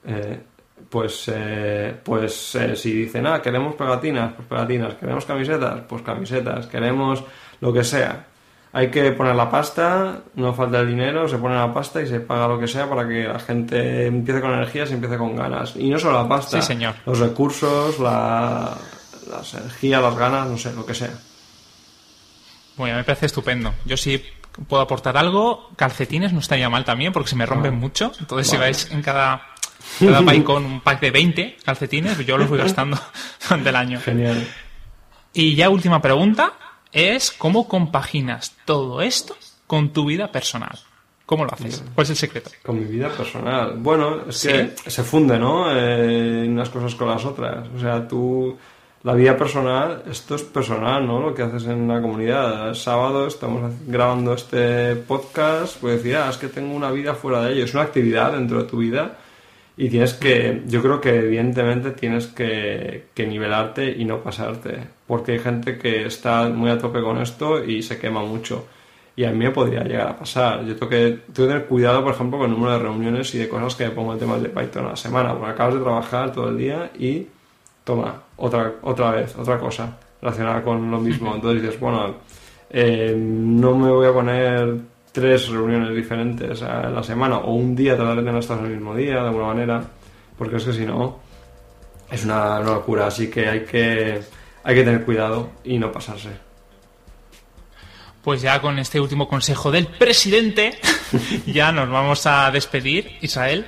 eh, 0.06 0.40
pues, 0.88 1.30
eh, 1.32 1.94
pues 2.02 2.54
eh, 2.56 2.74
si 2.74 2.92
dicen, 2.92 3.26
ah, 3.26 3.40
queremos 3.40 3.74
pegatinas, 3.74 4.32
pues 4.34 4.48
pegatinas, 4.48 4.94
queremos 4.94 5.24
camisetas, 5.24 5.82
pues 5.88 6.02
camisetas, 6.02 6.66
queremos 6.66 7.22
lo 7.60 7.72
que 7.72 7.84
sea 7.84 8.26
hay 8.72 8.90
que 8.90 9.10
poner 9.12 9.34
la 9.34 9.50
pasta, 9.50 10.22
no 10.36 10.54
falta 10.54 10.80
el 10.80 10.88
dinero, 10.88 11.26
se 11.26 11.38
pone 11.38 11.56
la 11.56 11.72
pasta 11.74 12.00
y 12.02 12.06
se 12.06 12.20
paga 12.20 12.46
lo 12.46 12.58
que 12.58 12.68
sea 12.68 12.88
para 12.88 13.06
que 13.06 13.24
la 13.24 13.40
gente 13.40 14.06
empiece 14.06 14.40
con 14.40 14.52
energías 14.52 14.90
y 14.90 14.94
empiece 14.94 15.18
con 15.18 15.34
ganas. 15.34 15.74
Y 15.76 15.90
no 15.90 15.98
solo 15.98 16.22
la 16.22 16.28
pasta, 16.28 16.62
señor. 16.62 16.94
los 17.04 17.18
recursos, 17.18 17.98
la, 17.98 18.76
las 19.30 19.54
energías, 19.54 20.02
las 20.02 20.16
ganas, 20.16 20.48
no 20.48 20.58
sé, 20.58 20.72
lo 20.72 20.84
que 20.84 20.94
sea. 20.94 21.18
Bueno, 22.76 22.96
me 22.96 23.04
parece 23.04 23.26
estupendo. 23.26 23.74
Yo 23.84 23.96
sí 23.96 24.22
puedo 24.68 24.82
aportar 24.82 25.16
algo. 25.16 25.70
Calcetines 25.76 26.32
no 26.32 26.40
estaría 26.40 26.68
mal 26.68 26.84
también 26.84 27.12
porque 27.12 27.30
se 27.30 27.36
me 27.36 27.46
rompen 27.46 27.74
ah. 27.74 27.76
mucho. 27.76 28.12
Entonces, 28.18 28.48
si 28.48 28.56
vais 28.56 28.90
en 28.90 29.02
cada, 29.02 29.46
cada 29.98 30.22
país 30.22 30.42
con 30.44 30.64
un 30.64 30.80
pack 30.80 31.00
de 31.00 31.10
20 31.10 31.56
calcetines, 31.64 32.18
yo 32.26 32.38
los 32.38 32.48
voy 32.48 32.58
gastando 32.66 32.98
durante 33.42 33.68
el 33.68 33.76
año. 33.76 34.00
Genial. 34.00 34.46
Y 35.32 35.54
ya 35.54 35.70
última 35.70 36.02
pregunta 36.02 36.54
es 36.92 37.30
cómo 37.30 37.68
compaginas 37.68 38.56
todo 38.64 39.00
esto 39.02 39.36
con 39.66 39.92
tu 39.92 40.06
vida 40.06 40.32
personal. 40.32 40.78
¿Cómo 41.30 41.44
lo 41.44 41.52
haces? 41.52 41.84
¿Cuál 41.94 42.02
es 42.02 42.10
el 42.10 42.16
secreto? 42.16 42.50
Con 42.60 42.80
mi 42.80 42.86
vida 42.86 43.08
personal. 43.08 43.74
Bueno, 43.76 44.28
es 44.28 44.42
que 44.42 44.90
se 44.90 45.04
funde, 45.04 45.38
¿no? 45.38 45.70
Eh, 45.70 46.44
unas 46.48 46.70
cosas 46.70 46.96
con 46.96 47.06
las 47.06 47.24
otras. 47.24 47.68
O 47.68 47.78
sea, 47.78 48.08
tú, 48.08 48.58
la 49.02 49.14
vida 49.14 49.36
personal, 49.36 50.02
esto 50.10 50.34
es 50.34 50.42
personal, 50.42 51.06
¿no? 51.06 51.20
Lo 51.20 51.34
que 51.34 51.42
haces 51.42 51.64
en 51.66 51.88
la 51.88 52.02
comunidad. 52.02 52.68
El 52.68 52.74
sábado 52.74 53.26
estamos 53.26 53.72
grabando 53.86 54.34
este 54.34 54.94
podcast, 54.96 55.80
pues 55.80 55.96
decir, 55.96 56.16
ah, 56.16 56.28
es 56.28 56.36
que 56.36 56.48
tengo 56.48 56.74
una 56.74 56.90
vida 56.90 57.14
fuera 57.14 57.42
de 57.42 57.54
ello. 57.54 57.64
Es 57.64 57.72
una 57.72 57.84
actividad 57.84 58.32
dentro 58.32 58.62
de 58.62 58.68
tu 58.68 58.78
vida 58.78 59.16
y 59.76 59.88
tienes 59.88 60.12
que, 60.12 60.62
yo 60.66 60.82
creo 60.82 61.00
que 61.00 61.16
evidentemente 61.16 61.92
tienes 61.92 62.26
que, 62.26 63.06
nivelarte 63.16 63.90
y 63.90 64.04
no 64.04 64.22
pasarte, 64.22 64.78
porque 65.06 65.32
hay 65.32 65.38
gente 65.38 65.78
que 65.78 66.04
está 66.04 66.48
muy 66.50 66.70
a 66.70 66.78
tope 66.78 67.00
con 67.00 67.18
esto 67.18 67.64
y 67.64 67.82
se 67.82 67.98
quema 67.98 68.22
mucho. 68.22 68.66
Y 69.16 69.24
a 69.24 69.30
mí 69.30 69.38
me 69.38 69.50
podría 69.50 69.82
llegar 69.82 70.08
a 70.08 70.18
pasar. 70.18 70.64
Yo 70.66 70.74
tengo 70.74 70.90
que, 70.90 71.20
que 71.26 71.32
tener 71.32 71.64
cuidado, 71.66 72.02
por 72.02 72.12
ejemplo, 72.12 72.38
con 72.38 72.50
el 72.50 72.56
número 72.56 72.74
de 72.74 72.78
reuniones 72.80 73.34
y 73.34 73.38
de 73.38 73.48
cosas 73.48 73.74
que 73.74 73.84
me 73.84 73.90
pongo 73.92 74.12
en 74.12 74.18
temas 74.18 74.42
de 74.42 74.50
Python 74.50 74.86
a 74.86 74.90
la 74.90 74.96
semana, 74.96 75.34
porque 75.34 75.52
acabas 75.52 75.74
de 75.74 75.80
trabajar 75.80 76.32
todo 76.32 76.50
el 76.50 76.58
día 76.58 76.90
y 76.98 77.26
toma, 77.90 78.22
otra, 78.36 78.74
otra 78.82 79.10
vez, 79.10 79.34
otra 79.36 79.58
cosa 79.58 79.98
relacionada 80.22 80.62
con 80.62 80.90
lo 80.90 81.00
mismo. 81.00 81.34
Entonces 81.34 81.62
dices, 81.62 81.80
bueno, 81.80 82.14
eh, 82.70 83.14
no 83.18 83.76
me 83.76 83.90
voy 83.90 84.06
a 84.06 84.12
poner 84.12 84.76
tres 85.10 85.48
reuniones 85.48 85.94
diferentes 85.94 86.62
a 86.62 86.88
la 86.88 87.02
semana 87.02 87.38
o 87.38 87.54
un 87.54 87.74
día 87.74 87.96
tratar 87.96 88.16
de 88.16 88.22
tener 88.22 88.44
en 88.44 88.64
el 88.64 88.76
mismo 88.76 88.94
día 88.94 89.14
de 89.14 89.26
alguna 89.26 89.46
manera 89.46 89.82
porque 90.38 90.56
es 90.56 90.64
que 90.64 90.72
si 90.72 90.86
no 90.86 91.18
es 92.08 92.24
una, 92.24 92.60
locura 92.60 93.08
así 93.08 93.28
que 93.28 93.48
hay 93.48 93.64
que 93.64 94.20
hay 94.62 94.74
que 94.74 94.84
tener 94.84 95.04
cuidado 95.04 95.50
y 95.64 95.78
no 95.78 95.90
pasarse. 95.90 96.30
Pues 98.22 98.40
ya 98.40 98.60
con 98.60 98.78
este 98.78 99.00
último 99.00 99.26
consejo 99.26 99.72
del 99.72 99.88
presidente 99.88 100.78
ya 101.46 101.72
nos 101.72 101.90
vamos 101.90 102.24
a 102.26 102.52
despedir 102.52 103.18
Israel 103.20 103.66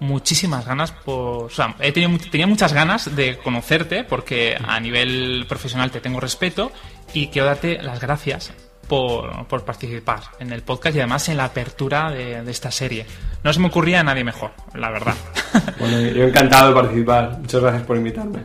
muchísimas 0.00 0.66
ganas 0.66 0.92
por 0.92 1.44
o 1.44 1.50
sea, 1.50 1.74
he 1.80 1.92
tenido, 1.92 2.18
tenía 2.30 2.46
muchas 2.46 2.72
ganas 2.72 3.14
de 3.16 3.38
conocerte 3.38 4.04
porque 4.04 4.56
a 4.62 4.78
nivel 4.80 5.46
profesional 5.48 5.90
te 5.90 6.00
tengo 6.00 6.20
respeto 6.20 6.72
y 7.14 7.28
quiero 7.28 7.46
darte 7.46 7.82
las 7.82 8.00
gracias 8.00 8.52
por, 8.88 9.46
por, 9.46 9.64
participar 9.64 10.20
en 10.38 10.52
el 10.52 10.62
podcast 10.62 10.96
y 10.96 11.00
además 11.00 11.28
en 11.28 11.38
la 11.38 11.46
apertura 11.46 12.10
de, 12.10 12.48
esta 12.50 12.70
serie. 12.70 13.06
No 13.42 13.52
se 13.52 13.58
me 13.58 13.66
ocurría 13.66 14.00
a 14.00 14.04
nadie 14.04 14.24
mejor, 14.24 14.52
la 14.74 14.90
verdad. 14.90 15.14
Bueno, 15.78 16.00
yo 16.00 16.24
encantado 16.24 16.68
de 16.68 16.74
participar. 16.74 17.38
Muchas 17.38 17.60
gracias 17.60 17.82
por 17.84 17.96
invitarme. 17.96 18.40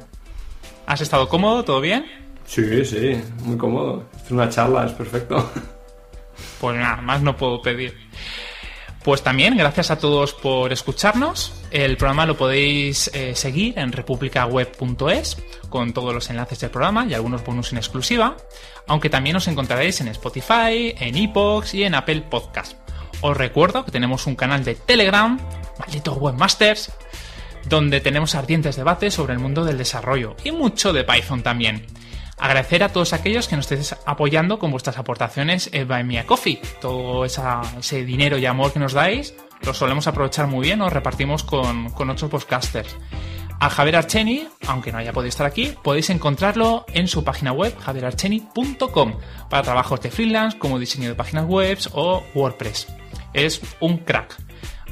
¿Has 0.85 1.01
estado 1.01 1.27
cómodo? 1.27 1.63
¿Todo 1.63 1.81
bien? 1.81 2.05
Sí, 2.45 2.85
sí, 2.85 3.21
muy 3.43 3.57
cómodo. 3.57 4.05
Es 4.23 4.31
una 4.31 4.49
charla, 4.49 4.85
es 4.85 4.93
perfecto. 4.93 5.51
Pues 6.59 6.77
nada, 6.77 6.97
más 6.97 7.21
no 7.21 7.35
puedo 7.35 7.61
pedir. 7.61 7.95
Pues 9.03 9.23
también, 9.23 9.57
gracias 9.57 9.89
a 9.89 9.97
todos 9.97 10.33
por 10.33 10.71
escucharnos. 10.71 11.53
El 11.71 11.97
programa 11.97 12.27
lo 12.27 12.37
podéis 12.37 13.09
eh, 13.15 13.33
seguir 13.35 13.79
en 13.79 13.91
republicaweb.es 13.91 15.37
con 15.69 15.91
todos 15.91 16.13
los 16.13 16.29
enlaces 16.29 16.59
del 16.59 16.69
programa 16.69 17.07
y 17.07 17.15
algunos 17.15 17.43
bonus 17.43 17.71
en 17.71 17.79
exclusiva, 17.79 18.37
aunque 18.85 19.09
también 19.09 19.35
os 19.37 19.47
encontraréis 19.47 20.01
en 20.01 20.09
Spotify, 20.09 20.93
en 20.99 21.17
Epox 21.17 21.73
y 21.73 21.83
en 21.83 21.95
Apple 21.95 22.21
Podcast. 22.29 22.77
Os 23.21 23.35
recuerdo 23.35 23.85
que 23.85 23.91
tenemos 23.91 24.27
un 24.27 24.35
canal 24.35 24.63
de 24.63 24.75
Telegram, 24.75 25.39
maldito 25.79 26.13
webmasters, 26.13 26.91
donde 27.67 28.01
tenemos 28.01 28.35
ardientes 28.35 28.75
debates 28.75 29.15
sobre 29.15 29.33
el 29.33 29.39
mundo 29.39 29.65
del 29.65 29.79
desarrollo 29.79 30.35
y 30.43 30.51
mucho 30.51 30.93
de 30.93 31.03
Python 31.03 31.41
también. 31.41 31.87
Agradecer 32.41 32.83
a 32.83 32.89
todos 32.89 33.13
aquellos 33.13 33.47
que 33.47 33.55
nos 33.55 33.71
estéis 33.71 33.95
apoyando 34.05 34.57
con 34.57 34.71
vuestras 34.71 34.97
aportaciones 34.97 35.69
en 35.73 35.87
Buy 35.87 36.03
Me 36.03 36.25
Coffee. 36.25 36.59
Todo 36.81 37.23
ese 37.23 38.03
dinero 38.03 38.39
y 38.39 38.47
amor 38.47 38.73
que 38.73 38.79
nos 38.79 38.93
dais 38.93 39.35
lo 39.61 39.75
solemos 39.75 40.07
aprovechar 40.07 40.47
muy 40.47 40.65
bien, 40.65 40.79
nos 40.79 40.91
repartimos 40.91 41.43
con, 41.43 41.91
con 41.91 42.09
otros 42.09 42.31
podcasters. 42.31 42.97
A 43.59 43.69
Javier 43.69 43.97
Archeni, 43.97 44.47
aunque 44.67 44.91
no 44.91 44.97
haya 44.97 45.13
podido 45.13 45.29
estar 45.29 45.45
aquí, 45.45 45.75
podéis 45.83 46.09
encontrarlo 46.09 46.83
en 46.91 47.07
su 47.07 47.23
página 47.23 47.51
web 47.51 47.77
javierarcheni.com 47.77 49.19
para 49.47 49.61
trabajos 49.61 50.01
de 50.01 50.09
freelance 50.09 50.57
como 50.57 50.79
diseño 50.79 51.09
de 51.09 51.15
páginas 51.15 51.45
web 51.45 51.77
o 51.91 52.23
WordPress. 52.33 52.87
Es 53.33 53.61
un 53.79 53.99
crack. 53.99 54.35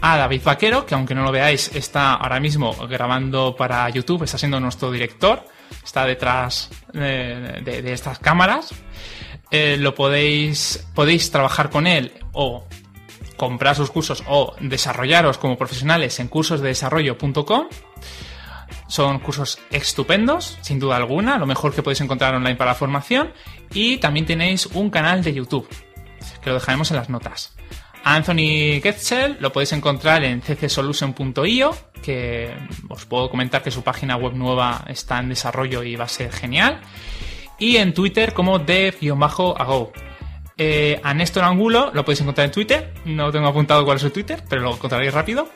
A 0.01 0.17
David 0.17 0.43
Vaquero, 0.45 0.85
que 0.85 0.93
aunque 0.93 1.15
no 1.15 1.23
lo 1.23 1.31
veáis, 1.31 1.75
está 1.75 2.13
ahora 2.13 2.39
mismo 2.39 2.75
grabando 2.87 3.55
para 3.55 3.89
YouTube, 3.89 4.23
está 4.23 4.37
siendo 4.37 4.59
nuestro 4.59 4.91
director, 4.91 5.43
está 5.83 6.05
detrás 6.05 6.69
de, 6.93 7.83
estas 7.93 8.19
cámaras. 8.19 8.69
Eh, 9.51 9.77
lo 9.79 9.95
podéis, 9.95 10.87
podéis 10.93 11.31
trabajar 11.31 11.69
con 11.69 11.87
él 11.87 12.13
o 12.33 12.65
comprar 13.35 13.75
sus 13.75 13.89
cursos 13.89 14.23
o 14.27 14.53
desarrollaros 14.59 15.37
como 15.37 15.57
profesionales 15.57 16.19
en 16.19 16.27
cursosdedesarrollo.com. 16.27 17.67
Son 18.87 19.19
cursos 19.19 19.59
estupendos, 19.71 20.57
sin 20.61 20.79
duda 20.79 20.97
alguna, 20.97 21.37
lo 21.37 21.45
mejor 21.45 21.73
que 21.73 21.81
podéis 21.81 22.01
encontrar 22.01 22.35
online 22.35 22.55
para 22.55 22.71
la 22.71 22.75
formación. 22.75 23.33
Y 23.73 23.97
también 23.97 24.25
tenéis 24.25 24.65
un 24.67 24.89
canal 24.89 25.23
de 25.23 25.33
YouTube, 25.33 25.67
que 26.41 26.49
lo 26.49 26.55
dejaremos 26.55 26.91
en 26.91 26.97
las 26.97 27.09
notas. 27.09 27.55
Anthony 28.03 28.81
Getzel 28.81 29.37
lo 29.39 29.51
podéis 29.51 29.73
encontrar 29.73 30.23
en 30.23 30.41
ccsolution.io, 30.41 31.75
que 32.01 32.53
os 32.87 33.05
puedo 33.05 33.29
comentar 33.29 33.61
que 33.61 33.71
su 33.71 33.83
página 33.83 34.15
web 34.15 34.33
nueva 34.33 34.85
está 34.87 35.19
en 35.19 35.29
desarrollo 35.29 35.83
y 35.83 35.95
va 35.95 36.05
a 36.05 36.09
ser 36.09 36.31
genial. 36.31 36.81
Y 37.57 37.77
en 37.77 37.93
Twitter 37.93 38.33
como 38.33 38.59
dev-ago. 38.59 39.91
Eh, 40.61 40.99
a 41.03 41.13
Néstor 41.13 41.45
Angulo 41.45 41.91
lo 41.93 42.03
podéis 42.03 42.21
encontrar 42.21 42.45
en 42.45 42.51
Twitter, 42.51 42.93
no 43.05 43.31
tengo 43.31 43.47
apuntado 43.47 43.85
cuál 43.85 43.95
es 43.95 44.01
su 44.01 44.09
Twitter, 44.09 44.43
pero 44.49 44.61
lo 44.61 44.73
encontraréis 44.73 45.13
rápido. 45.13 45.49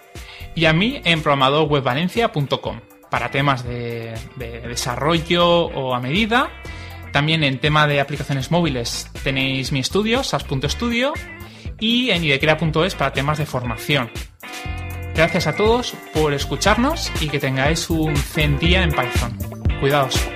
Y 0.56 0.66
a 0.66 0.74
mí 0.74 1.02
en 1.04 1.22
programadorwebvalencia.com 1.22 2.80
para 3.14 3.30
temas 3.30 3.64
de, 3.64 4.16
desarrollo 4.38 5.46
o 5.46 5.94
a 5.94 6.00
medida. 6.00 6.50
También 7.12 7.44
en 7.44 7.60
tema 7.60 7.86
de 7.86 8.02
aplicaciones 8.02 8.50
móviles 8.50 9.08
tenéis 9.24 9.72
mi 9.72 9.82
estudio, 9.82 10.24
sas.studio, 10.24 11.14
y 11.80 12.12
en 12.12 12.24
idequera.es 12.24 12.96
para 12.96 13.14
temas 13.14 13.38
de 13.38 13.46
formación. 13.46 14.10
Gracias 15.16 15.48
a 15.48 15.56
todos 15.56 15.94
por 16.14 16.34
escucharnos 16.34 17.12
y 17.22 17.30
que 17.30 17.40
tengáis 17.40 17.90
un 17.90 18.16
zen 18.16 18.58
día 18.58 18.84
en 18.84 18.92
Python. 18.92 19.38
Cuidaos. 19.80 20.33